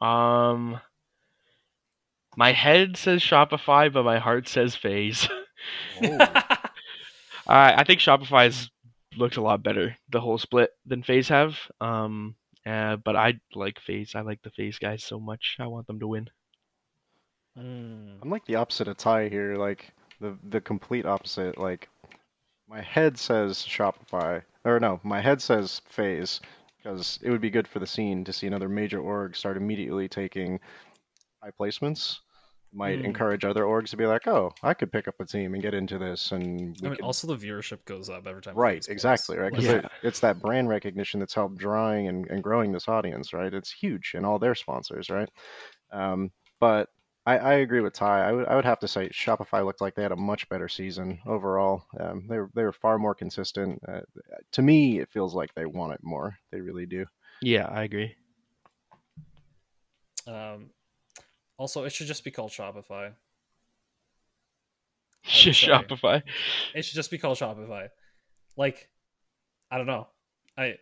Um, 0.00 0.80
my 2.36 2.52
head 2.52 2.96
says 2.96 3.20
Shopify, 3.20 3.92
but 3.92 4.04
my 4.04 4.18
heart 4.18 4.48
says 4.48 4.74
FaZe. 4.74 5.28
I 6.00 6.58
I 7.46 7.84
think 7.84 8.00
Shopify's 8.00 8.70
looked 9.16 9.36
a 9.36 9.42
lot 9.42 9.62
better 9.62 9.96
the 10.10 10.20
whole 10.20 10.38
split 10.38 10.70
than 10.86 11.02
FaZe 11.02 11.28
have. 11.28 11.58
Um, 11.80 12.36
uh, 12.66 12.96
but 12.96 13.16
I 13.16 13.40
like 13.54 13.80
FaZe. 13.80 14.14
I 14.14 14.20
like 14.20 14.42
the 14.42 14.50
FaZe 14.50 14.78
guys 14.78 15.02
so 15.02 15.18
much. 15.18 15.56
I 15.58 15.66
want 15.66 15.86
them 15.86 16.00
to 16.00 16.06
win. 16.06 16.28
Hmm. 17.56 18.18
I'm 18.22 18.30
like 18.30 18.44
the 18.46 18.56
opposite 18.56 18.88
of 18.88 18.96
Ty 18.98 19.28
here, 19.28 19.56
like 19.56 19.92
the 20.20 20.36
the 20.48 20.60
complete 20.60 21.06
opposite. 21.06 21.58
Like 21.58 21.88
my 22.68 22.80
head 22.80 23.18
says 23.18 23.58
Shopify, 23.58 24.42
or 24.64 24.78
no, 24.80 25.00
my 25.02 25.20
head 25.20 25.40
says 25.40 25.80
FaZe, 25.88 26.40
because 26.76 27.18
it 27.22 27.30
would 27.30 27.40
be 27.40 27.50
good 27.50 27.66
for 27.68 27.78
the 27.78 27.86
scene 27.86 28.24
to 28.24 28.32
see 28.32 28.46
another 28.46 28.68
major 28.68 29.00
org 29.00 29.34
start 29.36 29.56
immediately 29.56 30.08
taking 30.08 30.60
high 31.42 31.50
placements. 31.58 32.18
Might 32.70 32.98
Hmm. 32.98 33.06
encourage 33.06 33.46
other 33.46 33.62
orgs 33.64 33.88
to 33.90 33.96
be 33.96 34.04
like, 34.04 34.26
oh, 34.28 34.52
I 34.62 34.74
could 34.74 34.92
pick 34.92 35.08
up 35.08 35.14
a 35.20 35.24
team 35.24 35.54
and 35.54 35.62
get 35.62 35.72
into 35.72 35.96
this, 35.98 36.32
and 36.32 36.76
we 36.82 36.88
I 36.88 36.90
mean, 36.90 36.96
could- 36.96 37.04
also 37.06 37.26
the 37.26 37.34
viewership 37.36 37.82
goes 37.86 38.10
up 38.10 38.26
every 38.26 38.42
time. 38.42 38.54
right, 38.56 38.74
plays. 38.74 38.88
exactly, 38.88 39.38
right, 39.38 39.50
because 39.50 39.64
Yeah. 39.64 39.88
it's 40.02 40.20
that 40.20 40.40
brand 40.42 40.68
recognition 40.68 41.18
that's 41.18 41.32
helped 41.32 41.56
drawing 41.56 42.08
and, 42.08 42.26
and 42.26 42.42
growing 42.42 42.70
this 42.72 42.86
audience, 42.86 43.32
right? 43.32 43.54
It's 43.54 43.72
huge, 43.72 44.12
and 44.14 44.26
all 44.26 44.38
their 44.38 44.54
sponsors, 44.54 45.08
right? 45.08 45.30
Um, 45.90 46.30
but 46.60 46.90
I, 47.28 47.36
I 47.36 47.52
agree 47.56 47.82
with 47.82 47.92
Ty. 47.92 48.26
I 48.26 48.32
would 48.32 48.48
I 48.48 48.56
would 48.56 48.64
have 48.64 48.80
to 48.80 48.88
say 48.88 49.10
Shopify 49.10 49.62
looked 49.62 49.82
like 49.82 49.94
they 49.94 50.02
had 50.02 50.12
a 50.12 50.16
much 50.16 50.48
better 50.48 50.66
season 50.66 51.18
overall. 51.26 51.84
Um, 52.00 52.24
they 52.26 52.38
were 52.38 52.50
they 52.54 52.62
were 52.62 52.72
far 52.72 52.98
more 52.98 53.14
consistent. 53.14 53.82
Uh, 53.86 54.00
to 54.52 54.62
me, 54.62 54.98
it 54.98 55.10
feels 55.10 55.34
like 55.34 55.54
they 55.54 55.66
want 55.66 55.92
it 55.92 56.00
more. 56.02 56.38
They 56.50 56.62
really 56.62 56.86
do. 56.86 57.04
Yeah, 57.42 57.66
I 57.66 57.82
agree. 57.82 58.14
Um. 60.26 60.70
Also, 61.58 61.84
it 61.84 61.90
should 61.90 62.06
just 62.06 62.24
be 62.24 62.30
called 62.30 62.50
Shopify. 62.50 63.12
Just. 65.24 65.60
Shopify. 65.60 66.22
It 66.74 66.82
should 66.86 66.94
just 66.94 67.10
be 67.10 67.18
called 67.18 67.36
Shopify. 67.36 67.88
Like, 68.56 68.88
I 69.70 69.76
don't 69.76 69.86
know. 69.86 70.06
I 70.56 70.76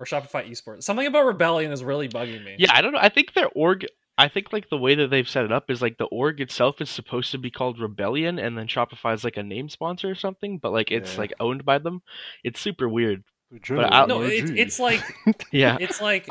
or 0.00 0.06
Shopify 0.06 0.48
Esports. 0.48 0.84
Something 0.84 1.06
about 1.06 1.26
Rebellion 1.26 1.70
is 1.70 1.84
really 1.84 2.08
bugging 2.08 2.44
me. 2.44 2.56
Yeah, 2.58 2.72
I 2.72 2.80
don't 2.80 2.92
know. 2.92 3.00
I 3.02 3.10
think 3.10 3.34
their 3.34 3.48
org. 3.48 3.84
I 4.18 4.28
think 4.28 4.52
like 4.52 4.68
the 4.68 4.76
way 4.76 4.94
that 4.96 5.08
they've 5.08 5.28
set 5.28 5.44
it 5.44 5.52
up 5.52 5.70
is 5.70 5.80
like 5.80 5.96
the 5.96 6.06
org 6.06 6.40
itself 6.40 6.80
is 6.80 6.90
supposed 6.90 7.30
to 7.30 7.38
be 7.38 7.50
called 7.50 7.78
Rebellion, 7.78 8.38
and 8.38 8.58
then 8.58 8.66
Shopify 8.66 9.14
is 9.14 9.22
like 9.24 9.36
a 9.36 9.42
name 9.42 9.68
sponsor 9.68 10.10
or 10.10 10.14
something, 10.16 10.58
but 10.58 10.72
like 10.72 10.90
it's 10.90 11.14
Yeah. 11.14 11.20
like 11.20 11.32
owned 11.40 11.64
by 11.64 11.78
them. 11.78 12.02
It's 12.44 12.60
super 12.60 12.88
weird. 12.88 13.22
I- 13.70 14.06
No, 14.06 14.22
it, 14.24 14.50
it's 14.58 14.78
like 14.78 15.02
Yeah, 15.52 15.78
it's 15.80 16.00
like. 16.02 16.28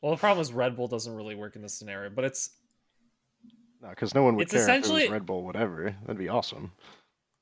Well, 0.00 0.12
the 0.12 0.16
problem 0.18 0.40
is 0.42 0.52
Red 0.52 0.76
Bull 0.76 0.86
doesn't 0.86 1.12
really 1.12 1.34
work 1.34 1.56
in 1.56 1.62
this 1.62 1.74
scenario, 1.74 2.10
but 2.10 2.24
it's 2.24 2.50
No, 3.82 3.88
because 3.90 4.14
no 4.14 4.22
one 4.22 4.36
would 4.36 4.42
It's 4.42 4.52
care 4.52 4.62
if 4.62 4.68
it 4.68 4.70
essentially- 4.70 5.02
was 5.04 5.10
Red 5.10 5.26
Bull, 5.26 5.42
whatever. 5.44 5.96
That'd 6.02 6.18
be 6.18 6.28
awesome. 6.28 6.70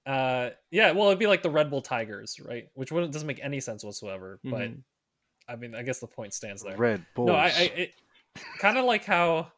uh 0.06 0.50
yeah, 0.70 0.92
well, 0.92 1.08
it'd 1.08 1.18
be 1.18 1.26
like 1.26 1.42
the 1.42 1.50
Red 1.50 1.68
Bull 1.68 1.82
Tigers, 1.82 2.38
right? 2.40 2.68
Which 2.74 2.92
wouldn't 2.92 3.12
doesn't 3.12 3.26
make 3.26 3.40
any 3.42 3.58
sense 3.60 3.82
whatsoever. 3.84 4.38
But 4.44 4.70
Mhm. 4.70 4.82
I 5.48 5.56
mean, 5.56 5.74
I 5.74 5.82
guess 5.82 5.98
the 6.00 6.06
point 6.06 6.32
stands 6.32 6.62
there. 6.62 6.76
Red 6.76 7.04
Bull. 7.14 7.26
No, 7.26 7.34
I, 7.34 7.46
I 7.46 7.62
it 7.76 7.94
kind 8.58 8.78
of 8.78 8.84
like 8.84 9.04
how. 9.04 9.50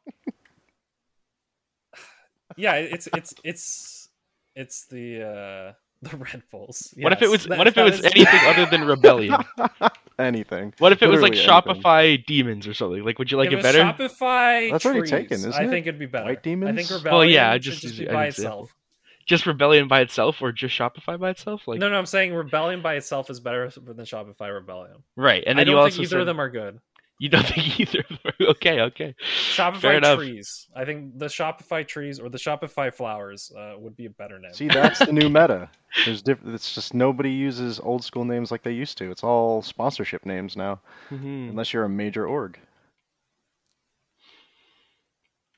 Yeah, 2.57 2.75
it's 2.75 3.09
it's 3.15 3.35
it's 3.45 4.09
it's 4.57 4.87
the 4.87 5.23
uh 5.23 5.73
the 6.03 6.17
Red 6.17 6.43
Bulls. 6.51 6.93
What 6.99 7.13
if 7.13 7.23
it 7.23 7.31
was? 7.31 7.49
What 7.49 7.67
if 7.67 7.77
it 7.77 7.83
was 7.83 8.05
anything 8.05 8.41
other 8.47 8.67
than 8.67 8.85
Rebellion? 8.85 9.37
anything. 10.19 10.75
What 10.79 10.93
if 10.93 11.03
it 11.03 11.09
was 11.09 11.21
like 11.23 11.35
Literally 11.35 11.61
anything. 11.61 11.83
Shopify 11.83 12.27
Demons 12.27 12.67
or 12.67 12.75
something? 12.75 13.05
Like, 13.05 13.19
would 13.19 13.31
you 13.31 13.37
like 13.39 13.53
If 13.53 13.61
it 13.61 13.63
better? 13.63 13.81
Shopify. 13.81 14.71
That's 14.73 14.85
already 14.87 15.01
trees, 15.01 15.11
taken, 15.11 15.35
isn't 15.39 15.55
I 15.55 15.69
think 15.69 15.87
it'd 15.87 15.99
be 16.01 16.07
better. 16.07 16.25
White 16.27 16.43
demons 16.43 16.69
I 16.69 16.73
demons? 16.73 16.89
think 16.89 17.05
Well, 17.05 17.21
Rebellion. 17.21 17.35
yeah, 17.35 17.51
I 17.53 17.59
just 17.59 17.81
just 17.83 17.93
use 17.93 17.99
be 18.01 18.05
it 18.07 18.09
as 18.09 18.15
by 18.15 18.27
itself. 18.27 18.75
Just 19.27 19.47
Rebellion 19.47 19.89
by 19.89 20.01
itself, 20.01 20.41
or 20.41 20.53
just 20.53 20.77
Shopify 20.77 21.21
by 21.21 21.31
itself? 21.31 21.69
Like, 21.69 21.79
No, 21.81 21.91
no, 21.91 21.99
I'm 21.99 22.07
saying 22.07 22.33
Rebellion 22.33 22.81
by 22.81 22.95
itself 22.95 23.29
is 23.29 23.41
better 23.41 23.69
than 23.71 23.97
Shopify 24.07 24.53
Rebellion. 24.53 24.97
right? 25.17 25.45
And 25.47 25.59
I 25.61 25.65
then 25.65 25.67
don't 25.67 25.77
you 25.77 25.83
think 25.91 25.93
also 25.93 26.03
either 26.03 26.09
said 26.09 26.21
of 26.21 26.27
them 26.27 26.41
are 26.41 26.49
good. 26.51 26.81
You 27.19 27.29
don't 27.29 27.45
think 27.47 27.81
either. 27.81 28.05
of 28.11 28.35
okay, 28.49 28.81
okay. 28.81 29.15
Fair 29.19 29.73
Shopify 29.73 29.97
enough. 29.99 30.19
trees. 30.19 30.69
I 30.77 30.85
think 30.85 31.19
the 31.19 31.27
Shopify 31.27 31.87
trees 31.87 32.21
or 32.21 32.29
the 32.29 32.39
Shopify 32.39 32.93
flowers 32.95 33.51
uh, 33.59 33.75
would 33.79 33.97
be 33.97 34.07
a 34.07 34.11
better 34.11 34.39
name. 34.39 34.53
See, 34.55 34.69
that's 34.69 35.01
the 35.01 35.13
new 35.13 35.29
meta. 35.39 35.69
There's 36.05 36.23
diff- 36.23 36.45
It's 36.47 36.75
just 36.75 36.95
nobody 36.95 37.31
uses 37.31 37.81
old 37.81 38.05
school 38.05 38.25
names 38.25 38.51
like 38.51 38.63
they 38.63 38.73
used 38.73 38.99
to. 38.99 39.11
It's 39.11 39.25
all 39.25 39.63
sponsorship 39.63 40.25
names 40.27 40.57
now, 40.57 40.81
Mhm. 41.11 41.51
unless 41.51 41.73
you're 41.73 41.85
a 41.85 41.89
major 41.89 42.27
org. 42.27 42.59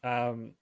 Um, 0.02 0.52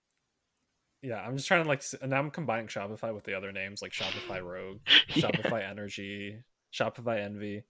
yeah, 1.03 1.17
I'm 1.21 1.37
just 1.37 1.47
trying 1.47 1.63
to 1.63 1.69
like. 1.69 1.79
s- 1.79 1.95
Now 2.05 2.19
I'm 2.19 2.31
combining 2.31 2.67
Shopify 2.67 3.15
with 3.15 3.25
the 3.25 3.35
other 3.35 3.53
names 3.53 3.83
like 3.83 3.93
Shopify 3.93 4.43
Rogue, 4.43 4.79
Yeah. 5.15 5.29
Shopify 5.31 5.63
Energy, 5.69 6.39
Shopify 6.75 7.21
Envy. 7.25 7.63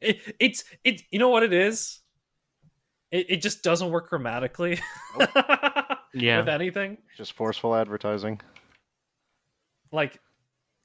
It, 0.00 0.20
it's 0.38 0.62
it. 0.84 1.02
You 1.10 1.18
know 1.18 1.28
what 1.28 1.42
it 1.42 1.52
is? 1.52 2.00
It 3.10 3.26
it 3.30 3.42
just 3.42 3.62
doesn't 3.62 3.90
work 3.90 4.10
grammatically. 4.10 4.80
Yeah. 6.14 6.38
With 6.38 6.48
anything 6.48 6.98
Just 7.16 7.34
forceful 7.34 7.74
advertising. 7.74 8.40
like, 9.92 10.18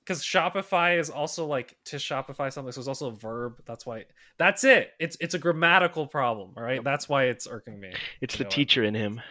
because 0.04 0.22
Shopify 0.22 1.00
is 1.00 1.10
also 1.10 1.46
like 1.46 1.78
to 1.86 1.96
Shopify 1.96 2.52
something, 2.52 2.74
so 2.74 2.82
it's 2.82 2.90
also 2.90 3.08
a 3.08 3.16
verb. 3.16 3.62
That's 3.66 3.86
why. 3.86 4.04
That's 4.38 4.66
it. 4.66 4.92
It's 5.00 5.16
it's 5.22 5.34
a 5.34 5.40
grammatical 5.40 6.08
problem. 6.08 6.52
All 6.58 6.64
right. 6.64 6.84
That's 6.84 7.08
why 7.08 7.26
it's 7.26 7.48
irking 7.48 7.80
me. 7.80 7.94
It's 8.20 8.36
the 8.36 8.44
know 8.44 8.48
what? 8.48 8.54
teacher 8.54 8.84
in 8.84 8.94
him. 8.96 9.22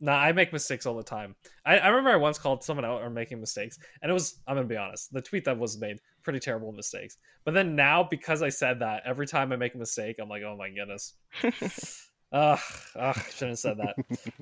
Nah, 0.00 0.16
I 0.16 0.30
make 0.30 0.52
mistakes 0.52 0.86
all 0.86 0.94
the 0.94 1.02
time. 1.02 1.34
I, 1.66 1.78
I 1.78 1.88
remember 1.88 2.10
I 2.10 2.16
once 2.16 2.38
called 2.38 2.62
someone 2.62 2.84
out 2.84 3.02
on 3.02 3.12
making 3.12 3.40
mistakes, 3.40 3.76
and 4.00 4.08
it 4.08 4.14
was 4.14 4.38
I'm 4.46 4.54
gonna 4.54 4.68
be 4.68 4.76
honest, 4.76 5.12
the 5.12 5.20
tweet 5.20 5.44
that 5.46 5.58
was 5.58 5.80
made 5.80 5.98
pretty 6.22 6.38
terrible 6.38 6.70
mistakes. 6.70 7.16
But 7.44 7.54
then 7.54 7.74
now, 7.74 8.04
because 8.04 8.40
I 8.40 8.50
said 8.50 8.78
that, 8.78 9.02
every 9.04 9.26
time 9.26 9.50
I 9.50 9.56
make 9.56 9.74
a 9.74 9.78
mistake, 9.78 10.16
I'm 10.22 10.28
like, 10.28 10.44
oh 10.44 10.56
my 10.56 10.70
goodness. 10.70 11.14
Ugh, 12.30 12.58
ugh, 12.94 13.16
shouldn't 13.30 13.52
have 13.52 13.58
said 13.58 13.78
that. 13.78 13.94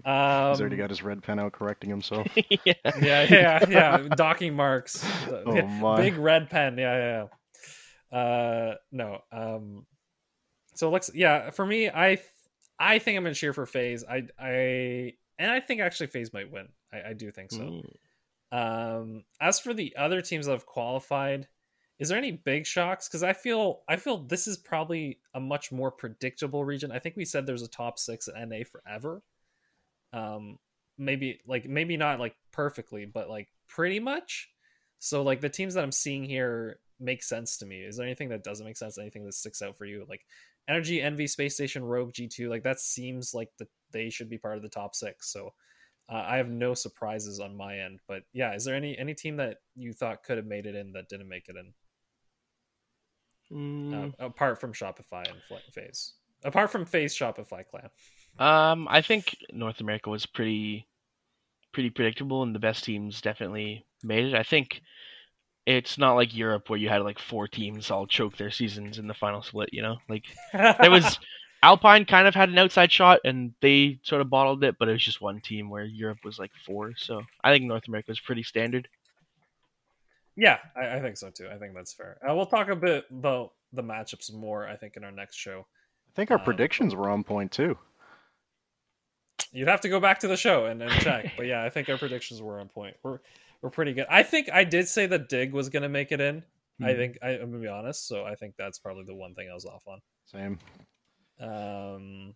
Um, 0.05 0.51
He's 0.51 0.61
already 0.61 0.77
got 0.77 0.91
his 0.91 1.03
red 1.03 1.23
pen 1.23 1.39
out 1.39 1.53
correcting 1.53 1.89
himself. 1.89 2.27
yeah. 2.37 2.75
yeah, 3.01 3.23
yeah, 3.31 3.65
yeah. 3.69 3.99
Docking 4.17 4.55
marks. 4.55 5.07
Oh, 5.29 5.55
Yeah, 5.55 5.67
my. 5.81 5.97
Big 5.97 6.17
red 6.17 6.51
pen. 6.51 6.79
Yeah, 6.79 6.97
yeah. 6.99 7.27
yeah. 8.13 8.19
Uh, 8.19 8.75
no. 8.91 9.21
Um, 9.31 9.87
so 10.75 10.91
let's. 10.91 11.11
Yeah, 11.15 11.51
for 11.51 11.65
me, 11.65 11.89
I, 11.89 12.19
I 12.79 12.99
think 12.99 13.19
I'm 13.19 13.23
gonna 13.23 13.35
cheer 13.35 13.53
for 13.53 13.67
FaZe. 13.67 14.05
I, 14.05 14.25
I, 14.39 15.13
and 15.39 15.51
I 15.51 15.61
think 15.61 15.81
actually 15.81 16.09
FaZe 16.09 16.33
might 16.33 16.51
win. 16.51 16.69
I, 16.93 17.11
I 17.11 17.13
do 17.13 17.31
think 17.31 17.53
so. 17.53 17.61
Mm. 17.61 17.85
Um, 18.53 19.25
as 19.41 19.61
for 19.61 19.75
the 19.75 19.95
other 19.97 20.23
teams 20.23 20.47
that 20.47 20.53
have 20.53 20.67
qualified, 20.67 21.47
is 21.99 22.09
there 22.09 22.19
any 22.19 22.33
big 22.33 22.67
shocks? 22.67 23.09
Because 23.09 23.23
I 23.23 23.33
feel 23.33 23.81
I 23.89 23.97
feel 23.97 24.19
this 24.19 24.47
is 24.47 24.57
probably 24.57 25.19
a 25.35 25.41
much 25.41 25.73
more 25.73 25.91
predictable 25.91 26.65
region. 26.65 26.93
I 26.93 26.99
think 26.99 27.17
we 27.17 27.25
said 27.25 27.47
there's 27.47 27.63
a 27.63 27.69
top 27.69 27.99
six 27.99 28.29
at 28.29 28.49
NA 28.49 28.59
forever. 28.71 29.23
Um, 30.13 30.59
maybe 30.99 31.41
like 31.47 31.67
maybe 31.67 31.97
not 31.97 32.21
like 32.21 32.37
perfectly, 32.53 33.07
but 33.07 33.31
like 33.31 33.49
pretty 33.69 34.01
much. 34.01 34.51
So 34.99 35.23
like 35.23 35.41
the 35.41 35.49
teams 35.49 35.75
that 35.75 35.85
I'm 35.85 35.93
seeing 35.93 36.25
here 36.25 36.79
make 37.01 37.23
sense 37.23 37.59
to 37.59 37.67
me. 37.67 37.81
Is 37.81 37.97
there 37.97 38.07
anything 38.07 38.29
that 38.31 38.45
doesn't 38.45 38.67
make 38.67 38.77
sense? 38.77 38.99
Anything 38.99 39.25
that 39.25 39.35
sticks 39.35 39.63
out 39.63 39.77
for 39.77 39.85
you? 39.85 40.05
Like 40.09 40.25
Energy, 40.69 41.01
Envy, 41.01 41.27
Space 41.27 41.55
Station, 41.55 41.85
Rogue, 41.85 42.13
G2, 42.13 42.49
like 42.49 42.63
that 42.65 42.81
seems 42.81 43.35
like 43.35 43.51
the, 43.59 43.69
they 43.93 44.11
should 44.11 44.29
be 44.29 44.39
part 44.39 44.57
of 44.57 44.63
the 44.63 44.69
top 44.69 44.95
six. 44.95 45.31
So 45.31 45.53
uh, 46.09 46.25
I 46.27 46.37
have 46.37 46.49
no 46.49 46.75
surprises 46.75 47.41
on 47.41 47.57
my 47.57 47.79
end. 47.79 48.01
But 48.09 48.23
yeah, 48.33 48.55
is 48.55 48.65
there 48.65 48.75
any 48.75 48.99
any 48.99 49.15
team 49.15 49.37
that 49.37 49.59
you 49.75 49.93
thought 49.93 50.23
could 50.23 50.37
have 50.37 50.47
made 50.47 50.67
it 50.67 50.75
in 50.75 50.93
that 50.93 51.09
didn't 51.09 51.29
make 51.29 51.49
it 51.49 51.57
in? 51.57 51.73
Mm. 53.53 54.15
Uh, 54.19 54.25
apart 54.25 54.61
from 54.61 54.73
Shopify 54.73 55.25
and 55.29 55.41
FaZe, 55.73 56.15
apart 56.45 56.71
from 56.71 56.85
FaZe 56.85 57.17
Shopify 57.17 57.65
Clan. 57.67 57.91
Um, 58.39 58.87
I 58.91 59.03
think 59.03 59.37
North 59.53 59.81
America 59.81 60.11
was 60.11 60.27
pretty, 60.27 60.87
pretty 61.73 61.91
predictable, 61.91 62.43
and 62.43 62.55
the 62.55 62.61
best 62.61 62.85
teams 62.85 63.21
definitely 63.21 63.87
made 64.03 64.27
it. 64.27 64.35
I 64.35 64.43
think 64.43 64.83
it's 65.65 65.99
not 65.99 66.15
like 66.15 66.37
Europe 66.37 66.69
where 66.69 66.79
you 66.79 66.89
had 66.89 67.03
like 67.03 67.19
four 67.19 67.49
teams 67.49 67.91
all 67.91 68.07
choke 68.07 68.37
their 68.37 68.51
seasons 68.51 68.99
in 68.99 69.07
the 69.07 69.15
final 69.15 69.43
split. 69.43 69.71
You 69.73 69.83
know, 69.83 69.97
like 70.09 70.25
there 70.53 70.91
was 70.91 71.19
Alpine 71.63 72.05
kind 72.05 72.29
of 72.29 72.35
had 72.35 72.49
an 72.49 72.59
outside 72.59 72.93
shot, 72.93 73.21
and 73.25 73.53
they 73.61 73.99
sort 74.03 74.21
of 74.21 74.31
bottled 74.31 74.63
it, 74.65 74.77
but 74.79 74.89
it 74.89 74.93
was 74.93 75.03
just 75.03 75.21
one 75.21 75.41
team 75.41 75.71
where 75.71 75.85
Europe 75.85 76.19
was 76.25 76.39
like 76.39 76.53
four. 76.65 76.95
So 76.97 77.23
I 77.43 77.53
think 77.53 77.65
North 77.65 77.89
America 77.89 78.11
was 78.11 78.21
pretty 78.21 78.43
standard. 78.43 78.89
Yeah, 80.37 80.59
I, 80.77 80.97
I 80.97 81.01
think 81.01 81.17
so 81.17 81.31
too. 81.31 81.49
I 81.53 81.57
think 81.59 81.75
that's 81.75 81.95
fair. 81.95 82.19
Uh, 82.29 82.35
we'll 82.35 82.47
talk 82.47 82.69
a 82.69 82.77
bit 82.77 83.05
about 83.11 83.53
the 83.73 83.83
matchups 83.83 84.33
more. 84.35 84.67
I 84.69 84.77
think 84.77 84.97
in 84.97 85.05
our 85.05 85.11
next 85.13 85.37
show. 85.37 85.67
I 86.09 86.13
think 86.15 86.31
our 86.31 86.39
Um, 86.39 86.45
predictions 86.45 86.95
were 86.95 87.09
on 87.11 87.25
point 87.25 87.53
too. 87.53 87.79
You'd 89.53 89.69
have 89.69 89.81
to 89.83 89.89
go 89.89 90.01
back 90.01 90.19
to 90.21 90.29
the 90.29 90.37
show 90.37 90.67
and, 90.67 90.83
and 90.83 90.93
check. 91.03 91.33
but 91.37 91.47
yeah, 91.47 91.63
I 91.65 91.71
think 91.71 91.89
our 91.89 91.99
predictions 91.99 92.43
were 92.43 92.61
on 92.61 92.69
point. 92.69 92.97
We're 93.03 93.19
we're 93.63 93.71
pretty 93.71 93.93
good. 93.95 94.07
I 94.11 94.23
think 94.23 94.51
I 94.53 94.65
did 94.65 94.87
say 94.89 95.07
that 95.07 95.29
Dig 95.29 95.53
was 95.53 95.69
going 95.71 95.83
to 95.83 95.89
make 95.89 96.13
it 96.13 96.21
in. 96.21 96.43
I 96.83 96.91
Mhm. 96.93 96.97
think 96.97 97.19
I, 97.23 97.29
I'm 97.31 97.51
gonna 97.51 97.63
be 97.63 97.69
honest. 97.69 98.07
So 98.07 98.25
I 98.27 98.35
think 98.35 98.55
that's 98.59 98.79
probably 98.79 99.05
the 99.05 99.15
one 99.15 99.35
thing 99.35 99.49
I 99.51 99.55
was 99.55 99.65
off 99.65 99.83
on. 99.87 100.01
Same. 100.27 100.59
Um, 101.41 102.35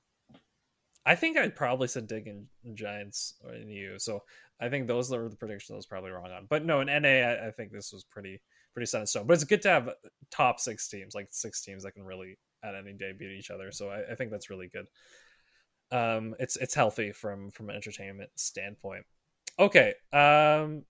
I 1.04 1.14
think 1.14 1.36
I 1.36 1.48
probably 1.48 1.88
said 1.88 2.06
Dig 2.06 2.26
and 2.26 2.46
Giants 2.74 3.34
or 3.44 3.52
in 3.54 3.68
EU. 3.68 3.98
So 3.98 4.22
I 4.60 4.68
think 4.68 4.86
those 4.86 5.12
are 5.12 5.28
the 5.28 5.36
predictions 5.36 5.74
I 5.74 5.76
was 5.76 5.86
probably 5.86 6.10
wrong 6.10 6.30
on. 6.30 6.46
But 6.48 6.64
no, 6.64 6.80
in 6.80 6.86
NA, 6.86 7.08
I, 7.08 7.48
I 7.48 7.50
think 7.50 7.72
this 7.72 7.92
was 7.92 8.04
pretty 8.04 8.40
pretty 8.74 8.86
set 8.86 9.00
in 9.00 9.06
stone. 9.06 9.26
But 9.26 9.34
it's 9.34 9.44
good 9.44 9.62
to 9.62 9.70
have 9.70 9.90
top 10.30 10.60
six 10.60 10.88
teams, 10.88 11.14
like 11.14 11.28
six 11.30 11.62
teams 11.62 11.82
that 11.84 11.92
can 11.92 12.04
really 12.04 12.38
at 12.62 12.74
any 12.74 12.92
day 12.92 13.12
beat 13.18 13.30
each 13.30 13.50
other. 13.50 13.72
So 13.72 13.88
I, 13.88 14.12
I 14.12 14.14
think 14.14 14.30
that's 14.30 14.50
really 14.50 14.68
good. 14.68 14.86
Um, 15.92 16.34
it's 16.38 16.56
it's 16.56 16.74
healthy 16.74 17.12
from 17.12 17.50
from 17.50 17.70
an 17.70 17.76
entertainment 17.76 18.30
standpoint. 18.36 19.04
Okay. 19.58 19.94
Um, 20.12 20.84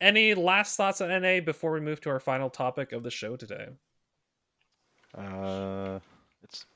any 0.00 0.34
last 0.34 0.76
thoughts 0.76 1.00
on 1.00 1.08
NA 1.08 1.40
before 1.40 1.72
we 1.72 1.80
move 1.80 2.00
to 2.02 2.10
our 2.10 2.20
final 2.20 2.50
topic 2.50 2.92
of 2.92 3.02
the 3.02 3.10
show 3.10 3.36
today? 3.36 3.68
Uh, 5.16 5.98
it's 6.42 6.66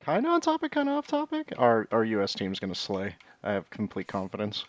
kind 0.00 0.26
of 0.26 0.32
on 0.32 0.40
topic, 0.40 0.72
kind 0.72 0.88
of 0.88 0.96
off 0.96 1.06
topic. 1.06 1.52
Our 1.58 1.86
our 1.92 2.04
U.S. 2.04 2.34
team's 2.34 2.58
gonna 2.58 2.74
slay. 2.74 3.14
I 3.44 3.52
have 3.52 3.68
complete 3.70 4.08
confidence. 4.08 4.64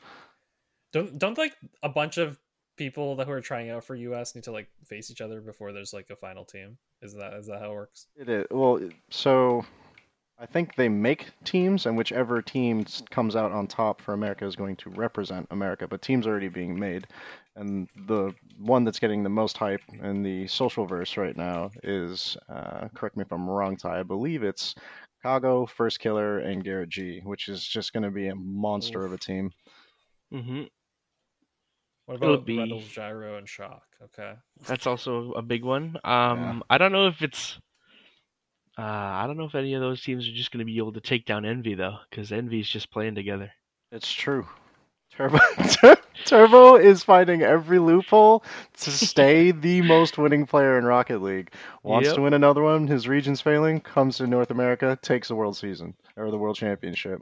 Don't 0.94 1.18
don't 1.18 1.38
like 1.38 1.56
a 1.82 1.90
bunch 1.90 2.18
of 2.18 2.40
people 2.78 3.16
that 3.18 3.28
who 3.28 3.34
are 3.34 3.42
trying 3.42 3.70
out 3.70 3.84
for 3.84 3.96
US 3.96 4.36
need 4.36 4.46
to 4.46 4.52
like 4.52 4.70
face 4.86 5.12
each 5.12 5.22
other 5.22 5.42
before 5.42 5.74
there's 5.74 5.94
like 5.94 6.10
a 6.10 6.16
final 6.16 6.46
team? 6.46 6.78
Is 7.02 7.14
that 7.16 7.34
is 7.34 7.48
that 7.48 7.60
how 7.60 7.72
it 7.72 7.74
works? 7.74 8.08
It 8.16 8.30
is 8.30 8.46
well. 8.52 8.80
So, 9.10 9.66
I 10.40 10.46
think 10.46 10.76
they 10.76 10.90
make 10.90 11.32
teams, 11.44 11.86
and 11.86 11.98
whichever 11.98 12.42
team 12.42 12.86
comes 13.12 13.36
out 13.36 13.52
on 13.52 13.68
top 13.68 14.02
for 14.02 14.14
America 14.14 14.46
is 14.46 14.56
going 14.56 14.76
to 14.78 14.90
represent 14.90 15.48
America. 15.52 15.88
But 15.88 16.02
teams 16.02 16.26
are 16.28 16.32
already 16.32 16.48
being 16.48 16.78
made, 16.80 17.08
and 17.56 17.88
the 18.08 18.34
one 18.58 18.84
that's 18.84 19.00
getting 19.00 19.24
the 19.24 19.30
most 19.30 19.58
hype 19.58 19.82
in 20.02 20.24
the 20.24 20.48
social 20.48 20.86
verse 20.86 21.18
right 21.18 21.38
now 21.38 21.72
is, 21.84 22.36
uh, 22.50 22.88
correct 22.94 23.16
me 23.16 23.24
if 23.24 23.32
I'm 23.32 23.50
wrong, 23.50 23.78
Ty. 23.78 24.00
I 24.00 24.04
believe 24.04 24.44
it's 24.44 24.76
Kago, 25.24 25.70
First 25.70 26.00
Killer, 26.00 26.40
and 26.40 26.64
Garrett 26.64 26.90
G, 26.90 27.22
which 27.24 27.48
is 27.48 27.66
just 27.66 27.94
going 27.94 28.04
to 28.04 28.12
be 28.12 28.28
a 28.28 28.36
monster 28.36 29.06
of 29.06 29.14
a 29.14 29.18
team. 29.18 29.52
hmm 30.32 30.64
What 32.06 32.16
It 32.16 32.22
would 32.22 32.30
about 32.34 32.46
be- 32.46 32.60
Rebels, 32.60 32.88
Gyro, 32.88 33.38
and 33.38 33.48
Shock? 33.48 33.84
Okay. 34.04 34.34
That's 34.68 34.86
also 34.88 35.32
a 35.34 35.42
big 35.42 35.64
one. 35.64 35.98
Um, 36.04 36.64
I 36.70 36.78
don't 36.78 36.92
know 36.92 37.08
if 37.08 37.22
it's. 37.22 37.58
Uh, 38.78 38.82
I 38.82 39.26
don't 39.28 39.38
know 39.38 39.46
if 39.46 39.56
any 39.56 39.74
of 39.76 39.82
those 39.82 40.02
teams 40.02 40.28
are 40.28 40.32
just 40.34 40.52
going 40.52 40.60
to 40.60 40.66
be 40.66 40.78
able 40.78 40.94
to 40.94 41.02
take 41.02 41.26
down 41.26 41.46
Envy 41.46 41.76
though, 41.76 41.98
because 42.10 42.32
Envy's 42.32 42.68
just 42.68 42.92
playing 42.92 43.16
together. 43.16 43.52
It's 43.92 44.12
true. 44.12 44.48
Turbo 45.16 45.38
Turbo 46.26 46.76
is 46.76 47.04
finding 47.04 47.44
every 47.44 47.78
loophole 47.78 48.44
to 48.80 48.90
stay 48.90 49.52
the 49.52 49.84
most 49.84 50.18
winning 50.18 50.48
player 50.48 50.80
in 50.80 50.86
Rocket 50.86 51.22
League. 51.22 51.54
Wants 51.84 52.08
Yep. 52.08 52.16
to 52.16 52.22
win 52.24 52.34
another 52.34 52.64
one, 52.64 52.88
his 52.88 53.08
region's 53.08 53.40
failing, 53.40 53.80
comes 53.80 54.18
to 54.18 54.26
North 54.26 54.50
America, 54.50 54.98
takes 55.04 55.28
the 55.28 55.36
world 55.36 55.56
season 55.56 55.94
or 56.18 56.32
the 56.32 56.38
world 56.38 56.56
championship. 56.56 57.22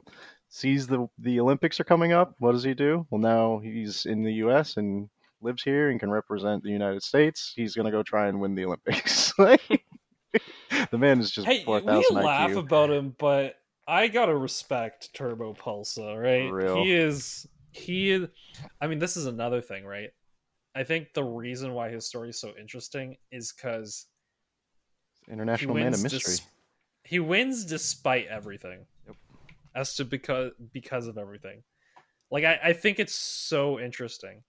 Sees 0.54 0.86
the 0.86 1.08
the 1.18 1.40
Olympics 1.40 1.80
are 1.80 1.84
coming 1.84 2.12
up. 2.12 2.34
What 2.38 2.52
does 2.52 2.62
he 2.62 2.74
do? 2.74 3.06
Well, 3.08 3.20
now 3.22 3.58
he's 3.58 4.04
in 4.04 4.22
the 4.22 4.34
US 4.44 4.76
and 4.76 5.08
lives 5.40 5.62
here 5.62 5.88
and 5.88 5.98
can 5.98 6.10
represent 6.10 6.62
the 6.62 6.68
United 6.70 7.02
States. 7.02 7.54
He's 7.56 7.74
going 7.74 7.86
to 7.86 7.90
go 7.90 8.02
try 8.02 8.28
and 8.28 8.38
win 8.38 8.54
the 8.54 8.66
Olympics. 8.66 9.32
The 10.90 10.96
man 10.98 11.20
is 11.20 11.30
just 11.30 11.46
Hey, 11.46 11.64
4000 11.64 12.16
we 12.16 12.22
laugh 12.22 12.50
IQ. 12.50 12.56
about 12.58 12.90
him, 12.90 13.14
but 13.18 13.56
I 13.86 14.08
gotta 14.08 14.34
respect 14.34 15.12
Turbopolsa, 15.14 16.18
right? 16.18 16.50
Real. 16.50 16.76
He 16.82 16.92
is 16.92 17.46
he. 17.72 18.10
is- 18.12 18.28
I 18.80 18.86
mean, 18.86 18.98
this 18.98 19.16
is 19.18 19.26
another 19.26 19.60
thing, 19.60 19.84
right? 19.84 20.08
I 20.74 20.84
think 20.84 21.12
the 21.14 21.24
reason 21.24 21.72
why 21.74 21.90
his 21.90 22.06
story 22.06 22.30
is 22.30 22.40
so 22.40 22.52
interesting 22.58 23.16
is 23.30 23.52
because 23.52 24.06
International 25.30 25.74
man 25.74 25.92
of 25.94 26.02
mystery. 26.02 26.18
dis- 26.20 26.42
he 27.04 27.18
wins 27.20 27.64
despite 27.66 28.26
everything. 28.28 28.86
Yep. 29.74 29.80
As 29.80 29.94
to 29.96 30.04
because 30.04 30.52
because 30.72 31.06
of 31.06 31.18
everything. 31.18 31.62
Like 32.30 32.44
I, 32.44 32.58
I 32.64 32.72
think 32.72 32.98
it's 32.98 33.14
so 33.14 33.78
interesting. 33.78 34.42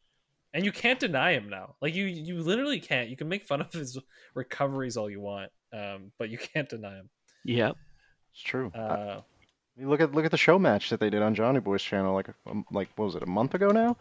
And 0.53 0.63
you 0.63 0.71
can't 0.71 0.99
deny 0.99 1.33
him 1.33 1.49
now. 1.49 1.75
Like 1.81 1.95
you 1.95 2.05
you 2.05 2.41
literally 2.41 2.79
can't. 2.79 3.09
You 3.09 3.17
can 3.17 3.27
make 3.27 3.45
fun 3.45 3.61
of 3.61 3.73
his 3.73 3.97
recoveries 4.35 4.97
all 4.97 5.09
you 5.09 5.19
want. 5.19 5.51
Um, 5.71 6.11
but 6.19 6.29
you 6.29 6.37
can't 6.37 6.69
deny 6.69 6.95
him. 6.95 7.09
Yep. 7.45 7.75
It's 8.33 8.43
true. 8.43 8.71
Uh 8.73 9.21
You 9.75 9.89
look 9.89 10.01
at 10.01 10.13
look 10.13 10.25
at 10.25 10.31
the 10.31 10.37
show 10.37 10.59
match 10.59 10.89
that 10.91 10.99
they 10.99 11.09
did 11.09 11.21
on 11.21 11.35
JohnnyBoi's 11.35 11.83
channel 11.83 12.13
like 12.13 12.29
um, 12.45 12.65
like 12.71 12.89
what 12.95 13.05
was 13.05 13.15
it 13.15 13.23
a 13.23 13.27
month 13.27 13.53
ago 13.53 13.69
now? 13.69 13.97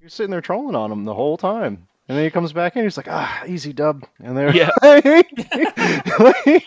You're 0.00 0.10
sitting 0.10 0.32
there 0.32 0.40
trolling 0.40 0.74
on 0.74 0.90
him 0.90 1.04
the 1.04 1.14
whole 1.14 1.36
time, 1.36 1.86
and 2.08 2.16
then 2.18 2.24
he 2.24 2.30
comes 2.30 2.52
back 2.52 2.76
in. 2.76 2.82
He's 2.84 2.96
like, 2.96 3.08
ah, 3.08 3.44
easy 3.46 3.72
dub, 3.72 4.04
and 4.22 4.36
they're 4.36 4.54
Yeah. 4.54 4.70
like, 4.82 5.30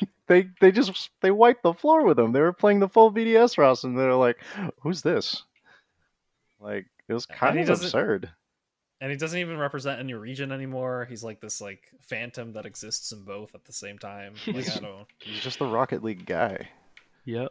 they 0.27 0.47
they 0.59 0.71
just 0.71 1.09
they 1.21 1.31
wiped 1.31 1.63
the 1.63 1.73
floor 1.73 2.03
with 2.03 2.17
him. 2.19 2.31
They 2.31 2.41
were 2.41 2.53
playing 2.53 2.79
the 2.79 2.89
full 2.89 3.11
BDS 3.11 3.57
roster, 3.57 3.87
and 3.87 3.97
they're 3.97 4.13
like, 4.15 4.37
who's 4.81 5.01
this? 5.01 5.43
Like 6.59 6.85
it 7.07 7.13
was 7.13 7.25
kind 7.25 7.55
he 7.55 7.61
of 7.61 7.67
doesn't- 7.67 7.85
absurd. 7.87 8.29
and 9.01 9.11
he 9.11 9.17
doesn't 9.17 9.37
even 9.39 9.57
represent 9.57 9.99
any 9.99 10.13
region 10.13 10.51
anymore. 10.51 11.05
He's 11.09 11.23
like 11.23 11.39
this 11.41 11.61
like 11.61 11.91
phantom 12.01 12.53
that 12.53 12.65
exists 12.65 13.11
in 13.11 13.23
both 13.23 13.53
at 13.53 13.65
the 13.65 13.73
same 13.73 13.97
time. 13.99 14.33
Like 14.47 14.69
I 14.69 14.79
don't 14.79 15.05
He's 15.19 15.41
just 15.41 15.59
the 15.59 15.67
Rocket 15.67 16.03
League 16.03 16.25
guy. 16.25 16.69
Yep. 17.25 17.49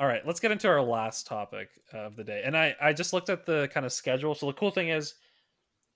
All 0.00 0.06
right, 0.06 0.26
let's 0.26 0.40
get 0.40 0.50
into 0.50 0.66
our 0.66 0.80
last 0.80 1.26
topic 1.26 1.68
of 1.92 2.16
the 2.16 2.24
day. 2.24 2.42
And 2.44 2.56
I 2.56 2.74
I 2.80 2.92
just 2.94 3.12
looked 3.12 3.28
at 3.28 3.44
the 3.46 3.68
kind 3.72 3.84
of 3.84 3.92
schedule. 3.92 4.34
So 4.34 4.46
the 4.46 4.54
cool 4.54 4.70
thing 4.70 4.88
is 4.88 5.14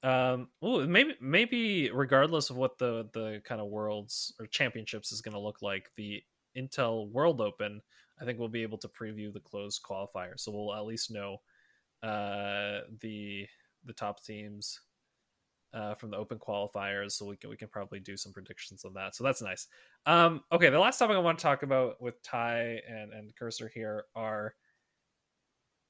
um 0.04 0.48
ooh, 0.64 0.86
maybe 0.86 1.14
maybe 1.20 1.90
regardless 1.90 2.50
of 2.50 2.56
what 2.56 2.78
the 2.78 3.08
the 3.14 3.40
kind 3.44 3.60
of 3.60 3.68
worlds 3.68 4.34
or 4.38 4.46
championships 4.46 5.10
is 5.12 5.22
going 5.22 5.34
to 5.34 5.40
look 5.40 5.62
like, 5.62 5.90
the 5.96 6.22
Intel 6.56 7.10
World 7.10 7.40
Open, 7.40 7.80
I 8.20 8.24
think 8.24 8.38
we'll 8.38 8.48
be 8.48 8.62
able 8.62 8.78
to 8.78 8.88
preview 8.88 9.32
the 9.32 9.40
closed 9.40 9.82
qualifier. 9.82 10.38
So 10.38 10.52
we'll 10.52 10.74
at 10.74 10.86
least 10.86 11.10
know 11.10 11.38
uh 12.02 12.80
the 13.00 13.46
the 13.86 13.92
top 13.94 14.22
teams 14.22 14.80
uh, 15.74 15.94
from 15.94 16.10
the 16.10 16.16
open 16.16 16.38
qualifiers, 16.38 17.12
so 17.12 17.26
we 17.26 17.36
can 17.36 17.50
we 17.50 17.56
can 17.56 17.68
probably 17.68 17.98
do 17.98 18.16
some 18.16 18.32
predictions 18.32 18.84
on 18.84 18.94
that. 18.94 19.16
So 19.16 19.24
that's 19.24 19.42
nice. 19.42 19.66
Um, 20.06 20.42
okay, 20.52 20.70
the 20.70 20.78
last 20.78 20.98
topic 20.98 21.16
I 21.16 21.20
want 21.20 21.38
to 21.38 21.42
talk 21.42 21.64
about 21.64 22.00
with 22.00 22.22
Ty 22.22 22.80
and 22.88 23.12
and 23.12 23.34
Cursor 23.36 23.70
here 23.74 24.04
are 24.14 24.54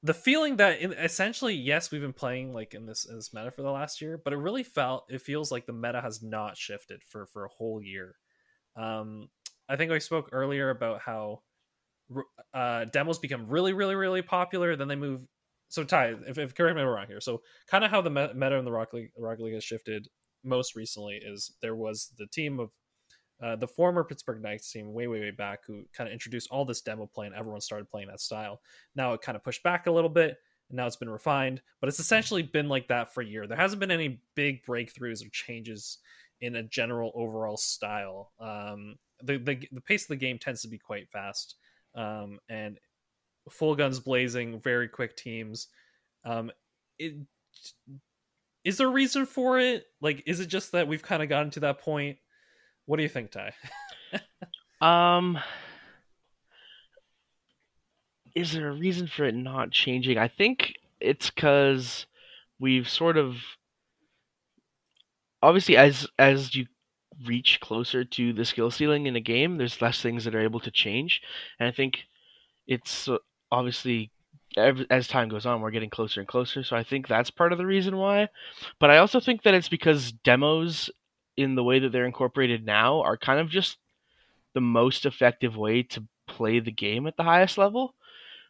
the 0.04 0.14
feeling 0.14 0.56
that 0.56 0.80
in, 0.80 0.92
essentially 0.92 1.54
yes 1.54 1.90
we've 1.90 2.02
been 2.02 2.12
playing 2.12 2.52
like 2.52 2.74
in 2.74 2.86
this 2.86 3.06
in 3.06 3.16
this 3.16 3.32
meta 3.32 3.50
for 3.50 3.62
the 3.62 3.70
last 3.70 4.00
year 4.00 4.20
but 4.22 4.32
it 4.32 4.36
really 4.36 4.62
felt 4.62 5.04
it 5.08 5.22
feels 5.22 5.50
like 5.50 5.66
the 5.66 5.72
meta 5.72 6.00
has 6.00 6.22
not 6.22 6.56
shifted 6.56 7.02
for 7.02 7.26
for 7.26 7.44
a 7.44 7.48
whole 7.48 7.82
year. 7.82 8.14
Um 8.76 9.28
i 9.68 9.76
think 9.76 9.90
i 9.90 9.98
spoke 9.98 10.28
earlier 10.30 10.70
about 10.70 11.00
how 11.00 11.40
uh 12.52 12.84
demos 12.84 13.18
become 13.18 13.48
really 13.48 13.72
really 13.72 13.94
really 13.94 14.20
popular 14.20 14.76
then 14.76 14.88
they 14.88 14.94
move 14.96 15.22
so 15.68 15.82
ty 15.82 16.14
if, 16.26 16.38
if 16.38 16.54
correct 16.54 16.76
me 16.76 16.82
if 16.82 16.86
i'm 16.86 16.92
wrong 16.92 17.06
here. 17.08 17.20
So 17.20 17.40
kind 17.66 17.82
of 17.82 17.90
how 17.90 18.02
the 18.02 18.10
meta 18.10 18.56
in 18.56 18.64
the 18.64 18.70
rock 18.70 18.92
league, 18.92 19.10
rock 19.18 19.38
league 19.38 19.54
has 19.54 19.64
shifted 19.64 20.06
most 20.44 20.76
recently 20.76 21.18
is 21.24 21.52
there 21.62 21.74
was 21.74 22.12
the 22.18 22.26
team 22.26 22.60
of 22.60 22.70
uh, 23.42 23.56
the 23.56 23.66
former 23.66 24.04
Pittsburgh 24.04 24.42
Knights 24.42 24.70
team, 24.70 24.92
way, 24.92 25.06
way, 25.06 25.20
way 25.20 25.30
back, 25.30 25.60
who 25.66 25.84
kind 25.92 26.08
of 26.08 26.12
introduced 26.12 26.50
all 26.50 26.64
this 26.64 26.80
demo 26.80 27.06
play 27.06 27.26
and 27.26 27.34
everyone 27.34 27.60
started 27.60 27.90
playing 27.90 28.08
that 28.08 28.20
style. 28.20 28.60
Now 28.94 29.12
it 29.12 29.22
kind 29.22 29.36
of 29.36 29.44
pushed 29.44 29.62
back 29.62 29.86
a 29.86 29.90
little 29.90 30.10
bit, 30.10 30.38
and 30.68 30.76
now 30.76 30.86
it's 30.86 30.96
been 30.96 31.10
refined, 31.10 31.60
but 31.80 31.88
it's 31.88 32.00
essentially 32.00 32.42
been 32.42 32.68
like 32.68 32.88
that 32.88 33.12
for 33.12 33.22
a 33.22 33.26
year. 33.26 33.46
There 33.46 33.56
hasn't 33.56 33.80
been 33.80 33.90
any 33.90 34.20
big 34.34 34.64
breakthroughs 34.64 35.24
or 35.24 35.30
changes 35.30 35.98
in 36.40 36.56
a 36.56 36.62
general 36.62 37.12
overall 37.14 37.56
style. 37.56 38.32
Um, 38.40 38.96
the, 39.22 39.38
the, 39.38 39.68
the 39.72 39.80
pace 39.80 40.02
of 40.02 40.08
the 40.08 40.16
game 40.16 40.38
tends 40.38 40.62
to 40.62 40.68
be 40.68 40.78
quite 40.78 41.08
fast, 41.10 41.56
um, 41.94 42.38
and 42.48 42.78
full 43.50 43.74
guns 43.74 44.00
blazing, 44.00 44.60
very 44.60 44.88
quick 44.88 45.16
teams. 45.16 45.68
Um, 46.24 46.50
it 46.98 47.14
is 48.64 48.78
there 48.78 48.86
a 48.86 48.90
reason 48.90 49.26
for 49.26 49.58
it? 49.58 49.84
Like, 50.00 50.22
is 50.26 50.40
it 50.40 50.46
just 50.46 50.72
that 50.72 50.88
we've 50.88 51.02
kind 51.02 51.22
of 51.22 51.28
gotten 51.28 51.50
to 51.50 51.60
that 51.60 51.80
point? 51.80 52.16
What 52.86 52.96
do 52.96 53.02
you 53.02 53.08
think, 53.08 53.30
Ty? 53.30 53.54
um, 54.80 55.38
is 58.34 58.52
there 58.52 58.68
a 58.68 58.72
reason 58.72 59.06
for 59.06 59.24
it 59.24 59.34
not 59.34 59.70
changing? 59.70 60.18
I 60.18 60.28
think 60.28 60.74
it's 61.00 61.30
because 61.30 62.06
we've 62.58 62.88
sort 62.88 63.16
of 63.16 63.36
obviously 65.42 65.76
as 65.76 66.06
as 66.18 66.54
you 66.54 66.66
reach 67.26 67.60
closer 67.60 68.04
to 68.04 68.32
the 68.32 68.44
skill 68.44 68.70
ceiling 68.70 69.06
in 69.06 69.16
a 69.16 69.20
game, 69.20 69.56
there's 69.56 69.80
less 69.80 70.00
things 70.02 70.24
that 70.24 70.34
are 70.34 70.40
able 70.40 70.60
to 70.60 70.70
change, 70.70 71.22
and 71.58 71.68
I 71.68 71.72
think 71.72 72.00
it's 72.66 73.08
uh, 73.08 73.18
obviously 73.50 74.10
as 74.56 75.08
time 75.08 75.28
goes 75.28 75.46
on, 75.46 75.60
we're 75.60 75.70
getting 75.70 75.90
closer 75.90 76.20
and 76.20 76.28
closer. 76.28 76.62
So 76.62 76.76
I 76.76 76.84
think 76.84 77.08
that's 77.08 77.30
part 77.30 77.52
of 77.52 77.58
the 77.58 77.66
reason 77.66 77.96
why. 77.96 78.28
But 78.78 78.90
I 78.90 78.98
also 78.98 79.18
think 79.18 79.42
that 79.42 79.54
it's 79.54 79.68
because 79.68 80.12
demos 80.12 80.90
in 81.36 81.54
the 81.54 81.64
way 81.64 81.78
that 81.78 81.90
they're 81.92 82.06
incorporated 82.06 82.64
now 82.64 83.00
are 83.02 83.16
kind 83.16 83.40
of 83.40 83.48
just 83.48 83.78
the 84.54 84.60
most 84.60 85.04
effective 85.04 85.56
way 85.56 85.82
to 85.82 86.04
play 86.26 86.60
the 86.60 86.72
game 86.72 87.06
at 87.06 87.16
the 87.16 87.24
highest 87.24 87.58
level. 87.58 87.94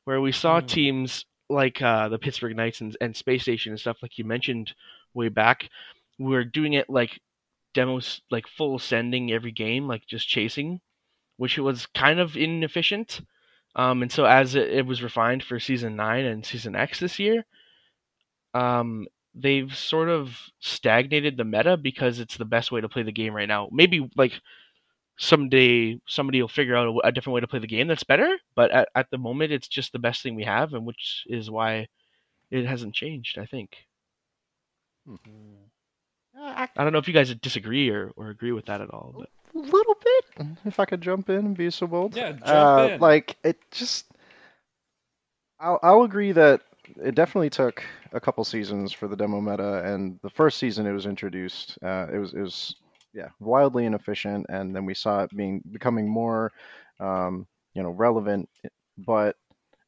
Where 0.05 0.21
we 0.21 0.33
saw 0.33 0.61
mm. 0.61 0.69
teams 0.69 1.25
like 1.49 1.81
uh, 1.81 2.09
the 2.09 2.19
Pittsburgh 2.19 2.57
Knights 2.57 2.81
and, 2.81 2.97
and 3.01 3.17
Space 3.17 3.43
Station 3.43 3.73
and 3.73 3.81
stuff 3.81 4.03
like 4.03 4.19
you 4.19 4.25
mentioned 4.25 4.75
way 5.15 5.29
back, 5.29 5.69
we 6.19 6.31
were 6.31 6.45
doing 6.45 6.75
it 6.75 6.91
like 6.91 7.21
demos, 7.73 8.21
like 8.31 8.47
full 8.47 8.79
sending 8.79 9.33
every 9.33 9.53
game, 9.53 9.87
like 9.89 10.07
just 10.07 10.29
chasing, 10.29 10.81
which 11.37 11.59
was 11.59 11.87
kind 11.87 12.21
of 12.21 12.37
inefficient. 12.37 13.21
Um, 13.77 14.03
and 14.03 14.13
so 14.13 14.25
as 14.25 14.55
it, 14.55 14.69
it 14.71 14.87
was 14.87 15.03
refined 15.03 15.43
for 15.43 15.59
season 15.59 15.97
nine 15.97 16.25
and 16.25 16.45
season 16.45 16.77
X 16.77 17.01
this 17.01 17.19
year, 17.19 17.45
um, 18.55 19.07
they've 19.35 19.75
sort 19.77 20.09
of 20.09 20.37
stagnated 20.61 21.37
the 21.37 21.45
meta 21.45 21.77
because 21.77 22.21
it's 22.21 22.37
the 22.37 22.45
best 22.45 22.71
way 22.71 22.81
to 22.81 22.89
play 22.89 23.03
the 23.03 23.13
game 23.13 23.35
right 23.35 23.49
now. 23.49 23.69
Maybe 23.73 24.09
like 24.17 24.41
someday 25.17 26.01
somebody 26.07 26.41
will 26.41 26.49
figure 26.49 26.77
out 26.77 26.89
a, 26.89 27.09
a 27.09 27.13
different 27.13 27.35
way 27.35 27.41
to 27.41 27.49
play 27.49 27.59
the 27.59 27.67
game 27.67 27.89
that's 27.89 28.05
better, 28.05 28.37
but 28.55 28.71
at, 28.71 28.89
at 28.95 29.11
the 29.11 29.19
moment 29.19 29.53
it's 29.53 29.69
just 29.69 29.93
the 29.93 29.99
best 29.99 30.23
thing 30.23 30.35
we 30.35 30.45
have, 30.45 30.73
and 30.73 30.87
which 30.87 31.25
is 31.27 31.51
why 31.51 31.89
it 32.51 32.67
hasn't 32.67 32.95
changed. 32.95 33.39
I 33.39 33.47
think. 33.47 33.77
Mm-hmm. 35.09 36.41
I, 36.41 36.69
I 36.77 36.85
don't 36.85 36.93
know 36.93 36.99
if 36.99 37.09
you 37.09 37.15
guys 37.15 37.35
disagree 37.35 37.91
or, 37.91 38.11
or 38.17 38.31
agree 38.31 38.53
with 38.53 38.67
that 38.67 38.81
at 38.81 38.91
all, 38.91 39.15
but 39.17 39.29
a 39.55 39.59
little 39.59 39.97
bit. 40.03 40.47
If 40.65 40.81
I 40.81 40.85
could 40.85 41.01
jump 41.01 41.29
in 41.29 41.37
and 41.37 41.57
be 41.57 41.71
so 41.71 41.87
bold, 41.87 42.17
yeah, 42.17 42.33
jump 42.33 42.47
uh, 42.47 42.89
in. 42.93 43.01
Like 43.01 43.37
it 43.45 43.59
just, 43.71 44.07
I'll 45.61 45.79
I'll 45.83 46.03
agree 46.03 46.33
that 46.33 46.63
it 47.03 47.15
definitely 47.15 47.51
took 47.51 47.85
a 48.13 48.21
couple 48.21 48.45
seasons 48.45 48.93
for 48.93 49.09
the 49.09 49.17
demo 49.17 49.41
meta, 49.41 49.83
and 49.85 50.19
the 50.23 50.31
first 50.31 50.59
season 50.59 50.87
it 50.87 50.93
was 50.93 51.07
introduced, 51.07 51.79
uh, 51.83 52.07
it 52.13 52.19
was 52.19 52.35
it 52.35 52.41
was 52.41 52.77
yeah 53.13 53.29
wildly 53.41 53.87
inefficient, 53.87 54.47
and 54.49 54.75
then 54.75 54.85
we 54.85 54.95
saw 54.95 55.23
it 55.23 55.37
being 55.37 55.63
becoming 55.73 56.09
more 56.09 56.53
um, 57.01 57.47
you 57.75 57.83
know 57.83 57.91
relevant, 57.91 58.49
but 58.99 59.37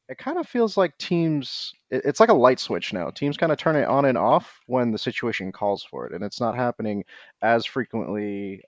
it 0.09 0.17
kind 0.17 0.37
of 0.37 0.47
feels 0.47 0.77
like 0.77 0.97
teams 0.97 1.73
it, 1.89 2.01
it's 2.05 2.19
like 2.19 2.29
a 2.29 2.33
light 2.33 2.59
switch 2.59 2.93
now. 2.93 3.09
Teams 3.09 3.37
kind 3.37 3.51
of 3.51 3.57
turn 3.57 3.75
it 3.75 3.87
on 3.87 4.05
and 4.05 4.17
off 4.17 4.59
when 4.67 4.91
the 4.91 4.97
situation 4.97 5.51
calls 5.51 5.83
for 5.83 6.07
it 6.07 6.13
and 6.13 6.23
it's 6.23 6.39
not 6.39 6.55
happening 6.55 7.03
as 7.41 7.65
frequently 7.65 8.61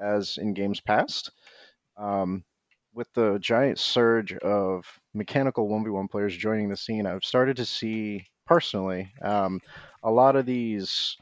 as 0.00 0.38
in 0.38 0.54
games 0.54 0.80
past. 0.80 1.30
Um, 1.96 2.44
with 2.98 3.14
the 3.14 3.38
giant 3.38 3.78
surge 3.78 4.32
of 4.38 4.84
mechanical 5.14 5.68
1v1 5.68 6.10
players 6.10 6.36
joining 6.36 6.68
the 6.68 6.76
scene, 6.76 7.06
I've 7.06 7.22
started 7.22 7.56
to 7.58 7.64
see 7.64 8.26
personally 8.44 9.12
um, 9.22 9.60
a 10.02 10.10
lot 10.10 10.34
of 10.34 10.46
these 10.46 11.16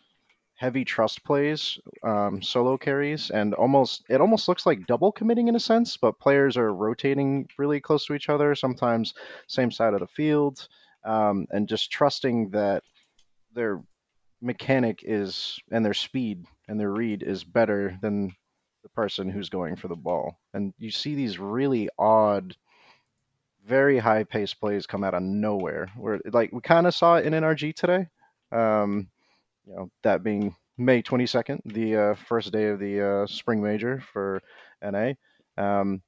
heavy 0.54 0.86
trust 0.86 1.22
plays, 1.22 1.78
um, 2.02 2.40
solo 2.40 2.78
carries, 2.78 3.28
and 3.28 3.52
almost 3.52 4.04
it 4.08 4.22
almost 4.22 4.48
looks 4.48 4.64
like 4.64 4.86
double 4.86 5.12
committing 5.12 5.48
in 5.48 5.54
a 5.54 5.60
sense, 5.60 5.98
but 5.98 6.18
players 6.18 6.56
are 6.56 6.72
rotating 6.72 7.46
really 7.58 7.78
close 7.78 8.06
to 8.06 8.14
each 8.14 8.30
other, 8.30 8.54
sometimes 8.54 9.12
same 9.46 9.70
side 9.70 9.92
of 9.92 10.00
the 10.00 10.06
field, 10.06 10.68
um, 11.04 11.46
and 11.50 11.68
just 11.68 11.90
trusting 11.92 12.48
that 12.48 12.82
their 13.52 13.82
mechanic 14.40 15.00
is 15.02 15.58
and 15.70 15.84
their 15.84 15.92
speed 15.92 16.46
and 16.68 16.80
their 16.80 16.92
read 16.92 17.22
is 17.22 17.44
better 17.44 17.98
than 18.00 18.34
the 18.86 18.94
person 18.94 19.28
who's 19.28 19.48
going 19.48 19.74
for 19.74 19.88
the 19.88 19.96
ball. 19.96 20.38
And 20.54 20.72
you 20.78 20.92
see 20.92 21.16
these 21.16 21.40
really 21.40 21.88
odd, 21.98 22.56
very 23.66 23.98
high 23.98 24.22
paced 24.22 24.60
plays 24.60 24.86
come 24.86 25.02
out 25.02 25.14
of 25.14 25.22
nowhere. 25.22 25.90
Where 25.96 26.20
like 26.32 26.52
we 26.52 26.60
kind 26.60 26.86
of 26.86 26.94
saw 26.94 27.16
it 27.16 27.26
in 27.26 27.32
NRG 27.32 27.74
today. 27.74 28.06
Um, 28.52 29.08
you 29.66 29.74
know, 29.74 29.90
that 30.04 30.22
being 30.22 30.54
May 30.78 31.02
22nd, 31.02 31.60
the 31.64 31.96
uh, 31.96 32.14
first 32.14 32.52
day 32.52 32.66
of 32.66 32.78
the 32.78 33.02
uh, 33.02 33.26
spring 33.26 33.60
major 33.60 34.00
for 34.12 34.40
NA. 34.80 35.14
Um, 35.58 36.00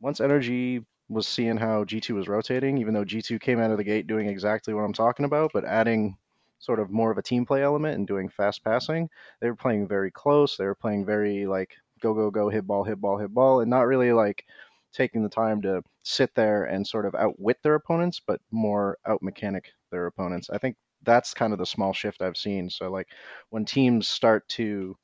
once 0.00 0.18
NRG 0.18 0.84
was 1.08 1.28
seeing 1.28 1.56
how 1.56 1.84
G2 1.84 2.10
was 2.10 2.26
rotating, 2.26 2.78
even 2.78 2.92
though 2.92 3.04
G2 3.04 3.40
came 3.40 3.60
out 3.60 3.70
of 3.70 3.76
the 3.76 3.84
gate 3.84 4.08
doing 4.08 4.26
exactly 4.26 4.74
what 4.74 4.82
I'm 4.82 4.92
talking 4.92 5.26
about, 5.26 5.52
but 5.54 5.64
adding 5.64 6.16
sort 6.58 6.80
of 6.80 6.90
more 6.90 7.12
of 7.12 7.18
a 7.18 7.22
team 7.22 7.46
play 7.46 7.62
element 7.62 7.96
and 7.96 8.06
doing 8.06 8.28
fast 8.28 8.64
passing, 8.64 9.08
they 9.40 9.48
were 9.48 9.54
playing 9.54 9.86
very 9.86 10.10
close. 10.10 10.56
They 10.56 10.64
were 10.64 10.74
playing 10.74 11.04
very 11.04 11.46
like 11.46 11.76
go 12.00 12.14
go 12.14 12.30
go 12.30 12.48
hit 12.48 12.66
ball 12.66 12.84
hit 12.84 13.00
ball 13.00 13.18
hit 13.18 13.32
ball 13.32 13.60
and 13.60 13.70
not 13.70 13.86
really 13.86 14.12
like 14.12 14.44
taking 14.92 15.22
the 15.22 15.28
time 15.28 15.60
to 15.62 15.82
sit 16.04 16.34
there 16.34 16.64
and 16.64 16.86
sort 16.86 17.06
of 17.06 17.14
outwit 17.14 17.58
their 17.62 17.74
opponents 17.74 18.20
but 18.26 18.40
more 18.50 18.96
out 19.06 19.22
mechanic 19.22 19.70
their 19.90 20.06
opponents. 20.06 20.48
I 20.50 20.58
think 20.58 20.76
that's 21.02 21.34
kind 21.34 21.52
of 21.52 21.58
the 21.58 21.66
small 21.66 21.92
shift 21.92 22.22
i've 22.22 22.36
seen. 22.36 22.70
So 22.70 22.90
like 22.90 23.08
when 23.50 23.64
teams 23.64 24.08
start 24.08 24.48
to 24.50 24.96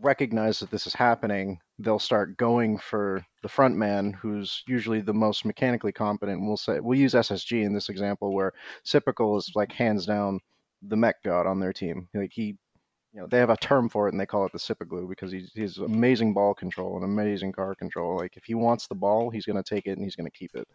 recognize 0.00 0.58
that 0.60 0.70
this 0.70 0.86
is 0.86 0.94
happening 0.94 1.58
they'll 1.78 1.98
start 1.98 2.36
going 2.36 2.78
for 2.78 3.24
the 3.42 3.48
front 3.48 3.76
man 3.76 4.12
who's 4.12 4.62
usually 4.66 5.00
the 5.00 5.12
most 5.12 5.44
mechanically 5.44 5.92
competent. 5.92 6.40
We'll 6.40 6.56
say 6.56 6.80
we'll 6.80 6.98
use 6.98 7.14
ssg 7.14 7.64
in 7.64 7.74
this 7.74 7.88
example 7.88 8.34
where 8.34 8.52
Sypical 8.84 9.36
is 9.36 9.52
like 9.54 9.72
hands 9.72 10.06
down 10.06 10.40
the 10.82 10.96
mech 10.96 11.16
god 11.24 11.46
on 11.46 11.60
their 11.60 11.72
team. 11.72 12.08
Like 12.14 12.32
he 12.32 12.56
you 13.16 13.22
know 13.22 13.28
they 13.28 13.38
have 13.38 13.48
a 13.48 13.56
term 13.56 13.88
for 13.88 14.06
it 14.06 14.12
and 14.12 14.20
they 14.20 14.26
call 14.26 14.44
it 14.44 14.52
the 14.52 14.58
sip 14.58 14.82
of 14.82 14.90
glue 14.90 15.08
because 15.08 15.32
he's 15.32 15.50
he's 15.54 15.78
amazing 15.78 16.34
ball 16.34 16.52
control 16.52 16.96
and 16.96 17.04
amazing 17.04 17.50
car 17.50 17.74
control. 17.74 18.18
Like 18.18 18.36
if 18.36 18.44
he 18.44 18.54
wants 18.54 18.86
the 18.86 18.94
ball, 18.94 19.30
he's 19.30 19.46
going 19.46 19.56
to 19.56 19.62
take 19.62 19.86
it 19.86 19.92
and 19.92 20.02
he's 20.02 20.14
going 20.14 20.30
to 20.30 20.38
keep 20.38 20.54
it. 20.54 20.68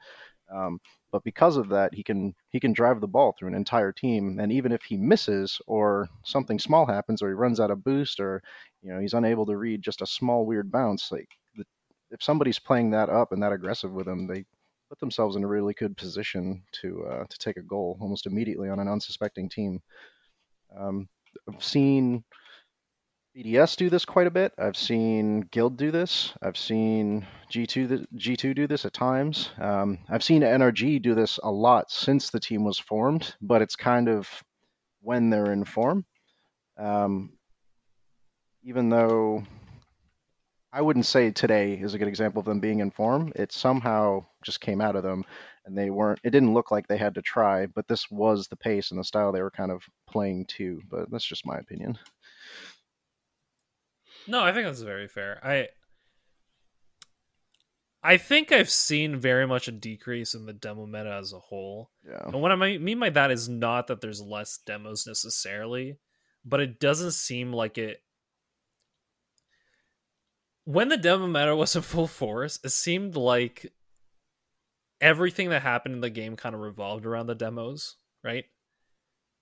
Um, 0.51 0.79
but 1.11 1.23
because 1.23 1.55
of 1.55 1.69
that, 1.69 1.93
he 1.93 2.01
can 2.01 2.33
he 2.49 2.59
can 2.59 2.73
drive 2.73 2.99
the 2.99 3.07
ball 3.07 3.35
through 3.37 3.49
an 3.49 3.53
entire 3.53 3.91
team, 3.91 4.39
and 4.39 4.51
even 4.51 4.71
if 4.71 4.81
he 4.81 4.97
misses 4.97 5.61
or 5.67 6.09
something 6.23 6.57
small 6.57 6.87
happens 6.87 7.21
or 7.21 7.27
he 7.27 7.35
runs 7.35 7.59
out 7.59 7.69
of 7.69 7.83
boost 7.83 8.19
or 8.19 8.41
you 8.81 8.91
know 8.91 8.99
he's 8.99 9.13
unable 9.13 9.45
to 9.45 9.55
read 9.55 9.83
just 9.83 10.01
a 10.01 10.07
small 10.07 10.43
weird 10.43 10.71
bounce, 10.71 11.11
like 11.11 11.29
the, 11.55 11.63
if 12.09 12.23
somebody's 12.23 12.57
playing 12.57 12.89
that 12.89 13.09
up 13.09 13.33
and 13.33 13.43
that 13.43 13.53
aggressive 13.53 13.91
with 13.91 14.07
him, 14.07 14.25
they 14.25 14.45
put 14.89 14.99
themselves 14.99 15.35
in 15.35 15.43
a 15.43 15.47
really 15.47 15.75
good 15.75 15.95
position 15.95 16.63
to 16.71 17.05
uh, 17.05 17.23
to 17.29 17.37
take 17.37 17.57
a 17.57 17.61
goal 17.61 17.99
almost 18.01 18.25
immediately 18.25 18.67
on 18.67 18.79
an 18.79 18.87
unsuspecting 18.87 19.47
team. 19.47 19.79
Um, 20.75 21.07
I've 21.47 21.63
seen 21.63 22.23
BDS 23.36 23.77
do 23.77 23.89
this 23.89 24.03
quite 24.03 24.27
a 24.27 24.32
bit. 24.32 24.51
I've 24.57 24.75
seen 24.75 25.41
Guild 25.51 25.77
do 25.77 25.89
this. 25.89 26.34
I've 26.41 26.57
seen 26.57 27.25
G2 27.51 28.05
G2 28.17 28.53
do 28.55 28.67
this 28.67 28.84
at 28.84 28.93
times. 28.93 29.51
Um, 29.59 29.99
I've 30.09 30.23
seen 30.23 30.41
NRG 30.41 31.01
do 31.01 31.15
this 31.15 31.39
a 31.41 31.51
lot 31.51 31.89
since 31.89 32.29
the 32.29 32.39
team 32.39 32.65
was 32.65 32.77
formed, 32.77 33.36
but 33.41 33.61
it's 33.61 33.75
kind 33.75 34.09
of 34.09 34.27
when 35.01 35.29
they're 35.29 35.53
in 35.53 35.63
form. 35.63 36.05
Um, 36.77 37.34
even 38.63 38.89
though 38.89 39.43
I 40.73 40.82
wouldn't 40.82 41.05
say 41.05 41.32
today 41.32 41.73
is 41.73 41.93
a 41.93 41.97
good 41.97 42.07
example 42.07 42.39
of 42.39 42.45
them 42.45 42.59
being 42.59 42.79
in 42.79 42.91
form, 42.91 43.32
it 43.36 43.51
somehow 43.51 44.25
just 44.43 44.61
came 44.61 44.82
out 44.82 44.95
of 44.95 45.03
them, 45.03 45.25
and 45.66 45.78
they 45.78 45.89
weren't. 45.89 46.20
It 46.24 46.32
didn't 46.32 46.53
look 46.53 46.72
like 46.72 46.88
they 46.88 46.97
had 46.97 47.16
to 47.16 47.22
try, 47.22 47.66
but 47.66 47.88
this 47.88 48.09
was 48.09 48.47
the 48.47 48.55
pace 48.55 48.91
and 48.91 48.99
the 48.99 49.03
style 49.03 49.32
they 49.32 49.41
were 49.41 49.51
kind 49.51 49.72
of 49.72 49.84
playing 50.09 50.45
to. 50.57 50.82
But 50.89 51.09
that's 51.12 51.26
just 51.26 51.45
my 51.45 51.57
opinion. 51.57 51.97
No, 54.28 54.43
I 54.43 54.53
think 54.53 54.66
that's 54.66 54.82
very 54.82 55.07
fair. 55.07 55.39
I 55.43 55.68
I 58.03 58.18
think 58.18 58.51
I've 58.51 58.70
seen 58.70 59.20
very 59.20 59.45
much 59.45 59.68
a 59.68 59.72
decrease 59.72 60.34
in 60.34 60.45
the 60.45 60.53
demo 60.53 60.88
meta 60.88 61.14
as 61.14 61.34
a 61.34 61.39
whole. 61.39 61.91
Yeah. 62.07 62.24
And 62.26 62.41
what 62.41 62.51
I 62.51 62.55
mean 62.55 62.99
by 62.99 63.12
that 63.12 63.30
is 63.30 63.47
not 63.47 63.88
that 63.88 64.01
there's 64.01 64.22
less 64.22 64.57
demos 64.66 65.05
necessarily, 65.05 65.99
but 66.43 66.59
it 66.59 66.80
doesn't 66.80 67.12
seem 67.12 67.53
like 67.53 67.78
it. 67.78 68.01
When 70.64 70.89
the 70.89 70.97
demo 70.97 71.28
meta 71.28 71.55
was 71.55 71.76
in 71.76 71.84
full 71.84 72.07
force, 72.07 72.59
it 72.64 72.70
seemed 72.70 73.16
like 73.16 73.72
everything 75.02 75.49
that 75.49 75.62
happened 75.62 75.95
in 75.95 76.02
the 76.02 76.10
game 76.10 76.36
kind 76.36 76.56
of 76.56 76.62
revolved 76.62 77.06
around 77.06 77.28
the 77.28 77.36
demos, 77.36 77.97
right? 78.24 78.45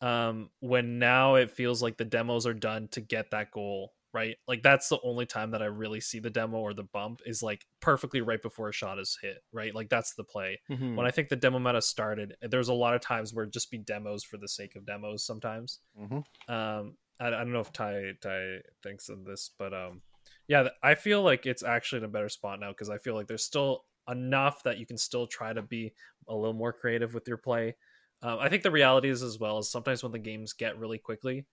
Um, 0.01 0.49
when 0.62 0.97
now 0.97 1.36
it 1.36 1.51
feels 1.51 1.84
like 1.84 1.97
the 1.97 2.05
demos 2.05 2.47
are 2.47 2.53
done 2.53 2.88
to 2.89 3.01
get 3.01 3.32
that 3.32 3.51
goal 3.51 3.91
right? 4.14 4.38
Like 4.47 4.64
that's 4.64 4.89
the 4.89 4.99
only 5.03 5.26
time 5.26 5.51
that 5.51 5.62
I 5.62 5.66
really 5.66 5.99
see 5.99 6.20
the 6.20 6.30
demo 6.30 6.57
or 6.57 6.74
the 6.74 6.84
bump 6.84 7.22
is 7.26 7.43
like 7.43 7.66
perfectly 7.80 8.22
right 8.22 8.41
before 8.41 8.70
a 8.70 8.74
shot 8.74 8.99
is 8.99 9.18
hit, 9.22 9.38
right? 9.51 9.74
Like 9.74 9.89
that's 9.89 10.16
the 10.16 10.24
play. 10.24 10.60
Mhm. 10.70 10.95
When 10.95 11.05
I 11.05 11.12
think 11.12 11.30
the 11.30 11.36
demo 11.36 11.60
meta 11.60 11.82
started, 11.82 12.36
there's 12.41 12.70
a 12.70 12.74
lot 12.74 12.95
of 12.95 13.01
times 13.01 13.34
where 13.34 13.45
just 13.45 13.70
be 13.72 13.78
demos 13.78 14.24
for 14.24 14.38
the 14.38 14.47
sake 14.47 14.76
of 14.76 14.86
demos 14.86 15.26
sometimes. 15.26 15.80
hmm 15.95 16.20
Um 16.47 16.97
I, 17.20 17.28
I 17.28 17.30
don't 17.30 17.51
know 17.51 17.60
if 17.60 17.72
Ty 17.72 18.14
Ty 18.22 18.62
thinks 18.82 19.10
of 19.10 19.26
this, 19.26 19.51
but 19.57 19.74
um 19.74 20.01
yeah, 20.47 20.70
I 20.82 20.95
feel 20.95 21.22
like 21.22 21.45
it's 21.45 21.64
actually 21.64 21.99
in 21.99 22.05
a 22.05 22.10
better 22.10 22.30
spot 22.30 22.60
now 22.60 22.70
because 22.70 22.89
I 22.89 22.97
feel 22.97 23.14
like 23.14 23.28
there's 23.28 23.43
still 23.43 23.86
enough 24.10 24.64
that 24.64 24.78
you 24.78 24.86
can 24.86 24.97
still 24.97 25.28
try 25.28 25.53
to 25.53 25.62
be 25.62 25.93
a 26.28 26.36
little 26.36 26.53
more 26.53 26.74
creative 26.74 27.14
with 27.14 27.28
your 27.28 27.38
play. 27.38 27.76
Um, 28.22 28.39
I 28.39 28.49
think 28.49 28.64
the 28.64 28.72
reality 28.72 29.10
is 29.10 29.24
as 29.24 29.39
well 29.39 29.60
is 29.60 29.70
sometimes 29.70 30.03
when 30.03 30.12
the 30.12 30.20
games 30.20 30.53
get 30.53 30.78
really 30.78 30.97
quickly, 30.97 31.45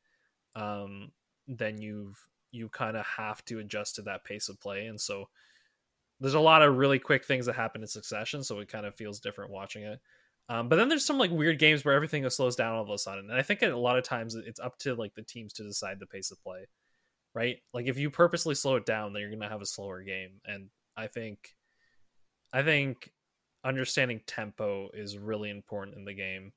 um, 0.54 1.12
then 1.46 1.80
you've 1.80 2.18
you 2.50 2.68
kind 2.68 2.96
of 2.96 3.04
have 3.06 3.44
to 3.44 3.58
adjust 3.58 3.96
to 3.96 4.02
that 4.02 4.24
pace 4.24 4.48
of 4.48 4.58
play, 4.60 4.86
and 4.86 5.00
so 5.00 5.28
there's 6.20 6.34
a 6.34 6.40
lot 6.40 6.62
of 6.62 6.76
really 6.76 6.98
quick 6.98 7.24
things 7.24 7.46
that 7.46 7.54
happen 7.54 7.82
in 7.82 7.86
succession, 7.86 8.42
so 8.42 8.58
it 8.60 8.68
kind 8.68 8.86
of 8.86 8.94
feels 8.94 9.20
different 9.20 9.50
watching 9.50 9.82
it. 9.82 10.00
Um, 10.48 10.68
but 10.68 10.76
then 10.76 10.88
there's 10.88 11.04
some 11.04 11.18
like 11.18 11.30
weird 11.30 11.58
games 11.58 11.84
where 11.84 11.94
everything 11.94 12.28
slows 12.30 12.56
down 12.56 12.74
all 12.74 12.82
of 12.82 12.90
a 12.90 12.98
sudden, 12.98 13.28
and 13.30 13.38
I 13.38 13.42
think 13.42 13.62
a 13.62 13.68
lot 13.68 13.98
of 13.98 14.04
times 14.04 14.34
it's 14.34 14.60
up 14.60 14.78
to 14.78 14.94
like 14.94 15.14
the 15.14 15.22
teams 15.22 15.52
to 15.54 15.64
decide 15.64 15.98
the 16.00 16.06
pace 16.06 16.30
of 16.30 16.42
play, 16.42 16.66
right? 17.34 17.58
Like 17.74 17.86
if 17.86 17.98
you 17.98 18.10
purposely 18.10 18.54
slow 18.54 18.76
it 18.76 18.86
down, 18.86 19.12
then 19.12 19.22
you're 19.22 19.30
gonna 19.30 19.48
have 19.48 19.60
a 19.60 19.66
slower 19.66 20.02
game, 20.02 20.40
and 20.46 20.70
I 20.96 21.08
think, 21.08 21.55
I 22.52 22.62
think 22.62 23.10
understanding 23.64 24.20
tempo 24.26 24.90
is 24.94 25.18
really 25.18 25.50
important 25.50 25.96
in 25.96 26.04
the 26.04 26.14
game, 26.14 26.52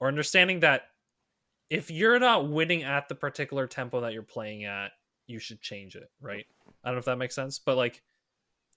or 0.00 0.08
understanding 0.08 0.60
that 0.60 0.82
if 1.70 1.90
you're 1.90 2.18
not 2.18 2.48
winning 2.48 2.82
at 2.84 3.08
the 3.08 3.14
particular 3.14 3.66
tempo 3.66 4.00
that 4.00 4.12
you're 4.12 4.22
playing 4.22 4.64
at, 4.64 4.92
you 5.26 5.38
should 5.38 5.60
change 5.60 5.96
it, 5.96 6.10
right? 6.20 6.46
I 6.84 6.88
don't 6.88 6.94
know 6.94 7.00
if 7.00 7.04
that 7.06 7.18
makes 7.18 7.34
sense, 7.34 7.58
but 7.58 7.76
like 7.76 8.02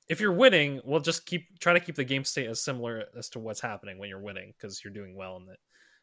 if 0.09 0.19
you're 0.19 0.33
winning, 0.33 0.81
we'll 0.83 0.99
just 0.99 1.25
keep 1.25 1.59
try 1.59 1.73
to 1.73 1.79
keep 1.79 1.95
the 1.95 2.03
game 2.03 2.23
state 2.23 2.47
as 2.47 2.61
similar 2.61 3.05
as 3.17 3.29
to 3.29 3.39
what's 3.39 3.61
happening 3.61 3.99
when 3.99 4.09
you're 4.09 4.19
winning 4.19 4.53
because 4.57 4.83
you're 4.83 4.93
doing 4.93 5.15
well 5.15 5.37
in 5.37 5.43
it. 5.43 5.59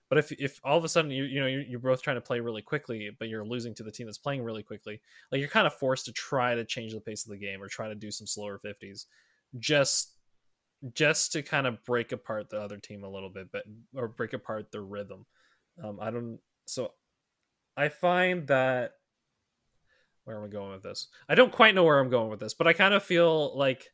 But 0.09 0.19
if 0.19 0.31
if 0.33 0.61
all 0.63 0.79
of 0.79 0.85
a 0.85 0.89
sudden 0.89 1.11
you 1.11 1.25
you 1.25 1.41
know 1.41 1.47
you're, 1.47 1.63
you're 1.63 1.81
both 1.81 2.03
trying 2.03 2.17
to 2.17 2.21
play 2.21 2.39
really 2.39 2.63
quickly, 2.63 3.11
but 3.19 3.29
you're 3.29 3.45
losing 3.45 3.75
to 3.75 3.83
the 3.83 3.91
team 3.91 4.07
that's 4.07 4.19
playing 4.19 4.45
really 4.45 4.63
quickly, 4.63 5.01
like 5.33 5.41
you're 5.41 5.49
kind 5.49 5.67
of 5.67 5.75
forced 5.75 6.05
to 6.07 6.13
try 6.13 6.55
to 6.55 6.65
change 6.65 6.93
the 6.93 7.01
pace 7.01 7.25
of 7.25 7.31
the 7.31 7.37
game 7.37 7.61
or 7.61 7.67
try 7.67 7.89
to 7.89 7.97
do 7.97 8.13
some 8.13 8.27
slower 8.27 8.59
fifties, 8.59 9.07
just 9.59 10.16
just 10.95 11.33
to 11.33 11.43
kind 11.43 11.67
of 11.67 11.85
break 11.85 12.13
apart 12.13 12.51
the 12.51 12.61
other 12.61 12.77
team 12.77 13.05
a 13.05 13.11
little 13.11 13.31
bit, 13.31 13.51
but 13.53 13.65
or 13.95 14.09
break 14.09 14.33
apart 14.33 14.71
the 14.71 14.81
rhythm. 14.81 15.27
Um, 15.83 15.99
I 16.01 16.11
don't. 16.11 16.39
So 16.67 16.93
I 17.77 17.89
find 17.89 18.47
that 18.49 18.93
where 20.25 20.37
am 20.37 20.45
I 20.45 20.49
going 20.49 20.73
with 20.73 20.83
this? 20.83 21.09
I 21.29 21.35
don't 21.37 21.53
quite 21.53 21.75
know 21.75 21.85
where 21.85 22.01
I'm 22.01 22.11
going 22.11 22.31
with 22.31 22.41
this, 22.41 22.55
but 22.55 22.67
I 22.67 22.73
kind 22.73 22.95
of 22.95 23.03
feel 23.03 23.57
like 23.57 23.93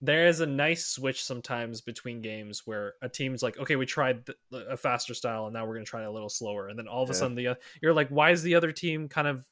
there 0.00 0.26
is 0.26 0.40
a 0.40 0.46
nice 0.46 0.86
switch 0.86 1.22
sometimes 1.22 1.82
between 1.82 2.22
games 2.22 2.62
where 2.64 2.94
a 3.02 3.08
team's 3.08 3.42
like, 3.42 3.58
okay, 3.58 3.76
we 3.76 3.84
tried 3.84 4.26
a 4.52 4.76
faster 4.76 5.12
style 5.12 5.44
and 5.44 5.52
now 5.52 5.66
we're 5.66 5.74
going 5.74 5.84
to 5.84 5.90
try 5.90 6.02
a 6.04 6.10
little 6.10 6.30
slower, 6.30 6.68
and 6.68 6.78
then 6.78 6.88
all 6.88 7.02
of 7.02 7.10
a 7.10 7.12
Yeah. 7.12 7.18
sudden 7.18 7.34
the 7.34 7.56
you're 7.82 7.92
like, 7.92 8.08
why 8.08 8.30
is 8.30 8.42
the 8.42 8.54
other 8.54 8.72
team 8.72 9.08
kind 9.08 9.28
of 9.28 9.46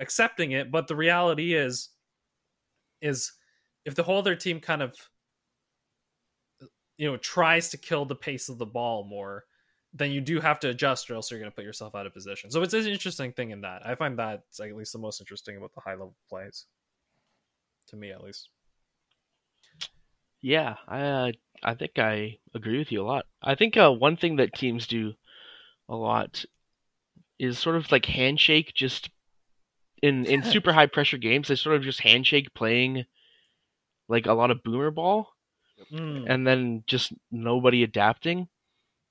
accepting 0.00 0.50
it? 0.50 0.72
But 0.72 0.88
the 0.88 0.96
reality 0.96 1.54
is, 1.54 1.90
is 3.00 3.32
if 3.84 3.94
the 3.94 4.02
whole 4.02 4.18
other 4.18 4.34
team 4.34 4.58
kind 4.58 4.82
of 4.82 4.96
you 7.02 7.10
know 7.10 7.16
tries 7.16 7.68
to 7.70 7.76
kill 7.76 8.04
the 8.04 8.14
pace 8.14 8.48
of 8.48 8.58
the 8.58 8.66
ball 8.66 9.02
more 9.02 9.44
then 9.92 10.12
you 10.12 10.20
do 10.20 10.38
have 10.38 10.60
to 10.60 10.68
adjust 10.68 11.10
or 11.10 11.14
else 11.14 11.30
you're 11.30 11.40
going 11.40 11.50
to 11.50 11.54
put 11.54 11.64
yourself 11.64 11.94
out 11.94 12.06
of 12.06 12.14
position. 12.14 12.50
So 12.50 12.62
it's 12.62 12.72
an 12.72 12.86
interesting 12.86 13.32
thing 13.32 13.50
in 13.50 13.60
that. 13.60 13.86
I 13.86 13.94
find 13.94 14.18
that 14.18 14.44
it's 14.48 14.58
at 14.58 14.74
least 14.74 14.94
the 14.94 14.98
most 14.98 15.20
interesting 15.20 15.58
about 15.58 15.74
the 15.74 15.82
high 15.82 15.90
level 15.90 16.14
plays. 16.30 16.64
To 17.88 17.96
me 17.96 18.10
at 18.10 18.22
least. 18.22 18.48
Yeah, 20.40 20.76
I 20.88 21.00
uh, 21.02 21.32
I 21.62 21.74
think 21.74 21.98
I 21.98 22.38
agree 22.54 22.78
with 22.78 22.90
you 22.90 23.02
a 23.02 23.04
lot. 23.04 23.26
I 23.42 23.54
think 23.54 23.76
uh, 23.76 23.92
one 23.92 24.16
thing 24.16 24.36
that 24.36 24.54
teams 24.54 24.86
do 24.86 25.12
a 25.88 25.96
lot 25.96 26.44
is 27.38 27.58
sort 27.58 27.76
of 27.76 27.92
like 27.92 28.06
handshake 28.06 28.72
just 28.74 29.10
in 30.02 30.24
in 30.24 30.42
super 30.44 30.72
high 30.72 30.86
pressure 30.86 31.18
games, 31.18 31.48
they 31.48 31.56
sort 31.56 31.76
of 31.76 31.82
just 31.82 32.00
handshake 32.00 32.54
playing 32.54 33.04
like 34.08 34.26
a 34.26 34.32
lot 34.32 34.50
of 34.50 34.62
boomer 34.62 34.90
ball 34.90 35.31
Mm. 35.92 36.26
and 36.28 36.46
then 36.46 36.84
just 36.86 37.12
nobody 37.30 37.82
adapting, 37.82 38.48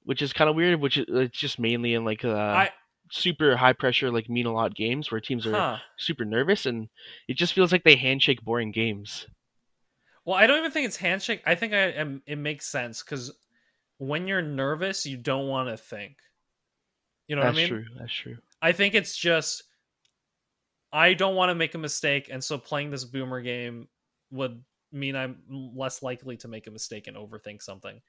which 0.04 0.22
is 0.22 0.34
kind 0.34 0.50
of 0.50 0.56
weird, 0.56 0.80
which 0.80 0.98
it's 0.98 1.38
just 1.38 1.60
mainly 1.60 1.94
in 1.94 2.06
like 2.06 2.24
uh 2.24 2.36
I- 2.36 2.72
super 3.12 3.58
high 3.58 3.74
pressure 3.74 4.10
like 4.10 4.30
mean 4.30 4.46
a 4.46 4.54
lot 4.54 4.74
games 4.74 5.12
where 5.12 5.20
teams 5.20 5.46
are 5.46 5.52
huh. 5.52 5.78
super 5.98 6.24
nervous 6.24 6.66
and 6.66 6.88
it 7.28 7.36
just 7.36 7.52
feels 7.54 7.72
like 7.72 7.84
they 7.84 7.96
handshake 7.96 8.42
boring 8.42 8.72
games. 8.72 9.28
well 10.24 10.38
i 10.38 10.48
don't 10.48 10.60
even 10.60 10.72
think 10.72 10.86
it's 10.88 10.96
handshake 10.96 11.42
i 11.46 11.54
think 11.54 11.74
i 11.74 11.90
am 11.92 12.22
it 12.26 12.38
makes 12.38 12.66
sense 12.68 13.04
because 13.04 13.30
when 13.98 14.30
you're 14.30 14.42
nervous 14.42 15.06
you 15.06 15.18
don't 15.18 15.50
want 15.50 15.68
to 15.68 15.76
think 15.76 16.16
you 17.28 17.36
know 17.36 17.42
That's 17.42 17.54
what 17.56 17.60
i 17.60 17.64
mean 17.64 17.84
true. 17.84 17.86
That's 18.00 18.14
true. 18.14 18.38
I 18.62 18.72
think 18.72 18.96
it's 18.96 19.18
just 19.18 19.64
I 20.94 21.14
don't 21.14 21.36
want 21.36 21.50
to 21.50 21.56
make 21.56 21.74
a 21.74 21.78
mistake, 21.78 22.30
and 22.32 22.44
so 22.44 22.58
playing 22.58 22.92
this 22.92 23.06
boomer 23.06 23.42
game 23.42 23.88
would 24.30 24.62
mean 24.92 25.16
I'm 25.16 25.38
less 25.50 26.04
likely 26.04 26.38
to 26.38 26.48
make 26.48 26.68
a 26.68 26.72
mistake 26.72 27.08
and 27.08 27.18
overthink 27.18 27.62
something. 27.62 28.02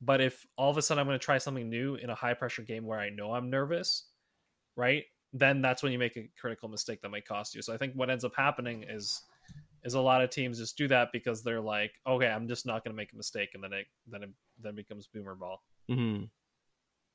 But 0.00 0.20
if 0.20 0.46
all 0.56 0.70
of 0.70 0.76
a 0.76 0.82
sudden 0.82 1.00
I'm 1.00 1.06
going 1.06 1.18
to 1.18 1.24
try 1.24 1.38
something 1.38 1.68
new 1.68 1.94
in 1.94 2.10
a 2.10 2.14
high 2.14 2.34
pressure 2.34 2.62
game 2.62 2.84
where 2.84 2.98
I 2.98 3.10
know 3.10 3.32
I'm 3.32 3.50
nervous, 3.50 4.06
right? 4.76 5.04
Then 5.32 5.62
that's 5.62 5.82
when 5.82 5.92
you 5.92 5.98
make 5.98 6.16
a 6.16 6.28
critical 6.40 6.68
mistake 6.68 7.00
that 7.02 7.10
might 7.10 7.26
cost 7.26 7.54
you. 7.54 7.62
So 7.62 7.72
I 7.72 7.76
think 7.76 7.94
what 7.94 8.10
ends 8.10 8.24
up 8.24 8.32
happening 8.36 8.84
is 8.88 9.22
is 9.84 9.94
a 9.94 10.00
lot 10.00 10.22
of 10.22 10.30
teams 10.30 10.58
just 10.58 10.76
do 10.76 10.86
that 10.88 11.08
because 11.12 11.42
they're 11.42 11.60
like, 11.60 11.92
okay, 12.06 12.28
I'm 12.28 12.46
just 12.46 12.66
not 12.66 12.84
going 12.84 12.92
to 12.92 12.96
make 12.96 13.12
a 13.12 13.16
mistake, 13.16 13.50
and 13.54 13.62
then 13.62 13.72
it 13.72 13.86
then 14.06 14.22
it 14.22 14.30
then 14.60 14.74
becomes 14.74 15.06
boomer 15.06 15.34
ball 15.34 15.62
hmm 15.88 16.24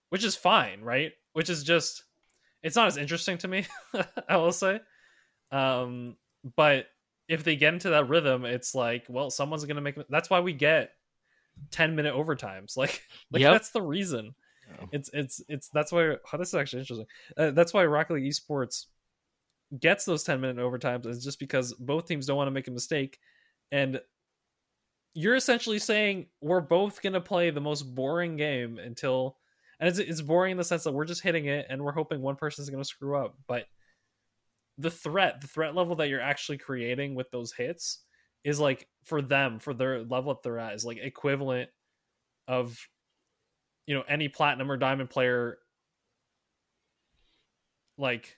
which 0.10 0.24
is 0.24 0.36
fine, 0.36 0.82
right? 0.82 1.12
Which 1.34 1.50
is 1.50 1.64
just 1.64 2.04
it's 2.64 2.76
not 2.76 2.88
as 2.88 2.98
interesting 2.98 3.38
to 3.40 3.48
me, 3.48 3.66
I 4.30 4.38
will 4.38 4.52
say. 4.52 4.80
Um, 5.52 6.16
but 6.56 6.88
if 7.28 7.44
they 7.44 7.56
get 7.56 7.74
into 7.74 7.90
that 7.90 8.08
rhythm, 8.10 8.46
it's 8.46 8.74
like, 8.76 9.06
well, 9.10 9.30
someone's 9.30 9.66
gonna 9.66 9.82
make. 9.82 9.98
That's 10.10 10.30
why 10.30 10.40
we 10.40 10.54
get 10.54 10.92
ten 11.72 11.96
minute 11.96 12.14
overtimes. 12.14 12.74
Like, 12.78 13.02
like 13.32 13.42
Yep. 13.42 13.52
that's 13.54 13.70
the 13.72 13.82
reason. 13.82 14.34
It's 14.92 15.10
it's 15.14 15.42
it's 15.48 15.70
that's 15.70 15.92
why. 15.92 16.16
Oh, 16.34 16.38
this 16.38 16.50
is 16.50 16.56
actually 16.56 16.82
interesting. 16.82 17.08
Uh, 17.38 17.52
that's 17.52 17.74
why 17.74 17.86
Rocket 17.86 18.16
League 18.16 18.32
Esports 18.32 18.86
gets 19.80 20.04
those 20.06 20.24
ten 20.24 20.42
minute 20.42 20.58
overtimes. 20.58 21.06
Is 21.06 21.24
just 21.24 21.40
because 21.40 21.74
both 21.74 22.06
teams 22.08 22.26
don't 22.26 22.38
want 22.38 22.48
to 22.48 22.52
make 22.52 22.68
a 22.68 22.72
mistake, 22.72 23.18
and 23.72 24.02
you're 25.14 25.36
essentially 25.36 25.80
saying 25.80 26.28
we're 26.42 26.62
both 26.62 27.02
gonna 27.02 27.22
play 27.22 27.50
the 27.50 27.62
most 27.62 27.84
boring 27.96 28.36
game 28.36 28.78
until 28.78 29.38
and 29.80 29.90
it's 29.90 30.00
it's 30.00 30.22
boring 30.22 30.52
in 30.52 30.58
the 30.58 30.64
sense 30.64 30.84
that 30.84 30.92
we're 30.92 31.06
just 31.06 31.24
hitting 31.24 31.46
it 31.46 31.66
and 31.70 31.82
we're 31.82 31.92
hoping 31.92 32.22
one 32.22 32.36
person's 32.36 32.70
going 32.70 32.82
to 32.84 32.88
screw 32.88 33.18
up 33.18 33.36
but 33.48 33.66
the 34.78 34.92
threat 34.92 35.42
the 35.42 35.48
threat 35.48 35.76
level 35.76 35.96
that 35.96 36.10
you're 36.10 36.22
actually 36.22 36.58
creating 36.58 37.16
with 37.16 37.30
those 37.32 37.54
hits 37.54 38.04
is 38.44 38.60
like 38.60 38.88
for 39.04 39.22
them 39.22 39.60
for 39.60 39.74
their 39.74 40.04
level 40.04 40.34
that 40.34 40.44
they're 40.44 40.60
at 40.60 40.74
is 40.74 40.86
like 40.86 40.98
equivalent 40.98 41.70
of 42.48 42.78
you 43.86 43.96
know 43.96 44.04
any 44.08 44.28
platinum 44.28 44.72
or 44.72 44.78
diamond 44.78 45.10
player 45.10 45.58
like 47.98 48.38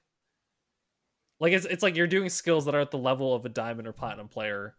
like 1.40 1.54
it's 1.54 1.66
it's 1.66 1.84
like 1.84 1.96
you're 1.96 2.08
doing 2.08 2.30
skills 2.30 2.66
that 2.66 2.76
are 2.76 2.82
at 2.82 2.92
the 2.92 2.98
level 2.98 3.34
of 3.34 3.46
a 3.46 3.50
diamond 3.50 3.88
or 3.88 3.94
platinum 3.94 4.28
player 4.28 4.76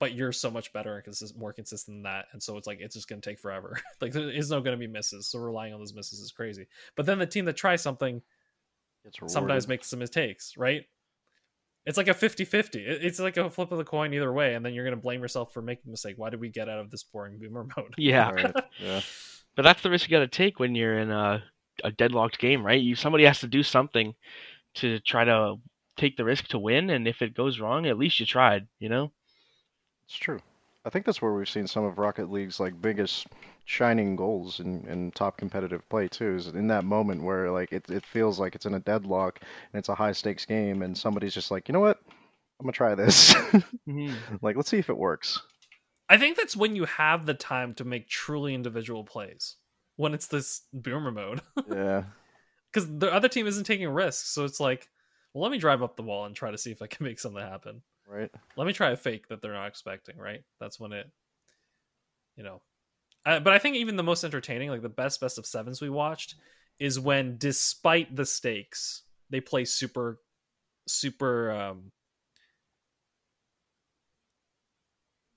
but 0.00 0.12
you're 0.12 0.32
so 0.32 0.50
much 0.50 0.72
better 0.72 0.96
and 0.96 1.06
it's 1.08 1.36
more 1.36 1.52
consistent 1.52 1.96
than 1.96 2.02
that 2.02 2.26
and 2.32 2.42
so 2.42 2.56
it's 2.56 2.66
like 2.66 2.78
it's 2.80 2.94
just 2.94 3.08
going 3.08 3.20
to 3.20 3.30
take 3.30 3.38
forever. 3.38 3.78
Like 4.00 4.12
there 4.12 4.28
is 4.28 4.50
no 4.50 4.60
going 4.60 4.78
to 4.78 4.86
be 4.86 4.92
misses 4.92 5.28
so 5.28 5.38
relying 5.38 5.72
on 5.72 5.80
those 5.80 5.94
misses 5.94 6.20
is 6.20 6.32
crazy. 6.32 6.66
But 6.96 7.06
then 7.06 7.18
the 7.18 7.26
team 7.26 7.44
that 7.46 7.56
tries 7.56 7.80
something 7.80 8.20
sometimes 9.12 9.36
rewarded. 9.36 9.68
makes 9.68 9.90
some 9.90 9.98
mistakes, 9.98 10.54
right? 10.56 10.84
It's 11.86 11.98
like 11.98 12.08
a 12.08 12.14
50-50. 12.14 12.76
It's 12.76 13.18
like 13.20 13.36
a 13.36 13.50
flip 13.50 13.70
of 13.70 13.78
the 13.78 13.84
coin 13.84 14.14
either 14.14 14.32
way, 14.32 14.54
and 14.54 14.64
then 14.64 14.72
you're 14.72 14.84
gonna 14.84 14.96
blame 14.96 15.20
yourself 15.20 15.52
for 15.52 15.60
making 15.60 15.84
a 15.88 15.90
mistake. 15.90 16.14
Why 16.16 16.30
did 16.30 16.40
we 16.40 16.48
get 16.48 16.68
out 16.68 16.78
of 16.78 16.90
this 16.90 17.02
boring 17.02 17.38
boomer 17.38 17.66
mode? 17.76 17.94
Yeah, 17.98 18.30
Right, 18.30 18.54
yeah. 18.80 19.00
but 19.56 19.62
that's 19.62 19.82
the 19.82 19.90
risk 19.90 20.08
you 20.08 20.16
got 20.16 20.20
to 20.20 20.28
take 20.28 20.58
when 20.58 20.74
you're 20.74 20.98
in 20.98 21.10
a 21.10 21.42
a 21.82 21.90
deadlocked 21.90 22.38
game, 22.38 22.64
right? 22.64 22.80
You 22.80 22.94
somebody 22.94 23.24
has 23.24 23.40
to 23.40 23.48
do 23.48 23.62
something 23.62 24.14
to 24.76 25.00
try 25.00 25.24
to 25.24 25.56
take 25.96 26.16
the 26.16 26.24
risk 26.24 26.48
to 26.48 26.58
win, 26.58 26.90
and 26.90 27.06
if 27.06 27.22
it 27.22 27.34
goes 27.34 27.60
wrong, 27.60 27.86
at 27.86 27.98
least 27.98 28.20
you 28.20 28.26
tried, 28.26 28.66
you 28.78 28.88
know? 28.88 29.12
It's 30.06 30.16
true. 30.16 30.40
I 30.84 30.90
think 30.90 31.06
that's 31.06 31.22
where 31.22 31.32
we've 31.32 31.48
seen 31.48 31.66
some 31.66 31.84
of 31.84 31.98
Rocket 31.98 32.30
League's 32.30 32.60
like 32.60 32.80
biggest 32.80 33.26
shining 33.64 34.16
goals 34.16 34.60
in, 34.60 34.86
in 34.88 35.10
top 35.12 35.36
competitive 35.38 35.88
play 35.88 36.08
too. 36.08 36.36
Is 36.36 36.48
in 36.48 36.68
that 36.68 36.84
moment 36.84 37.22
where 37.22 37.50
like 37.50 37.72
it, 37.72 37.88
it 37.90 38.04
feels 38.04 38.38
like 38.38 38.54
it's 38.54 38.66
in 38.66 38.74
a 38.74 38.80
deadlock 38.80 39.40
and 39.40 39.78
it's 39.78 39.88
a 39.88 39.94
high 39.94 40.12
stakes 40.12 40.44
game 40.44 40.82
and 40.82 40.96
somebody's 40.96 41.34
just 41.34 41.50
like, 41.50 41.68
you 41.68 41.72
know 41.72 41.80
what? 41.80 41.98
I'm 42.60 42.64
gonna 42.66 42.72
try 42.72 42.94
this. 42.94 43.34
Mhm. 43.88 44.14
like, 44.40 44.56
let's 44.56 44.70
see 44.70 44.78
if 44.78 44.88
it 44.88 44.96
works. 44.96 45.40
I 46.08 46.16
think 46.18 46.36
that's 46.36 46.56
when 46.56 46.76
you 46.76 46.84
have 46.86 47.26
the 47.26 47.34
time 47.34 47.74
to 47.74 47.84
make 47.84 48.08
truly 48.08 48.54
individual 48.54 49.04
plays. 49.04 49.56
When 49.96 50.14
it's 50.14 50.26
this 50.26 50.62
boomer 50.72 51.12
mode, 51.12 51.40
Yeah. 51.70 52.04
because 52.72 52.88
the 52.98 53.12
other 53.12 53.28
team 53.28 53.46
isn't 53.46 53.64
taking 53.64 53.88
risks, 53.88 54.30
so 54.30 54.44
it's 54.44 54.58
like, 54.60 54.88
well, 55.32 55.42
let 55.42 55.52
me 55.52 55.58
drive 55.58 55.82
up 55.82 55.96
the 55.96 56.02
wall 56.02 56.24
and 56.24 56.34
try 56.34 56.50
to 56.50 56.58
see 56.58 56.70
if 56.72 56.82
I 56.82 56.86
can 56.86 57.04
make 57.04 57.20
something 57.20 57.42
happen. 57.42 57.82
Right. 58.06 58.30
let 58.56 58.66
me 58.66 58.72
try 58.72 58.90
a 58.90 58.96
fake 58.96 59.28
that 59.28 59.40
they're 59.40 59.54
not 59.54 59.66
expecting 59.66 60.18
right 60.18 60.42
that's 60.60 60.78
when 60.78 60.92
it 60.92 61.10
you 62.36 62.44
know 62.44 62.60
uh, 63.26 63.40
but 63.40 63.52
i 63.52 63.58
think 63.58 63.76
even 63.76 63.96
the 63.96 64.02
most 64.02 64.24
entertaining 64.24 64.70
like 64.70 64.82
the 64.82 64.88
best 64.88 65.20
best 65.20 65.38
of 65.38 65.46
sevens 65.46 65.80
we 65.80 65.90
watched 65.90 66.36
is 66.78 66.98
when 66.98 67.36
despite 67.38 68.14
the 68.14 68.26
stakes 68.26 69.02
they 69.30 69.40
play 69.40 69.64
super 69.64 70.20
super 70.86 71.50
um 71.50 71.90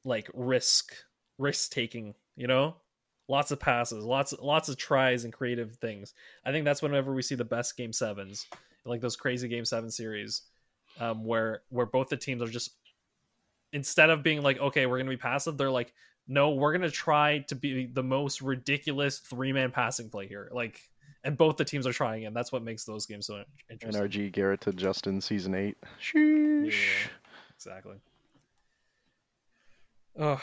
like 0.04 0.30
risk 0.34 0.94
risk 1.38 1.72
taking 1.72 2.14
you 2.38 2.48
know? 2.48 2.76
Lots 3.30 3.52
of 3.52 3.60
passes 3.60 4.06
lots 4.06 4.34
lots 4.42 4.70
of 4.70 4.78
tries 4.78 5.26
and 5.26 5.34
creative 5.34 5.76
things. 5.76 6.14
I 6.46 6.54
think 6.54 6.64
that's 6.64 6.82
whenever 6.82 7.14
we 7.14 7.22
see 7.22 7.36
the 7.36 7.44
best 7.44 7.76
game 7.76 7.92
sevens 7.92 8.48
like 8.86 9.02
those 9.02 9.18
crazy 9.18 9.50
game 9.50 9.66
seven 9.66 9.92
series 9.92 10.44
um, 11.02 11.26
where 11.26 11.64
where 11.68 11.86
both 11.86 12.08
the 12.08 12.16
teams 12.16 12.42
are 12.42 12.48
just 12.48 12.72
instead 13.74 14.10
of 14.10 14.24
being 14.24 14.42
like 14.42 14.58
okay 14.60 14.86
we're 14.86 14.98
gonna 14.98 15.10
be 15.10 15.18
passive 15.18 15.58
they're 15.58 15.70
like 15.70 15.94
no 16.28 16.52
we're 16.52 16.72
gonna 16.72 16.90
try 16.90 17.40
to 17.40 17.56
be 17.56 17.86
the 17.86 18.04
most 18.04 18.42
ridiculous 18.42 19.20
three 19.20 19.52
man 19.52 19.72
passing 19.72 20.10
play 20.10 20.28
here 20.28 20.50
like 20.52 20.82
and 21.24 21.38
both 21.38 21.58
the 21.58 21.66
teams 21.66 21.88
are 21.88 21.94
trying 21.94 22.26
and 22.26 22.36
that's 22.36 22.52
what 22.52 22.64
makes 22.64 22.84
those 22.86 23.06
games 23.06 23.26
so 23.26 23.44
interesting 23.70 24.02
NRG 24.02 24.32
Garrett 24.32 24.62
to 24.62 24.74
Justin 24.74 25.20
season 25.20 25.56
eight. 25.56 25.78
Sheesh. 26.02 26.72
Yeah. 26.72 27.10
exactly 27.56 27.96
oh 30.20 30.42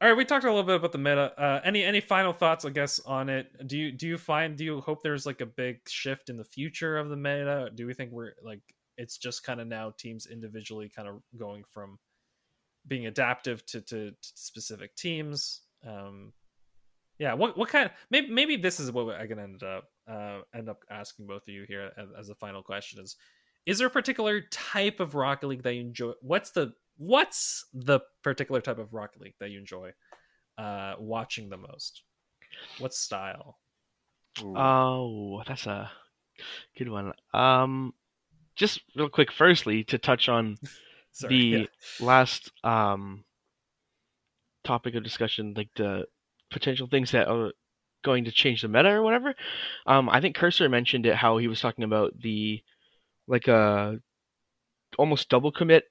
all 0.00 0.08
right 0.08 0.16
we 0.16 0.24
talked 0.24 0.44
a 0.44 0.48
little 0.48 0.62
bit 0.62 0.76
about 0.76 0.92
the 0.92 0.98
meta 0.98 1.32
uh 1.40 1.60
any 1.64 1.84
any 1.84 2.00
final 2.00 2.32
thoughts 2.32 2.64
i 2.64 2.70
guess 2.70 3.00
on 3.00 3.28
it 3.28 3.66
do 3.66 3.78
you 3.78 3.92
do 3.92 4.06
you 4.06 4.18
find 4.18 4.56
do 4.56 4.64
you 4.64 4.80
hope 4.80 5.02
there's 5.02 5.26
like 5.26 5.40
a 5.40 5.46
big 5.46 5.78
shift 5.88 6.28
in 6.28 6.36
the 6.36 6.44
future 6.44 6.98
of 6.98 7.08
the 7.08 7.16
meta 7.16 7.70
do 7.74 7.86
we 7.86 7.94
think 7.94 8.10
we're 8.12 8.32
like 8.42 8.60
it's 8.96 9.18
just 9.18 9.44
kind 9.44 9.60
of 9.60 9.66
now 9.66 9.92
teams 9.96 10.26
individually 10.26 10.88
kind 10.88 11.08
of 11.08 11.20
going 11.36 11.64
from 11.70 11.98
being 12.86 13.06
adaptive 13.06 13.64
to, 13.66 13.80
to, 13.82 14.10
to 14.10 14.16
specific 14.20 14.94
teams. 14.96 15.62
Um, 15.86 16.32
yeah, 17.18 17.34
what 17.34 17.56
what 17.56 17.68
kind? 17.68 17.86
Of, 17.86 17.92
maybe 18.10 18.28
maybe 18.30 18.56
this 18.56 18.80
is 18.80 18.90
what 18.90 19.14
I 19.14 19.26
can 19.26 19.38
end 19.38 19.62
up 19.62 19.84
uh, 20.08 20.40
end 20.54 20.68
up 20.68 20.82
asking 20.90 21.26
both 21.26 21.42
of 21.42 21.48
you 21.48 21.64
here 21.68 21.92
as, 21.96 22.08
as 22.18 22.28
a 22.28 22.34
final 22.34 22.62
question: 22.62 23.00
is 23.00 23.16
is 23.66 23.78
there 23.78 23.86
a 23.86 23.90
particular 23.90 24.42
type 24.50 25.00
of 25.00 25.14
Rocket 25.14 25.46
League 25.46 25.62
that 25.62 25.74
you 25.74 25.80
enjoy? 25.80 26.12
What's 26.20 26.50
the 26.50 26.72
what's 26.96 27.66
the 27.72 28.00
particular 28.22 28.60
type 28.60 28.78
of 28.78 28.92
Rocket 28.92 29.20
League 29.20 29.34
that 29.40 29.50
you 29.50 29.58
enjoy 29.58 29.92
uh, 30.58 30.94
watching 30.98 31.48
the 31.48 31.56
most? 31.56 32.02
What 32.78 32.94
style? 32.94 33.58
Ooh. 34.42 34.56
Oh, 34.56 35.42
that's 35.46 35.66
a 35.66 35.90
good 36.76 36.88
one. 36.88 37.12
Um, 37.32 37.94
just 38.56 38.80
real 38.96 39.08
quick, 39.08 39.32
firstly, 39.32 39.84
to 39.84 39.98
touch 39.98 40.28
on 40.28 40.56
Sorry, 41.14 41.34
the 41.34 41.50
yeah. 41.50 41.66
last 41.98 42.52
um 42.64 43.24
topic 44.64 44.94
of 44.94 45.04
discussion, 45.04 45.54
like 45.56 45.70
the 45.76 46.06
potential 46.50 46.86
things 46.88 47.10
that 47.12 47.28
are 47.28 47.52
going 48.04 48.24
to 48.24 48.32
change 48.32 48.62
the 48.62 48.68
meta 48.68 48.90
or 48.90 49.02
whatever. 49.02 49.34
Um, 49.86 50.08
I 50.08 50.20
think 50.20 50.36
Cursor 50.36 50.68
mentioned 50.68 51.06
it 51.06 51.16
how 51.16 51.38
he 51.38 51.48
was 51.48 51.60
talking 51.60 51.84
about 51.84 52.20
the 52.20 52.62
like 53.28 53.48
a 53.48 54.00
almost 54.98 55.28
double 55.28 55.52
commit 55.52 55.84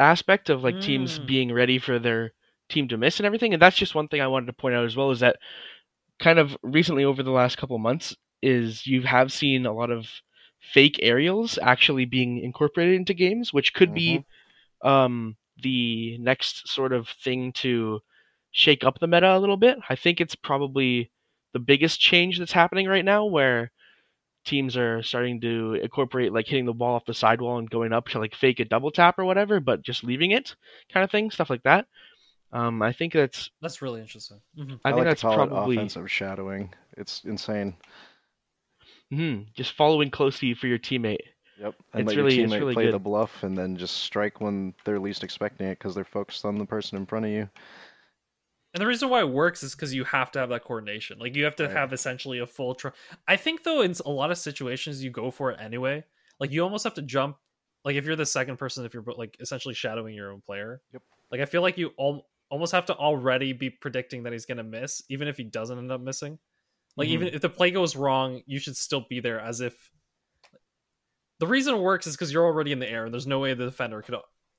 aspect 0.00 0.50
of 0.50 0.62
like 0.64 0.80
teams 0.80 1.18
Mm. 1.18 1.26
being 1.26 1.52
ready 1.52 1.78
for 1.78 1.98
their 1.98 2.32
team 2.68 2.88
to 2.88 2.98
miss 2.98 3.18
and 3.18 3.26
everything. 3.26 3.52
And 3.54 3.62
that's 3.62 3.76
just 3.76 3.94
one 3.94 4.08
thing 4.08 4.20
I 4.20 4.28
wanted 4.28 4.46
to 4.46 4.52
point 4.54 4.74
out 4.74 4.84
as 4.86 4.96
well 4.96 5.10
is 5.10 5.20
that 5.20 5.38
kind 6.20 6.38
of 6.38 6.56
recently 6.62 7.04
over 7.04 7.22
the 7.22 7.30
last 7.30 7.58
couple 7.58 7.78
months 7.78 8.16
is 8.42 8.86
you 8.86 9.02
have 9.02 9.32
seen 9.32 9.66
a 9.66 9.72
lot 9.74 9.90
of 9.90 10.08
fake 10.60 10.98
aerials 11.02 11.58
actually 11.62 12.04
being 12.06 12.38
incorporated 12.42 12.94
into 12.96 13.14
games, 13.14 13.52
which 13.52 13.74
could 13.74 13.94
be 13.94 14.24
um, 14.82 15.36
the 15.62 16.18
next 16.18 16.68
sort 16.68 16.92
of 16.92 17.08
thing 17.08 17.52
to 17.52 18.00
shake 18.50 18.84
up 18.84 18.98
the 18.98 19.06
meta 19.06 19.36
a 19.36 19.38
little 19.38 19.56
bit. 19.56 19.78
I 19.88 19.96
think 19.96 20.20
it's 20.20 20.34
probably 20.34 21.10
the 21.52 21.58
biggest 21.58 22.00
change 22.00 22.38
that's 22.38 22.52
happening 22.52 22.86
right 22.86 23.04
now, 23.04 23.24
where 23.26 23.70
teams 24.44 24.76
are 24.76 25.02
starting 25.02 25.40
to 25.40 25.74
incorporate 25.74 26.32
like 26.32 26.46
hitting 26.46 26.66
the 26.66 26.72
ball 26.72 26.96
off 26.96 27.04
the 27.04 27.14
sidewall 27.14 27.58
and 27.58 27.70
going 27.70 27.92
up 27.92 28.08
to 28.08 28.18
like 28.18 28.34
fake 28.34 28.60
a 28.60 28.64
double 28.64 28.90
tap 28.90 29.18
or 29.18 29.24
whatever, 29.24 29.60
but 29.60 29.82
just 29.82 30.04
leaving 30.04 30.32
it, 30.32 30.54
kind 30.92 31.04
of 31.04 31.10
thing, 31.10 31.30
stuff 31.30 31.50
like 31.50 31.62
that. 31.62 31.86
Um, 32.52 32.82
I 32.82 32.92
think 32.92 33.14
that's 33.14 33.50
That's 33.62 33.80
really 33.80 34.00
interesting. 34.00 34.40
Mhm. 34.58 34.80
I, 34.84 34.90
I, 34.90 34.92
think 34.92 34.98
like 34.98 35.04
that's 35.04 35.20
to 35.22 35.26
call 35.28 35.36
probably 35.36 35.76
it 35.76 35.78
offensive 35.78 36.10
shadowing. 36.10 36.74
It's 36.96 37.24
insane. 37.24 37.76
mhm, 39.12 39.46
just 39.54 39.72
following 39.72 40.10
closely 40.10 40.54
for 40.54 40.66
your 40.66 40.78
teammate. 40.78 41.31
Yep. 41.62 41.74
And 41.92 42.00
It's 42.02 42.08
let 42.08 42.16
really- 42.16 42.34
your 42.36 42.44
it's 42.44 42.52
teammate 42.52 42.58
really 42.58 42.74
play 42.74 42.84
good. 42.86 42.94
the 42.94 42.98
bluff 42.98 43.42
and 43.42 43.56
then 43.56 43.76
just 43.76 43.98
strike 43.98 44.40
when 44.40 44.74
they're 44.84 44.98
least 44.98 45.22
expecting 45.22 45.68
it 45.68 45.78
because 45.78 45.94
they're 45.94 46.04
focused 46.04 46.44
on 46.44 46.58
the 46.58 46.66
person 46.66 46.98
in 46.98 47.06
front 47.06 47.24
of 47.26 47.30
you. 47.30 47.48
And 48.74 48.80
the 48.80 48.86
reason 48.86 49.10
why 49.10 49.20
it 49.20 49.28
works 49.28 49.62
is 49.62 49.74
because 49.74 49.92
you 49.94 50.02
have 50.04 50.30
to 50.32 50.38
have 50.38 50.48
that 50.48 50.64
coordination. 50.64 51.18
Like 51.18 51.36
you 51.36 51.44
have 51.44 51.56
to 51.56 51.64
Right. 51.64 51.76
have 51.76 51.92
essentially 51.92 52.38
a 52.38 52.46
full. 52.46 52.74
Tr- 52.74 52.88
I 53.28 53.36
think 53.36 53.62
though, 53.64 53.82
in 53.82 53.94
a 54.04 54.10
lot 54.10 54.30
of 54.30 54.38
situations, 54.38 55.04
you 55.04 55.10
go 55.10 55.30
for 55.30 55.50
it 55.50 55.60
anyway. 55.60 56.04
Like 56.40 56.50
you 56.52 56.62
almost 56.62 56.84
have 56.84 56.94
to 56.94 57.02
jump. 57.02 57.36
Like 57.84 57.96
if 57.96 58.06
you're 58.06 58.16
the 58.16 58.26
second 58.26 58.56
person, 58.56 58.84
if 58.84 58.94
you're 58.94 59.04
like 59.16 59.36
essentially 59.40 59.74
shadowing 59.74 60.14
your 60.14 60.32
own 60.32 60.40
player. 60.40 60.80
Yep. 60.92 61.02
Like 61.30 61.40
I 61.42 61.44
feel 61.44 61.62
like 61.62 61.76
you 61.76 61.92
al- 62.00 62.26
almost 62.48 62.72
have 62.72 62.86
to 62.86 62.96
already 62.96 63.52
be 63.52 63.68
predicting 63.70 64.22
that 64.22 64.32
he's 64.32 64.46
gonna 64.46 64.62
miss, 64.64 65.02
even 65.10 65.28
if 65.28 65.36
he 65.36 65.44
doesn't 65.44 65.78
end 65.78 65.92
up 65.92 66.00
missing. 66.00 66.38
Like 66.96 67.06
mm-hmm. 67.08 67.14
even 67.14 67.28
if 67.28 67.40
the 67.42 67.48
play 67.50 67.70
goes 67.70 67.94
wrong, 67.94 68.42
you 68.46 68.58
should 68.58 68.76
still 68.76 69.04
be 69.08 69.20
there 69.20 69.38
as 69.40 69.60
if. 69.60 69.90
The 71.42 71.48
reason 71.48 71.74
it 71.74 71.80
works 71.80 72.06
is 72.06 72.14
because 72.14 72.32
you're 72.32 72.44
already 72.44 72.70
in 72.70 72.78
the 72.78 72.88
air, 72.88 73.04
and 73.04 73.12
there's 73.12 73.26
no 73.26 73.40
way 73.40 73.52
the 73.52 73.64
defender 73.64 74.00
could 74.00 74.14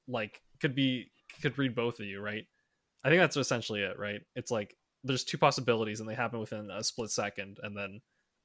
like 0.05 0.41
could 0.59 0.75
be 0.75 1.13
could 1.41 1.57
read 1.57 1.73
both 1.73 2.01
of 2.01 2.05
you, 2.05 2.19
right? 2.19 2.45
I 3.05 3.09
think 3.09 3.21
that's 3.21 3.37
essentially 3.37 3.79
it, 3.79 3.97
right? 3.97 4.19
It's 4.35 4.51
like 4.51 4.75
there's 5.01 5.23
two 5.23 5.37
possibilities 5.37 6.01
and 6.01 6.09
they 6.09 6.13
happen 6.13 6.41
within 6.41 6.69
a 6.69 6.83
split 6.83 7.09
second, 7.09 7.59
and 7.63 7.73
then, 7.73 8.01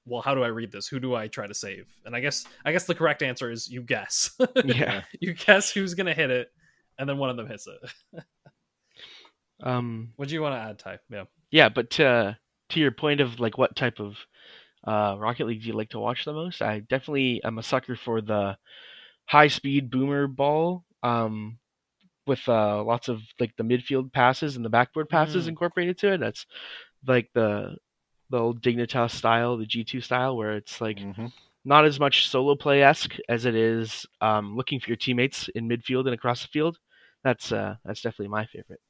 well, 0.06 0.22
how 0.22 0.36
do 0.36 0.44
I 0.44 0.48
read 0.48 0.70
this? 0.70 0.86
Who 0.86 1.00
do 1.00 1.16
I 1.16 1.26
try 1.26 1.48
to 1.48 1.52
save? 1.52 1.88
And 2.04 2.14
I 2.14 2.20
guess 2.20 2.46
I 2.64 2.70
guess 2.70 2.84
the 2.84 2.94
correct 2.94 3.24
answer 3.24 3.50
is 3.50 3.66
you 3.68 3.82
guess. 3.82 4.30
Yeah. 4.64 5.02
you 5.20 5.34
guess 5.34 5.72
who's 5.72 5.94
gonna 5.94 6.14
hit 6.14 6.30
it, 6.30 6.52
and 6.96 7.08
then 7.08 7.18
one 7.18 7.30
of 7.30 7.36
them 7.36 7.48
hits 7.48 7.66
it. 7.66 8.22
Um, 9.64 10.12
what 10.14 10.28
do 10.28 10.34
you 10.34 10.42
want 10.42 10.54
to 10.54 10.60
add, 10.60 10.78
type 10.78 11.00
Yeah. 11.10 11.24
Yeah, 11.50 11.70
but 11.70 11.90
to 11.90 12.38
to 12.68 12.78
your 12.78 12.92
point 12.92 13.20
of 13.20 13.40
like 13.40 13.58
what 13.58 13.74
type 13.74 13.98
of 13.98 14.16
uh, 14.86 15.16
Rocket 15.18 15.46
League 15.46 15.62
do 15.62 15.68
you 15.68 15.72
like 15.74 15.90
to 15.90 15.98
watch 15.98 16.24
the 16.24 16.32
most? 16.32 16.62
I 16.62 16.80
definitely 16.80 17.42
am 17.44 17.58
a 17.58 17.62
sucker 17.62 17.96
for 17.96 18.20
the 18.20 18.56
high 19.26 19.48
speed 19.48 19.90
boomer 19.90 20.26
ball, 20.26 20.84
um, 21.02 21.58
with 22.26 22.46
uh, 22.48 22.82
lots 22.84 23.08
of 23.08 23.22
like 23.40 23.56
the 23.56 23.64
midfield 23.64 24.12
passes 24.12 24.56
and 24.56 24.64
the 24.64 24.70
backboard 24.70 25.08
passes 25.08 25.46
Mm. 25.46 25.48
incorporated 25.48 25.98
to 25.98 26.12
it. 26.14 26.18
That's 26.20 26.46
like 27.06 27.30
the 27.34 27.76
the 28.30 28.38
old 28.38 28.62
Dignitas 28.62 29.12
style, 29.12 29.56
the 29.56 29.66
G 29.66 29.84
two 29.84 30.00
style, 30.00 30.36
where 30.36 30.56
it's 30.56 30.80
like 30.80 30.98
Mhm. 30.98 31.32
not 31.64 31.84
as 31.86 32.00
much 32.00 32.28
solo 32.28 32.54
play 32.56 32.82
esque 32.82 33.16
as 33.28 33.44
it 33.46 33.54
is 33.54 34.06
um, 34.20 34.56
looking 34.56 34.80
for 34.80 34.88
your 34.88 34.96
teammates 34.96 35.48
in 35.50 35.68
midfield 35.68 36.06
and 36.06 36.14
across 36.14 36.42
the 36.42 36.48
field. 36.48 36.78
That's 37.24 37.52
uh, 37.52 37.76
that's 37.84 38.02
definitely 38.02 38.28
my 38.28 38.46
favorite. 38.46 38.80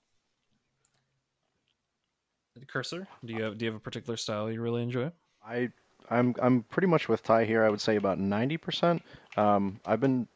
Cursor, 2.66 3.08
do 3.24 3.32
you 3.32 3.42
have 3.42 3.56
do 3.58 3.64
you 3.64 3.70
have 3.70 3.80
a 3.80 3.82
particular 3.82 4.16
style 4.16 4.50
you 4.50 4.60
really 4.60 4.82
enjoy? 4.82 5.10
I 5.48 5.70
I'm 6.10 6.34
I'm 6.40 6.62
pretty 6.64 6.88
much 6.88 7.08
with 7.08 7.22
Ty 7.22 7.44
here. 7.44 7.64
I 7.64 7.70
would 7.70 7.80
say 7.80 7.96
about 7.96 8.18
ninety 8.18 8.56
percent. 8.56 9.02
Um, 9.36 9.80
I've 9.86 10.00
been 10.00 10.28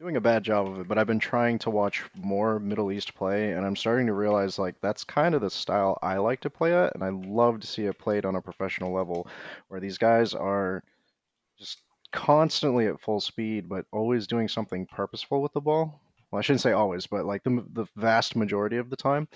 doing 0.00 0.16
a 0.16 0.20
bad 0.20 0.42
job 0.42 0.66
of 0.66 0.80
it, 0.80 0.88
but 0.88 0.98
I've 0.98 1.06
been 1.06 1.18
trying 1.20 1.58
to 1.60 1.70
watch 1.70 2.02
more 2.14 2.58
Middle 2.58 2.92
East 2.92 3.14
play, 3.14 3.52
and 3.52 3.64
I'm 3.64 3.76
starting 3.76 4.06
to 4.06 4.12
realize 4.12 4.58
like 4.58 4.76
that's 4.80 5.04
kind 5.04 5.34
of 5.34 5.40
the 5.40 5.50
style 5.50 5.98
I 6.02 6.18
like 6.18 6.40
to 6.42 6.50
play 6.50 6.74
at, 6.74 6.94
and 6.94 7.02
I 7.02 7.10
love 7.10 7.60
to 7.60 7.66
see 7.66 7.84
it 7.84 7.98
played 7.98 8.24
on 8.24 8.36
a 8.36 8.42
professional 8.42 8.92
level, 8.92 9.26
where 9.68 9.80
these 9.80 9.98
guys 9.98 10.34
are 10.34 10.82
just 11.58 11.78
constantly 12.12 12.86
at 12.86 13.00
full 13.00 13.20
speed, 13.20 13.68
but 13.68 13.86
always 13.92 14.26
doing 14.26 14.48
something 14.48 14.86
purposeful 14.86 15.42
with 15.42 15.52
the 15.52 15.60
ball. 15.60 16.00
Well, 16.30 16.38
I 16.40 16.42
shouldn't 16.42 16.62
say 16.62 16.72
always, 16.72 17.06
but 17.06 17.26
like 17.26 17.44
the 17.44 17.64
the 17.72 17.86
vast 17.96 18.36
majority 18.36 18.76
of 18.76 18.90
the 18.90 18.96
time, 18.96 19.28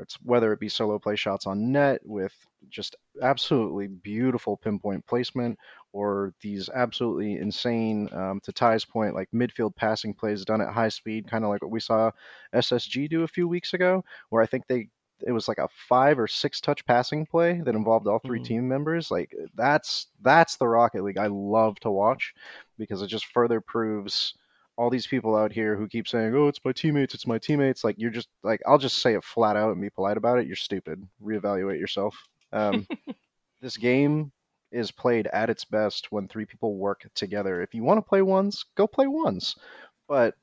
it's 0.00 0.14
whether 0.22 0.52
it 0.52 0.60
be 0.60 0.68
solo 0.68 0.98
play 0.98 1.16
shots 1.16 1.46
on 1.46 1.72
net 1.72 2.00
with 2.04 2.34
just 2.70 2.96
absolutely 3.22 3.86
beautiful 3.88 4.56
pinpoint 4.56 5.06
placement, 5.06 5.58
or 5.92 6.32
these 6.40 6.68
absolutely 6.70 7.36
insane, 7.36 8.08
um, 8.12 8.40
to 8.44 8.52
Ty's 8.52 8.84
point, 8.84 9.14
like 9.14 9.28
midfield 9.34 9.74
passing 9.76 10.14
plays 10.14 10.44
done 10.44 10.60
at 10.60 10.72
high 10.72 10.88
speed, 10.88 11.28
kind 11.28 11.44
of 11.44 11.50
like 11.50 11.62
what 11.62 11.70
we 11.70 11.80
saw 11.80 12.10
SSG 12.52 13.08
do 13.08 13.22
a 13.22 13.28
few 13.28 13.48
weeks 13.48 13.74
ago, 13.74 14.04
where 14.30 14.42
I 14.42 14.46
think 14.46 14.66
they 14.66 14.88
it 15.26 15.32
was 15.32 15.48
like 15.48 15.58
a 15.58 15.68
five 15.88 16.18
or 16.18 16.26
six 16.26 16.60
touch 16.60 16.84
passing 16.84 17.24
play 17.24 17.60
that 17.64 17.74
involved 17.74 18.06
all 18.06 18.18
3 18.18 18.38
Mhm. 18.38 18.40
team 18.40 18.68
members. 18.68 19.10
Like 19.10 19.34
that's 19.54 20.08
that's 20.22 20.56
the 20.56 20.68
Rocket 20.68 21.02
League 21.04 21.16
I 21.18 21.28
love 21.28 21.80
to 21.80 21.90
watch 21.90 22.34
because 22.78 23.02
it 23.02 23.06
just 23.08 23.26
further 23.26 23.60
proves 23.60 24.34
all 24.76 24.90
these 24.90 25.06
people 25.06 25.34
out 25.36 25.52
here 25.52 25.76
who 25.76 25.88
keep 25.88 26.06
saying, 26.06 26.34
"Oh, 26.34 26.48
it's 26.48 26.60
my 26.64 26.72
teammates, 26.72 27.14
it's 27.14 27.26
my 27.26 27.38
teammates." 27.38 27.82
Like 27.84 27.96
you're 27.98 28.10
just 28.10 28.28
like 28.42 28.60
I'll 28.66 28.78
just 28.78 28.98
say 28.98 29.14
it 29.14 29.24
flat 29.24 29.56
out 29.56 29.72
and 29.72 29.80
be 29.80 29.90
polite 29.90 30.16
about 30.18 30.38
it. 30.38 30.46
You're 30.46 30.56
stupid. 30.56 31.02
Reevaluate 31.22 31.80
yourself. 31.80 32.14
Um, 32.52 32.86
this 33.60 33.76
game 33.76 34.32
is 34.72 34.90
played 34.90 35.26
at 35.28 35.50
its 35.50 35.64
best 35.64 36.10
when 36.10 36.28
three 36.28 36.44
people 36.44 36.76
work 36.76 37.08
together. 37.14 37.62
If 37.62 37.74
you 37.74 37.82
want 37.82 37.98
to 37.98 38.08
play 38.08 38.22
ones, 38.22 38.64
go 38.74 38.86
play 38.86 39.06
ones. 39.06 39.54
But 40.08 40.34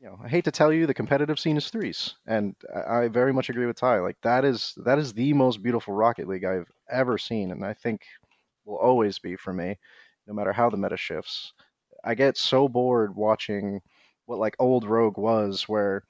you 0.00 0.06
know, 0.06 0.18
I 0.22 0.28
hate 0.28 0.44
to 0.44 0.52
tell 0.52 0.72
you, 0.72 0.86
the 0.86 0.94
competitive 0.94 1.40
scene 1.40 1.56
is 1.56 1.70
threes, 1.70 2.14
and 2.26 2.54
I 2.86 3.08
very 3.08 3.32
much 3.32 3.50
agree 3.50 3.66
with 3.66 3.76
Ty. 3.76 3.98
Like 3.98 4.16
that 4.22 4.44
is 4.44 4.74
that 4.84 4.98
is 4.98 5.12
the 5.12 5.32
most 5.32 5.62
beautiful 5.62 5.92
Rocket 5.92 6.28
League 6.28 6.44
I've 6.44 6.70
ever 6.88 7.18
seen, 7.18 7.50
and 7.50 7.64
I 7.64 7.74
think 7.74 8.02
will 8.64 8.76
always 8.76 9.18
be 9.18 9.34
for 9.34 9.52
me, 9.52 9.76
no 10.26 10.34
matter 10.34 10.52
how 10.52 10.70
the 10.70 10.76
meta 10.76 10.96
shifts. 10.96 11.52
I 12.04 12.14
get 12.14 12.36
so 12.36 12.68
bored 12.68 13.16
watching 13.16 13.80
what 14.26 14.38
like 14.38 14.54
old 14.60 14.84
Rogue 14.84 15.18
was, 15.18 15.68
where 15.68 16.04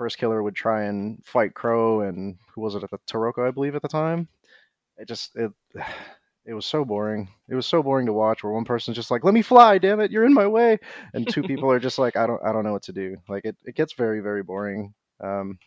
First 0.00 0.16
Killer 0.16 0.42
would 0.42 0.54
try 0.54 0.84
and 0.84 1.22
fight 1.26 1.52
Crow, 1.52 2.00
and 2.00 2.38
who 2.54 2.62
was 2.62 2.74
it 2.74 2.82
at 2.82 2.90
the 2.90 2.96
Taroco, 3.06 3.46
I 3.46 3.50
believe, 3.50 3.74
at 3.74 3.82
the 3.82 3.88
time. 3.88 4.28
It 4.96 5.06
just 5.06 5.36
it 5.36 5.52
it 6.46 6.54
was 6.54 6.64
so 6.64 6.86
boring. 6.86 7.28
It 7.50 7.54
was 7.54 7.66
so 7.66 7.82
boring 7.82 8.06
to 8.06 8.14
watch, 8.14 8.42
where 8.42 8.54
one 8.54 8.64
person's 8.64 8.96
just 8.96 9.10
like, 9.10 9.24
"Let 9.24 9.34
me 9.34 9.42
fly, 9.42 9.76
damn 9.76 10.00
it, 10.00 10.10
you're 10.10 10.24
in 10.24 10.32
my 10.32 10.46
way," 10.46 10.78
and 11.12 11.28
two 11.28 11.42
people 11.42 11.70
are 11.70 11.78
just 11.78 11.98
like, 11.98 12.16
"I 12.16 12.26
don't 12.26 12.40
I 12.42 12.50
don't 12.50 12.64
know 12.64 12.72
what 12.72 12.84
to 12.84 12.94
do." 12.94 13.18
Like 13.28 13.44
it 13.44 13.58
it 13.66 13.74
gets 13.74 13.92
very 13.92 14.20
very 14.20 14.42
boring. 14.42 14.94
Um, 15.22 15.58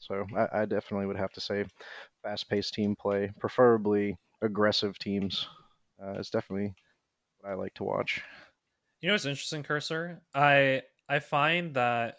so 0.00 0.26
I, 0.36 0.62
I 0.62 0.64
definitely 0.64 1.06
would 1.06 1.16
have 1.16 1.32
to 1.34 1.40
say, 1.40 1.64
fast-paced 2.24 2.74
team 2.74 2.96
play, 2.96 3.30
preferably 3.38 4.18
aggressive 4.42 4.98
teams, 4.98 5.46
uh, 6.02 6.14
is 6.14 6.28
definitely 6.28 6.74
what 7.38 7.52
I 7.52 7.54
like 7.54 7.74
to 7.74 7.84
watch. 7.84 8.20
You 9.00 9.06
know 9.06 9.14
what's 9.14 9.26
interesting, 9.26 9.62
Cursor? 9.62 10.22
I 10.34 10.82
I 11.08 11.20
find 11.20 11.74
that 11.74 12.16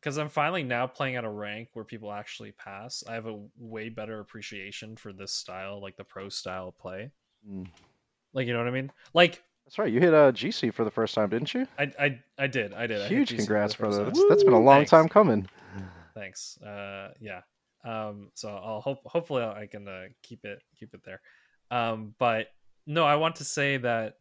because 0.00 0.18
I'm 0.18 0.28
finally 0.28 0.62
now 0.62 0.86
playing 0.86 1.16
at 1.16 1.24
a 1.24 1.30
rank 1.30 1.70
where 1.72 1.84
people 1.84 2.12
actually 2.12 2.52
pass, 2.52 3.02
I 3.08 3.14
have 3.14 3.26
a 3.26 3.38
way 3.58 3.88
better 3.88 4.20
appreciation 4.20 4.96
for 4.96 5.12
this 5.12 5.32
style, 5.32 5.80
like 5.80 5.96
the 5.96 6.04
pro 6.04 6.28
style 6.28 6.72
play. 6.72 7.10
Mm. 7.48 7.66
Like 8.32 8.46
you 8.46 8.52
know 8.52 8.58
what 8.60 8.68
I 8.68 8.72
mean? 8.72 8.92
Like 9.14 9.42
That's 9.64 9.78
right. 9.78 9.92
You 9.92 10.00
hit 10.00 10.14
uh, 10.14 10.32
GC 10.32 10.72
for 10.72 10.84
the 10.84 10.90
first 10.90 11.14
time, 11.14 11.30
didn't 11.30 11.54
you? 11.54 11.66
I 11.78 11.92
I, 11.98 12.20
I 12.38 12.46
did 12.46 12.74
I 12.74 12.86
did. 12.86 13.10
Huge 13.10 13.30
for 13.30 13.36
congrats, 13.36 13.74
brother. 13.74 14.04
That's, 14.04 14.22
that's 14.28 14.44
been 14.44 14.52
a 14.52 14.60
long 14.60 14.80
Thanks. 14.80 14.90
time 14.90 15.08
coming. 15.08 15.48
Thanks. 16.14 16.60
Uh, 16.62 17.12
yeah. 17.20 17.42
Um, 17.84 18.30
so 18.34 18.48
I'll 18.48 18.80
hope 18.80 19.00
hopefully 19.04 19.44
I 19.44 19.66
can 19.66 19.86
uh, 19.86 20.06
keep 20.22 20.44
it 20.44 20.60
keep 20.78 20.94
it 20.94 21.02
there. 21.04 21.20
Um, 21.70 22.14
but 22.18 22.48
no, 22.86 23.04
I 23.04 23.16
want 23.16 23.36
to 23.36 23.44
say 23.44 23.76
that 23.78 24.14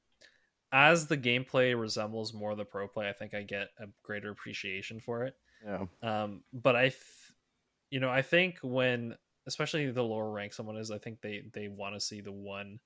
as 0.72 1.08
the 1.08 1.18
gameplay 1.18 1.80
resembles 1.80 2.34
more 2.34 2.56
the 2.56 2.66
pro 2.66 2.88
play, 2.88 3.08
I 3.10 3.14
think 3.14 3.34
I 3.34 3.44
get 3.44 3.70
a 3.80 3.86
greater 4.04 4.30
appreciation 4.30 5.00
for 5.00 5.24
it. 5.24 5.36
Yeah. 5.66 5.86
Um, 6.04 6.44
but 6.54 6.76
I, 6.76 6.90
th- 6.90 7.02
you 7.90 8.00
know, 8.00 8.10
I 8.10 8.22
think 8.22 8.60
when 8.62 9.16
especially 9.48 9.92
the 9.92 10.04
lower 10.04 10.30
rank 10.30 10.54
someone 10.54 10.78
is, 10.78 10.92
I 10.92 10.98
think 10.98 11.22
they 11.22 11.44
they 11.54 11.68
want 11.68 11.96
to 11.96 12.00
see 12.00 12.22
the 12.22 12.32
one 12.32 12.80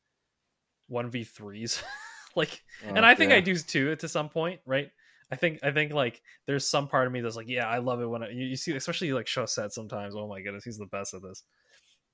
one 0.87 1.09
v 1.09 1.23
threes, 1.23 1.81
like, 2.35 2.61
and 2.83 2.99
Oh, 2.99 3.03
I 3.03 3.15
think 3.15 3.31
yeah. 3.31 3.37
I 3.37 3.41
do 3.41 3.55
too 3.55 3.95
to 3.95 4.07
some 4.07 4.29
point, 4.29 4.59
right? 4.65 4.89
I 5.31 5.35
think 5.35 5.59
I 5.63 5.71
think 5.71 5.93
like 5.93 6.21
there's 6.47 6.67
some 6.67 6.87
part 6.87 7.07
of 7.07 7.13
me 7.13 7.21
that's 7.21 7.35
like, 7.35 7.47
yeah, 7.49 7.67
I 7.67 7.77
love 7.77 8.01
it 8.01 8.07
when 8.07 8.23
I, 8.23 8.29
you, 8.29 8.45
you 8.45 8.55
see, 8.55 8.75
especially 8.75 9.13
like 9.13 9.27
Chaussette 9.27 9.71
sometimes. 9.71 10.15
Oh 10.15 10.27
my 10.27 10.41
goodness, 10.41 10.63
he's 10.63 10.77
the 10.77 10.87
best 10.87 11.13
at 11.13 11.21
this. 11.21 11.43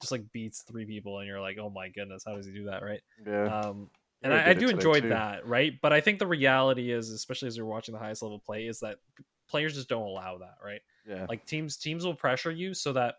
Just 0.02 0.12
like 0.12 0.24
beats 0.34 0.64
three 0.70 0.86
people, 0.86 1.20
and 1.20 1.28
you're 1.28 1.40
like, 1.40 1.58
oh 1.60 1.70
my 1.70 1.90
goodness, 1.90 2.24
how 2.26 2.36
does 2.36 2.46
he 2.46 2.52
do 2.52 2.66
that, 2.66 2.84
right? 2.84 3.00
Yeah. 3.26 3.46
Um, 3.46 3.90
and 4.22 4.34
I, 4.34 4.50
I 4.50 4.54
do 4.54 4.68
enjoy 4.68 5.02
too. 5.02 5.10
that, 5.10 5.48
right? 5.48 5.74
But 5.82 5.94
I 5.94 6.02
think 6.02 6.20
the 6.20 6.28
reality 6.28 6.92
is, 6.92 7.12
especially 7.12 7.48
as 7.48 7.56
you're 7.56 7.66
watching 7.66 7.94
the 7.94 8.00
highest 8.00 8.22
level 8.22 8.42
play, 8.46 8.66
is 8.66 8.80
that 8.80 8.98
players 9.48 9.76
just 9.76 9.90
don't 9.90 10.08
allow 10.08 10.38
that, 10.40 10.56
right? 10.64 10.82
yeah. 11.08 11.26
Like 11.28 11.46
teams 11.46 11.78
teams 11.78 12.06
will 12.06 12.16
pressure 12.16 12.52
you 12.52 12.74
so 12.74 12.94
that 12.94 13.16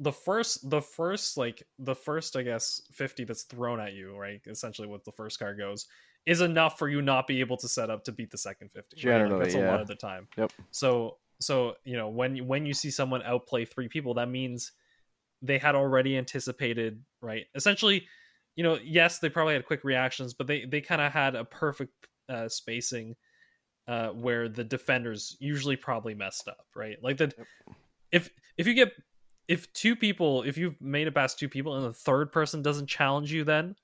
the 0.00 0.12
first 0.12 0.68
the 0.68 0.80
first 0.80 1.36
like 1.36 1.62
the 1.78 1.94
first 1.94 2.36
I 2.36 2.42
guess 2.42 2.82
50 2.92 3.24
that's 3.24 3.44
thrown 3.44 3.80
at 3.80 3.94
you, 3.94 4.16
right? 4.16 4.40
Essentially 4.46 4.88
what 4.88 5.04
the 5.04 5.12
first 5.12 5.38
card 5.38 5.58
goes 5.58 5.86
is 6.24 6.40
enough 6.40 6.78
for 6.78 6.88
you 6.88 7.02
not 7.02 7.26
be 7.26 7.40
able 7.40 7.56
to 7.56 7.68
set 7.68 7.90
up 7.90 8.04
to 8.04 8.12
beat 8.12 8.30
the 8.30 8.38
second 8.38 8.70
50. 8.70 8.78
right? 8.78 8.90
Like, 8.92 9.02
Generally, 9.02 9.44
that's 9.44 9.54
a 9.54 9.58
yeah. 9.58 9.70
lot 9.70 9.80
of 9.80 9.88
the 9.88 9.94
time. 9.94 10.28
Yep. 10.36 10.52
So 10.70 11.18
so 11.40 11.74
you 11.84 11.96
know 11.96 12.08
when 12.08 12.46
when 12.46 12.66
you 12.66 12.74
see 12.74 12.90
someone 12.90 13.22
outplay 13.22 13.64
three 13.64 13.88
people, 13.88 14.14
that 14.14 14.28
means 14.28 14.72
they 15.40 15.58
had 15.58 15.74
already 15.74 16.16
anticipated, 16.16 17.02
right? 17.20 17.46
Essentially, 17.56 18.06
you 18.54 18.62
know, 18.62 18.78
yes, 18.82 19.18
they 19.18 19.28
probably 19.28 19.54
had 19.54 19.66
quick 19.66 19.82
reactions, 19.82 20.34
but 20.34 20.46
they 20.46 20.64
they 20.64 20.80
kind 20.80 21.00
of 21.00 21.12
had 21.12 21.34
a 21.34 21.44
perfect 21.44 21.92
uh, 22.28 22.48
spacing 22.48 23.16
uh, 23.88 24.08
where 24.10 24.48
the 24.48 24.64
defenders 24.64 25.36
usually 25.40 25.76
probably 25.76 26.14
messed 26.14 26.48
up, 26.48 26.66
right? 26.74 26.96
Like 27.02 27.16
the 27.16 27.32
Yep. 27.36 27.46
if 28.12 28.30
if 28.56 28.66
you 28.66 28.74
get 28.74 28.92
if 29.48 29.72
two 29.72 29.96
people 29.96 30.42
if 30.42 30.56
you've 30.56 30.80
made 30.80 31.06
it 31.06 31.14
past 31.14 31.38
two 31.38 31.48
people 31.48 31.76
and 31.76 31.84
the 31.86 31.92
third 31.92 32.30
person 32.30 32.62
doesn't 32.62 32.86
challenge 32.86 33.32
you 33.32 33.42
then 33.44 33.74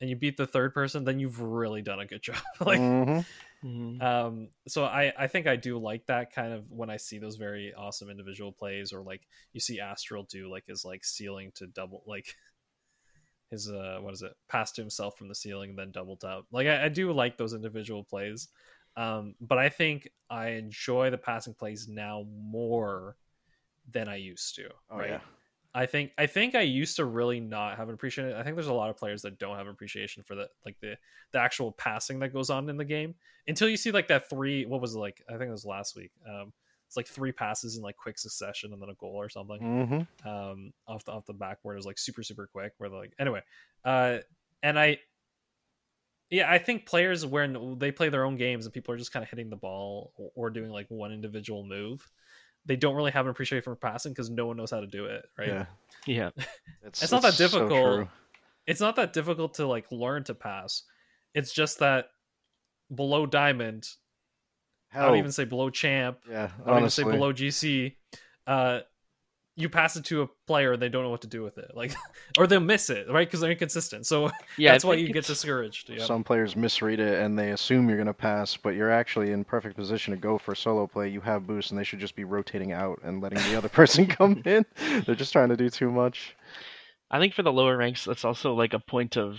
and 0.00 0.10
you 0.10 0.16
beat 0.16 0.36
the 0.36 0.46
third 0.46 0.74
person 0.74 1.04
then 1.04 1.18
you've 1.18 1.40
really 1.40 1.80
done 1.80 2.00
a 2.00 2.06
good 2.06 2.22
job 2.22 2.36
like 2.60 2.80
Mhm. 2.80 3.24
Mhm. 3.64 4.02
um 4.02 4.48
so 4.66 4.84
i 4.84 5.12
i 5.16 5.26
think 5.26 5.46
i 5.46 5.54
do 5.56 5.78
like 5.78 6.04
that 6.06 6.32
kind 6.32 6.52
of 6.52 6.70
when 6.70 6.90
i 6.90 6.96
see 6.96 7.18
those 7.18 7.36
very 7.36 7.72
awesome 7.74 8.10
individual 8.10 8.52
plays 8.52 8.92
or 8.92 9.02
like 9.02 9.22
you 9.52 9.60
see 9.60 9.78
Aztral 9.80 10.28
do 10.28 10.50
like 10.50 10.66
his 10.66 10.84
like 10.84 11.04
ceiling 11.04 11.52
to 11.54 11.66
double 11.68 12.02
like 12.06 12.36
his 13.50 13.70
uh 13.70 13.98
what 14.00 14.12
is 14.12 14.22
it 14.22 14.32
pass 14.48 14.72
to 14.72 14.80
himself 14.80 15.16
from 15.16 15.28
the 15.28 15.34
ceiling 15.34 15.70
and 15.70 15.78
then 15.78 15.90
double 15.92 16.16
tap 16.16 16.42
like 16.50 16.66
i, 16.66 16.86
I 16.86 16.88
do 16.88 17.12
like 17.12 17.36
those 17.36 17.54
individual 17.54 18.02
plays 18.02 18.48
um 18.96 19.34
but 19.40 19.58
i 19.58 19.68
think 19.68 20.08
i 20.30 20.48
enjoy 20.50 21.10
the 21.10 21.18
passing 21.18 21.54
plays 21.54 21.88
now 21.88 22.24
more 22.28 23.16
than 23.90 24.08
i 24.08 24.16
used 24.16 24.54
to 24.54 24.68
Oh, 24.90 24.98
right 24.98 25.10
yeah. 25.10 25.20
I 25.74 25.86
think 25.86 26.12
I 26.18 26.26
think 26.26 26.54
I 26.54 26.60
used 26.60 26.96
to 26.96 27.06
really 27.06 27.40
not 27.40 27.78
have 27.78 27.88
an 27.88 27.94
appreciation. 27.94 28.34
I 28.34 28.42
think 28.42 28.56
there's 28.56 28.66
a 28.66 28.74
lot 28.74 28.90
of 28.90 28.98
players 28.98 29.22
that 29.22 29.38
don't 29.38 29.56
have 29.56 29.66
appreciation 29.66 30.22
for 30.22 30.34
the 30.34 30.46
like 30.66 30.76
the 30.80 30.98
the 31.32 31.38
actual 31.38 31.72
passing 31.72 32.18
that 32.18 32.28
goes 32.34 32.50
on 32.50 32.68
in 32.68 32.76
the 32.76 32.84
game 32.84 33.14
until 33.48 33.70
you 33.70 33.78
see 33.78 33.90
like 33.90 34.06
that 34.08 34.28
three. 34.28 34.66
What 34.66 34.82
was 34.82 34.94
it 34.94 34.98
like? 34.98 35.22
I 35.30 35.32
think 35.38 35.48
it 35.48 35.50
was 35.50 35.64
last 35.64 35.96
week. 35.96 36.10
Um, 36.28 36.52
it's 36.86 36.98
like 36.98 37.06
three 37.06 37.32
passes 37.32 37.78
in 37.78 37.82
like 37.82 37.96
quick 37.96 38.18
succession 38.18 38.74
and 38.74 38.82
then 38.82 38.90
a 38.90 38.94
goal 38.96 39.14
or 39.14 39.30
something. 39.30 40.06
Mhm. 40.26 40.26
Um, 40.26 40.74
off 40.86 41.06
the 41.06 41.12
off 41.12 41.24
the 41.24 41.32
backboard 41.32 41.78
is 41.78 41.86
like 41.86 41.96
super 41.98 42.22
super 42.22 42.46
quick. 42.46 42.74
Where 42.76 42.90
they're 42.90 42.98
like 42.98 43.14
anyway, 43.18 43.40
uh, 43.86 44.18
and 44.62 44.78
I. 44.78 44.98
Yeah, 46.32 46.50
I 46.50 46.56
think 46.56 46.86
players 46.86 47.26
when 47.26 47.76
they 47.78 47.92
play 47.92 48.08
their 48.08 48.24
own 48.24 48.36
games 48.36 48.64
and 48.64 48.72
people 48.72 48.94
are 48.94 48.96
just 48.96 49.12
kind 49.12 49.22
of 49.22 49.28
hitting 49.28 49.50
the 49.50 49.56
ball 49.56 50.12
or, 50.16 50.30
or 50.34 50.50
doing 50.50 50.70
like 50.70 50.86
one 50.88 51.12
individual 51.12 51.62
move, 51.62 52.10
they 52.64 52.74
don't 52.74 52.94
really 52.94 53.10
have 53.10 53.26
an 53.26 53.30
appreciation 53.30 53.62
for 53.62 53.76
passing 53.76 54.12
because 54.12 54.30
no 54.30 54.46
one 54.46 54.56
knows 54.56 54.70
how 54.70 54.80
to 54.80 54.86
do 54.86 55.04
it, 55.04 55.26
right? 55.38 55.48
Yeah. 55.48 55.66
Yeah. 56.06 56.30
It's, 56.84 57.02
It's 57.02 57.12
not 57.12 57.20
that 57.22 57.36
difficult. 57.36 57.70
true. 57.70 58.08
it's 58.66 58.80
not 58.80 58.96
that 58.96 59.12
difficult 59.12 59.54
to 59.54 59.66
like 59.66 59.86
learn 59.92 60.24
to 60.24 60.34
pass. 60.34 60.84
It's 61.34 61.52
just 61.52 61.80
that 61.80 62.06
below 62.94 63.26
diamond, 63.26 63.86
I 64.92 64.98
Hell, 64.98 65.08
don't 65.08 65.18
even 65.18 65.32
say 65.32 65.44
below 65.44 65.68
champ, 65.70 66.18
yeah. 66.28 66.48
I 66.62 66.66
don't 66.66 66.76
honestly, 66.78 67.02
even 67.02 67.12
say 67.12 67.16
below 67.18 67.32
GC. 67.32 67.96
Uh, 68.46 68.80
you 69.54 69.68
pass 69.68 69.96
it 69.96 70.04
to 70.06 70.22
a 70.22 70.26
player 70.46 70.72
and 70.72 70.80
they 70.82 70.88
don't 70.88 71.02
know 71.02 71.10
what 71.10 71.20
to 71.20 71.26
do 71.26 71.42
with 71.42 71.58
it, 71.58 71.72
like, 71.74 71.94
or 72.38 72.46
they'll 72.46 72.58
miss 72.60 72.88
it, 72.88 73.06
right? 73.10 73.26
Because 73.28 73.40
they're 73.40 73.50
inconsistent. 73.50 74.06
So 74.06 74.30
Yeah. 74.56 74.72
that's 74.72 74.84
why 74.84 74.94
you 74.94 75.12
get 75.12 75.26
discouraged. 75.26 75.90
Yeah. 75.90 76.04
Some 76.04 76.24
players 76.24 76.56
misread 76.56 77.00
it 77.00 77.20
and 77.22 77.38
they 77.38 77.50
assume 77.50 77.86
you're 77.88 77.98
going 77.98 78.06
to 78.06 78.14
pass, 78.14 78.56
but 78.56 78.70
you're 78.70 78.90
actually 78.90 79.30
in 79.32 79.44
perfect 79.44 79.76
position 79.76 80.14
to 80.14 80.18
go 80.18 80.38
for 80.38 80.54
solo 80.54 80.86
play. 80.86 81.08
You 81.08 81.20
have 81.20 81.46
boost, 81.46 81.70
and 81.70 81.78
they 81.78 81.84
should 81.84 82.00
just 82.00 82.16
be 82.16 82.24
rotating 82.24 82.72
out 82.72 82.98
and 83.04 83.20
letting 83.22 83.38
the 83.40 83.56
other 83.56 83.68
person 83.80 84.06
come 84.06 84.40
in. 84.46 84.64
They're 85.04 85.14
just 85.14 85.32
trying 85.32 85.50
to 85.50 85.56
do 85.56 85.68
too 85.68 85.90
much. 85.90 86.34
I 87.10 87.18
think 87.18 87.34
for 87.34 87.42
the 87.42 87.52
lower 87.52 87.76
ranks, 87.76 88.06
that's 88.06 88.24
also 88.24 88.54
like 88.54 88.72
a 88.72 88.78
point 88.78 89.18
of 89.18 89.38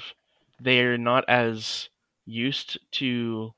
they're 0.62 0.98
not 1.00 1.26
as 1.28 1.90
used 2.28 2.78
to 2.92 3.52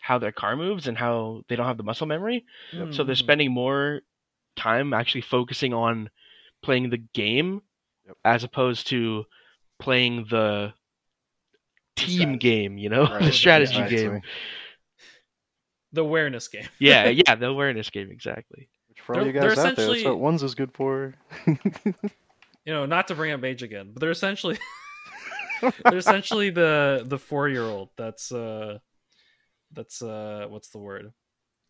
how 0.00 0.18
their 0.18 0.32
car 0.32 0.56
moves 0.56 0.88
and 0.88 0.98
how 0.98 1.44
they 1.48 1.54
don't 1.54 1.66
have 1.66 1.76
the 1.76 1.84
muscle 1.84 2.08
memory. 2.08 2.44
So 2.90 3.04
they're 3.04 3.14
Mhm. 3.14 3.18
spending 3.18 3.52
more 3.52 4.00
time 4.56 4.92
actually 4.92 5.22
focusing 5.22 5.72
on 5.74 6.10
playing 6.62 6.90
the 6.90 6.98
game 7.14 7.62
Yep. 8.06 8.16
as 8.24 8.42
opposed 8.44 8.88
to 8.88 9.24
playing 9.78 10.26
the 10.28 10.72
team 11.96 12.20
strategy. 12.20 12.38
game, 12.38 12.78
you 12.78 12.88
know, 12.88 13.02
Right, 13.10 13.22
the 13.22 13.32
strategy 13.32 13.74
exactly. 13.80 13.96
game. 13.96 14.20
The 15.92 16.00
awareness 16.00 16.48
game. 16.48 16.66
Yeah, 16.80 17.08
yeah, 17.26 17.34
the 17.36 17.46
awareness 17.46 17.90
game 17.90 18.10
exactly. 18.10 18.68
Which 18.88 19.00
for 19.00 19.16
all 19.18 19.26
you 19.26 19.32
guys 19.32 19.56
out 19.58 19.76
there, 19.76 19.86
that's 19.88 20.04
what 20.04 20.18
ones 20.18 20.42
is 20.42 20.54
good 20.54 20.72
for. 20.74 21.14
You 21.46 22.72
know, 22.72 22.86
not 22.86 23.08
to 23.08 23.14
bring 23.14 23.32
up 23.32 23.42
age 23.44 23.62
again, 23.62 23.90
but 23.92 24.00
they're 24.00 24.10
essentially 24.10 24.58
they're 25.84 25.98
essentially 25.98 26.50
the 26.50 27.04
the 27.06 27.18
four 27.18 27.48
year 27.48 27.62
old 27.62 27.90
that's 27.96 28.32
uh 28.32 28.78
that's 29.72 30.02
uh 30.02 30.46
what's 30.48 30.68
the 30.70 30.78
word 30.78 31.12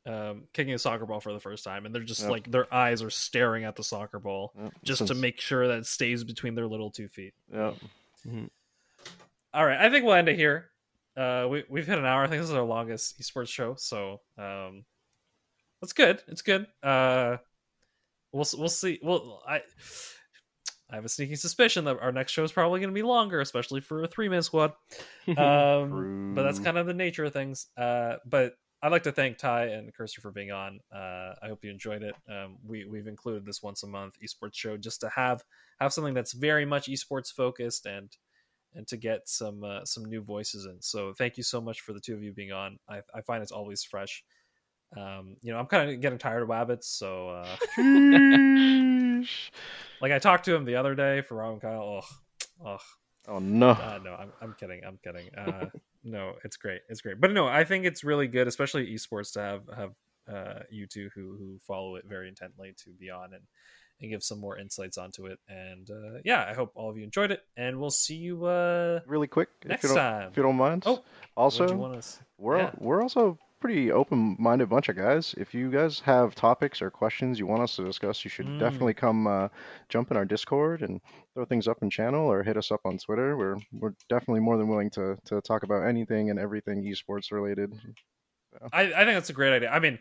um 0.07 0.43
kicking 0.53 0.75
a 0.75 0.79
soccer 0.79 1.07
ball 1.07 1.21
for 1.21 1.33
the 1.33 1.39
first 1.41 1.63
time 1.63 1.87
and 1.87 1.95
they're 1.95 2.03
just 2.03 2.23
Yep. 2.23 2.31
like 2.31 2.51
their 2.51 2.73
eyes 2.75 3.03
are 3.03 3.11
staring 3.11 3.63
at 3.65 3.77
the 3.77 3.85
soccer 3.85 4.19
ball 4.19 4.53
Yeah, 4.59 4.71
just 4.83 5.07
to 5.07 5.15
make 5.15 5.41
sure 5.41 5.69
that 5.69 5.79
it 5.79 5.87
stays 5.87 6.25
between 6.25 6.55
their 6.57 6.67
little 6.67 6.91
two 6.91 7.09
feet. 7.09 7.35
Yeah. 7.53 7.75
all 9.55 9.65
right 9.67 9.79
i 9.81 9.91
think 9.91 10.05
we'll 10.05 10.15
end 10.15 10.29
it 10.29 10.37
here. 10.37 10.71
Uh 11.17 11.47
we, 11.51 11.65
we've 11.69 11.87
hit 11.87 11.99
an 11.99 12.05
hour. 12.07 12.25
I 12.25 12.27
think 12.27 12.41
this 12.41 12.51
is 12.51 12.57
our 12.57 12.63
longest 12.65 13.21
esports 13.21 13.49
show 13.49 13.75
so 13.77 14.21
um 14.39 14.85
that's 15.81 15.93
good. 15.93 16.23
It's 16.29 16.43
good. 16.43 16.67
Uh 16.83 17.37
we'll 18.33 18.47
we'll 18.57 18.69
see. 18.69 18.99
Well 19.03 19.43
i 19.47 19.61
I 20.91 20.97
have 20.97 21.05
a 21.07 21.09
sneaking 21.09 21.37
suspicion 21.37 21.85
that 21.87 22.01
our 22.01 22.13
next 22.13 22.33
show 22.33 22.45
is 22.45 22.53
probably 22.53 22.79
going 22.81 22.91
to 22.91 22.95
be 22.95 23.03
longer, 23.03 23.41
especially 23.41 23.81
for 23.81 24.03
a 24.03 24.07
three 24.07 24.29
man 24.29 24.43
squad. 24.43 24.73
Um, 25.39 26.33
but 26.35 26.43
that's 26.43 26.59
kind 26.59 26.77
of 26.77 26.87
the 26.87 26.93
nature 26.93 27.25
of 27.25 27.33
things. 27.33 27.67
Uh, 27.79 28.17
but 28.27 28.55
I'd 28.83 28.91
like 28.91 29.05
to 29.05 29.13
thank 29.13 29.39
Ty 29.39 29.67
and 29.67 29.95
Cursor 29.95 30.21
for 30.21 30.33
being 30.33 30.51
on. 30.51 30.81
Uh, 30.93 31.35
I 31.41 31.47
hope 31.47 31.65
you 31.65 31.71
enjoyed 31.71 32.03
it. 32.03 32.17
Um, 32.29 32.57
we 32.67 32.85
we've 32.85 33.07
included 33.07 33.47
this 33.47 33.63
once 33.63 33.85
a 33.85 33.87
month 33.87 34.17
esports 34.23 34.55
show 34.55 34.77
just 34.77 35.01
to 35.03 35.09
have 35.09 35.45
have 35.81 35.93
something 35.93 36.15
that's 36.15 36.33
very 36.33 36.65
much 36.65 36.89
esports 36.89 37.33
focused 37.33 37.87
and 37.87 38.11
and 38.75 38.87
to 38.89 38.97
get 38.97 39.29
some 39.29 39.63
uh, 39.63 39.85
some 39.85 40.05
new 40.05 40.21
voices 40.21 40.67
in. 40.67 40.79
So 40.81 41.15
thank 41.17 41.37
you 41.37 41.45
so 41.45 41.61
much 41.61 41.81
for 41.81 41.93
the 41.93 42.01
two 42.01 42.15
of 42.15 42.25
you 42.25 42.33
being 42.33 42.51
on. 42.51 42.79
I, 42.89 43.03
I 43.15 43.21
find 43.21 43.43
it's 43.43 43.53
always 43.53 43.85
fresh. 43.85 44.25
Um, 44.97 45.37
you 45.43 45.53
know, 45.53 45.59
I'm 45.59 45.67
kind 45.67 45.89
of 45.89 46.01
getting 46.01 46.19
tired 46.19 46.43
of 46.43 46.49
Wabbits, 46.49 46.85
so 46.85 47.29
uh, 47.29 47.57
like 50.03 50.13
I 50.13 50.19
talked 50.19 50.45
to 50.47 50.55
him 50.55 50.65
the 50.65 50.77
other 50.77 50.95
day 50.95 51.23
for 51.23 51.37
Rob 51.37 51.53
and 51.53 51.63
Kyle. 51.63 52.05
Oh, 52.63 52.67
oh, 52.67 52.79
oh 53.29 53.39
no. 53.39 53.71
uh, 53.71 54.01
no, 54.05 54.15
I'm, 54.15 54.33
I'm 54.43 54.55
kidding. 54.59 54.83
I'm 54.85 54.99
kidding. 55.03 55.31
Uh, 55.35 55.67
no, 56.05 56.35
it's 56.45 56.57
great. 56.57 56.83
It's 56.89 57.01
great. 57.01 57.21
But 57.21 57.33
no, 57.33 57.47
I 57.47 57.65
think 57.65 57.85
it's 57.85 58.05
really 58.05 58.27
good, 58.27 58.49
especially 58.49 58.87
esports, 58.95 59.33
to 59.35 59.41
have 59.41 59.63
have 59.77 59.91
uh, 60.33 60.61
you 60.71 60.87
two 60.87 61.11
who 61.15 61.37
who 61.39 61.59
follow 61.67 61.97
it 61.97 62.05
very 62.07 62.29
intently 62.29 62.75
to 62.85 62.91
be 62.91 63.11
on 63.11 63.35
and 63.35 63.43
and 64.01 64.11
give 64.11 64.23
some 64.23 64.41
more 64.41 64.59
insights 64.59 64.99
onto 64.99 65.27
it. 65.27 65.39
And 65.49 65.89
uh, 65.91 66.19
yeah, 66.25 66.45
I 66.49 66.55
hope 66.55 66.73
all 66.75 66.91
of 66.91 66.97
you 66.97 67.05
enjoyed 67.05 67.31
it, 67.31 67.41
and 67.57 67.79
we'll 67.81 67.91
see 67.91 68.17
you 68.17 68.45
uh, 68.45 69.01
really 69.07 69.29
quick, 69.29 69.49
next 69.65 69.85
if 69.85 69.91
you 69.91 69.97
don't, 69.97 70.05
time. 70.05 70.29
if 70.31 70.37
you 70.37 70.43
don't 70.43 70.57
mind. 70.57 70.83
Oh, 70.87 71.03
also, 71.37 71.69
you 71.69 71.77
want 71.77 71.97
us? 71.97 72.19
We're 72.39 72.59
Yeah. 72.59 72.71
we're 72.79 73.03
also 73.03 73.39
pretty 73.63 73.93
open-minded 73.93 74.69
bunch 74.69 74.89
of 74.89 74.97
guys. 74.97 75.35
If 75.39 75.55
you 75.55 75.71
guys 75.71 76.01
have 76.01 76.35
topics 76.35 76.83
or 76.83 76.91
questions 76.91 77.39
you 77.39 77.47
want 77.47 77.63
us 77.63 77.77
to 77.77 77.85
discuss, 77.85 78.25
you 78.25 78.29
should 78.29 78.47
Mm. 78.47 78.59
definitely 78.59 78.95
come 78.95 79.27
uh, 79.27 79.49
jump 79.89 80.11
in 80.11 80.17
our 80.17 80.25
Discord 80.25 80.83
and 80.83 81.01
throw 81.33 81.45
things 81.45 81.69
up 81.69 81.79
in 81.83 81.89
channel 81.89 82.27
or 82.31 82.43
hit 82.43 82.57
us 82.57 82.71
up 82.73 82.81
on 82.85 82.99
Twitter. 82.99 83.37
We're 83.37 83.57
we're 83.73 83.95
definitely 84.09 84.41
more 84.41 84.59
than 84.59 84.69
willing 84.69 84.91
to 84.91 85.17
to 85.27 85.41
talk 85.41 85.63
about 85.63 85.87
anything 85.87 86.29
and 86.31 86.39
everything 86.39 86.83
esports 86.85 87.31
related. 87.31 87.73
I, 88.73 88.83
I 88.83 89.05
think 89.05 89.15
that's 89.17 89.31
a 89.31 89.33
great 89.33 89.55
idea. 89.55 89.71
I 89.71 89.79
mean, 89.79 89.99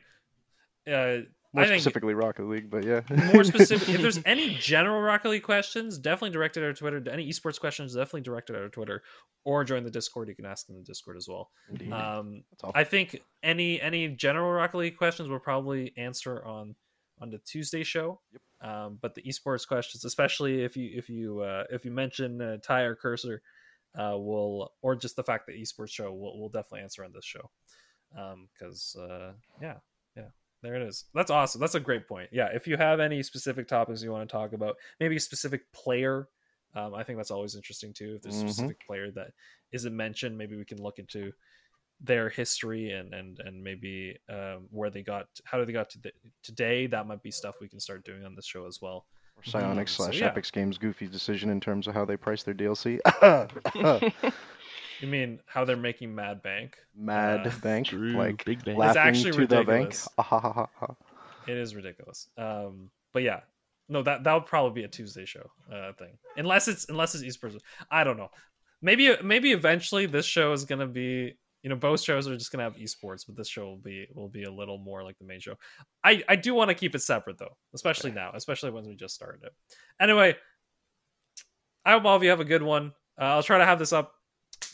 uh, 0.91 1.18
More 1.54 1.66
specifically 1.66 2.14
Rocket 2.14 2.47
League, 2.47 2.70
but 2.70 2.86
yeah. 2.86 3.02
more 3.34 3.43
specific. 3.43 3.89
if 3.89 4.02
there's 4.02 4.22
any 4.26 4.56
general 4.56 5.02
Rocket 5.02 5.30
League 5.30 5.43
questions, 5.43 5.97
definitely 5.97 6.30
direct 6.30 6.56
it 6.56 6.62
at 6.62 6.68
our 6.68 6.74
Twitter. 6.74 7.04
Any 7.12 7.28
esports 7.30 7.60
questions, 7.60 7.93
definitely 7.93 8.22
direct 8.22 8.49
it 8.49 8.56
at 8.56 8.62
our 8.62 8.70
Twitter, 8.70 9.04
or 9.43 9.66
join 9.66 9.84
the 9.84 9.91
Discord. 9.91 10.30
You 10.30 10.36
can 10.36 10.45
ask 10.45 10.68
them 10.68 10.78
in 10.78 10.84
the 10.84 10.86
Discord 10.86 11.18
as 11.18 11.28
well. 11.28 11.49
Indeed. 11.70 11.91
Um, 11.91 12.43
I 12.74 12.86
think 12.86 13.22
any 13.43 13.82
any 13.82 14.08
general 14.08 14.49
Rocket 14.52 14.78
League 14.78 14.97
questions 14.97 15.28
we'll 15.28 15.39
probably 15.39 15.93
answer 15.97 16.43
on 16.45 16.76
on 17.20 17.30
the 17.30 17.38
Tuesday 17.39 17.84
show. 17.84 18.22
Yep. 18.32 18.41
Um, 18.72 18.99
but 19.02 19.16
the 19.16 19.22
esports 19.24 19.68
questions, 19.68 20.06
especially 20.06 20.64
if 20.64 20.78
you 20.78 20.89
if 20.93 21.10
you 21.10 21.41
uh, 21.41 21.66
if 21.70 21.84
you 21.84 21.91
mention 21.91 22.41
uh, 22.41 22.58
Ty 22.64 22.82
or 22.82 22.95
Cursor, 22.95 23.41
uh, 23.97 24.18
will 24.18 24.72
or 24.82 24.95
just 24.95 25.16
the 25.16 25.24
fact 25.24 25.47
that 25.47 25.56
esports 25.56 25.89
show, 25.91 26.14
we'll 26.14 26.39
we'll 26.39 26.49
definitely 26.49 26.82
answer 26.82 27.04
on 27.04 27.12
this 27.14 27.26
show. 27.26 27.49
Because 28.58 28.95
uh, 28.99 29.34
yeah, 29.62 29.68
yeah, 29.68 29.78
there 30.62 30.76
it 30.76 30.82
is. 30.84 31.05
That's 31.14 31.32
awesome. 31.32 31.59
That's 31.62 31.76
a 31.76 31.80
great 31.80 32.07
point. 32.07 32.30
Yeah, 32.32 32.49
if 32.53 32.68
you 32.68 32.78
have 32.78 32.99
any 32.99 33.24
specific 33.24 33.68
topics 33.68 34.03
you 34.03 34.12
want 34.12 34.28
to 34.28 34.32
talk 34.32 34.53
about, 34.53 34.76
maybe 34.99 35.16
a 35.16 35.20
specific 35.20 35.72
player. 35.74 36.28
Um, 36.76 36.93
I 36.93 37.03
think 37.03 37.18
that's 37.18 37.32
always 37.32 37.55
interesting 37.55 37.93
too. 37.93 38.14
If 38.16 38.22
there's 38.22 38.38
a 38.38 38.39
Mhm. 38.39 38.43
specific 38.47 38.78
player 38.86 39.12
that 39.12 39.32
isn't 39.72 39.95
mentioned, 39.95 40.38
maybe 40.38 40.55
we 40.55 40.66
can 40.66 40.82
look 40.82 40.99
into 40.99 41.34
their 42.01 42.30
history 42.30 42.91
and 42.91 43.14
and 43.14 43.39
and 43.39 43.64
maybe 43.64 44.18
um, 44.30 44.68
where 44.72 44.89
they 44.89 45.03
got 45.03 45.28
how 45.45 45.64
they 45.64 45.72
got 45.74 45.89
to 45.91 45.99
the, 45.99 46.12
today 46.43 46.88
that 46.88 47.07
might 47.07 47.22
be 47.24 47.32
stuff 47.32 47.55
we 47.62 47.70
can 47.70 47.80
start 47.80 48.03
doing 48.03 48.26
on 48.26 48.36
this 48.36 48.45
show 48.45 48.66
as 48.68 48.80
well 48.82 49.05
Or 49.36 49.43
Psyonix 49.43 49.89
so 49.89 50.05
slash 50.05 50.22
yeah. 50.22 50.28
Epic 50.28 50.51
Games 50.51 50.78
goofy 50.78 51.07
decision 51.07 51.49
in 51.49 51.59
terms 51.59 51.88
of 51.88 51.93
how 51.93 52.05
they 52.05 52.18
price 52.18 52.43
their 52.43 52.53
DLC. 52.53 52.99
you 55.02 55.08
mean 55.08 55.39
how 55.45 55.66
they're 55.66 55.76
making 55.78 56.14
mad 56.16 56.41
bank? 56.41 56.78
Mad 56.95 57.47
Uh, 57.47 57.52
Bank, 57.62 57.88
True, 57.88 58.12
like 58.12 58.43
big 58.45 58.64
bang. 58.64 58.78
laughing 58.78 59.02
actually 59.02 59.32
to 59.32 59.47
the 59.47 59.64
bank. 59.64 59.68
ridiculous. 59.68 60.08
Ha, 60.18 60.24
ha, 60.24 60.39
ha, 60.54 60.70
ha. 60.80 60.95
it 61.47 61.58
is 61.58 61.76
ridiculous. 61.76 62.28
Um 62.38 62.89
but 63.14 63.24
yeah. 63.24 63.41
No 63.89 64.02
that 64.04 64.24
that 64.24 64.34
would 64.34 64.45
probably 64.45 64.82
be 64.82 64.86
a 64.86 64.88
tuesday 64.88 65.26
show 65.26 65.49
uh 65.72 65.93
thing. 65.93 66.18
Unless 66.38 66.68
it's 66.68 66.88
unless 66.89 67.16
it's 67.16 67.24
East 67.24 67.41
esports. 67.41 67.60
I 67.89 68.04
don't 68.04 68.18
know. 68.18 68.30
Maybe 68.82 69.16
maybe 69.24 69.52
eventually 69.52 70.06
this 70.06 70.26
show 70.26 70.52
is 70.54 70.66
gonna 70.66 70.88
be 70.88 71.38
you 71.64 71.70
know 71.70 71.76
both 71.76 72.02
shows 72.02 72.28
are 72.28 72.36
just 72.38 72.52
gonna 72.52 72.64
have 72.64 72.76
esports 72.78 73.26
but 73.28 73.36
this 73.36 73.47
show 73.47 73.66
will 73.66 73.78
be 73.78 74.08
will 74.16 74.30
be 74.30 74.43
a 74.43 74.52
little 74.52 74.78
more 74.80 75.04
like 75.04 75.18
the 75.20 75.26
main 75.26 75.39
show. 75.39 75.56
I 76.04 76.24
i 76.30 76.36
do 76.36 76.54
want 76.54 76.70
to 76.70 76.76
keep 76.76 76.95
it 76.95 76.99
separate 77.02 77.38
though 77.38 77.56
especially 77.76 78.12
now 78.12 78.32
especially 78.34 78.72
when 78.72 78.86
we 78.88 78.95
just 78.95 79.14
started 79.16 79.43
it. 79.43 79.54
Anyway 79.99 80.36
i 81.86 81.91
hope 81.91 82.06
all 82.06 82.16
of 82.16 82.24
you 82.24 82.30
have 82.30 82.39
a 82.39 82.45
good 82.45 82.64
one. 82.64 82.93
Uh, 83.20 83.26
i'll 83.26 83.43
try 83.43 83.58
to 83.58 83.66
have 83.66 83.78
this 83.80 83.93
up 83.93 84.14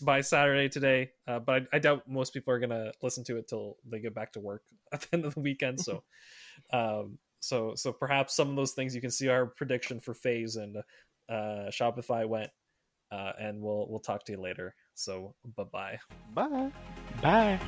by 0.01 0.21
saturday 0.21 0.69
today 0.69 1.09
uh, 1.27 1.39
but 1.39 1.63
I, 1.71 1.77
I 1.77 1.79
doubt 1.79 2.07
most 2.07 2.33
people 2.33 2.53
are 2.53 2.59
gonna 2.59 2.91
listen 3.01 3.23
to 3.25 3.37
it 3.37 3.47
till 3.47 3.77
they 3.89 3.99
get 3.99 4.13
back 4.13 4.33
to 4.33 4.39
work 4.39 4.63
at 4.93 5.01
the 5.01 5.07
end 5.13 5.25
of 5.25 5.33
the 5.33 5.41
weekend 5.41 5.79
so 5.79 6.03
um 6.73 7.17
so 7.39 7.73
so 7.75 7.91
perhaps 7.91 8.35
some 8.35 8.49
of 8.49 8.55
those 8.55 8.73
things 8.73 8.95
you 8.95 9.01
can 9.01 9.11
see 9.11 9.27
our 9.27 9.45
prediction 9.45 9.99
for 9.99 10.13
FaZe 10.13 10.55
and 10.55 10.77
uh 11.29 11.69
shopify 11.69 12.27
went 12.27 12.49
uh 13.11 13.33
and 13.39 13.61
we'll 13.61 13.87
we'll 13.89 13.99
talk 13.99 14.23
to 14.25 14.31
you 14.31 14.41
later 14.41 14.75
so 14.95 15.35
bye 15.55 15.63
bye 15.63 15.99
Bye. 16.33 16.71
Bye. 17.21 17.59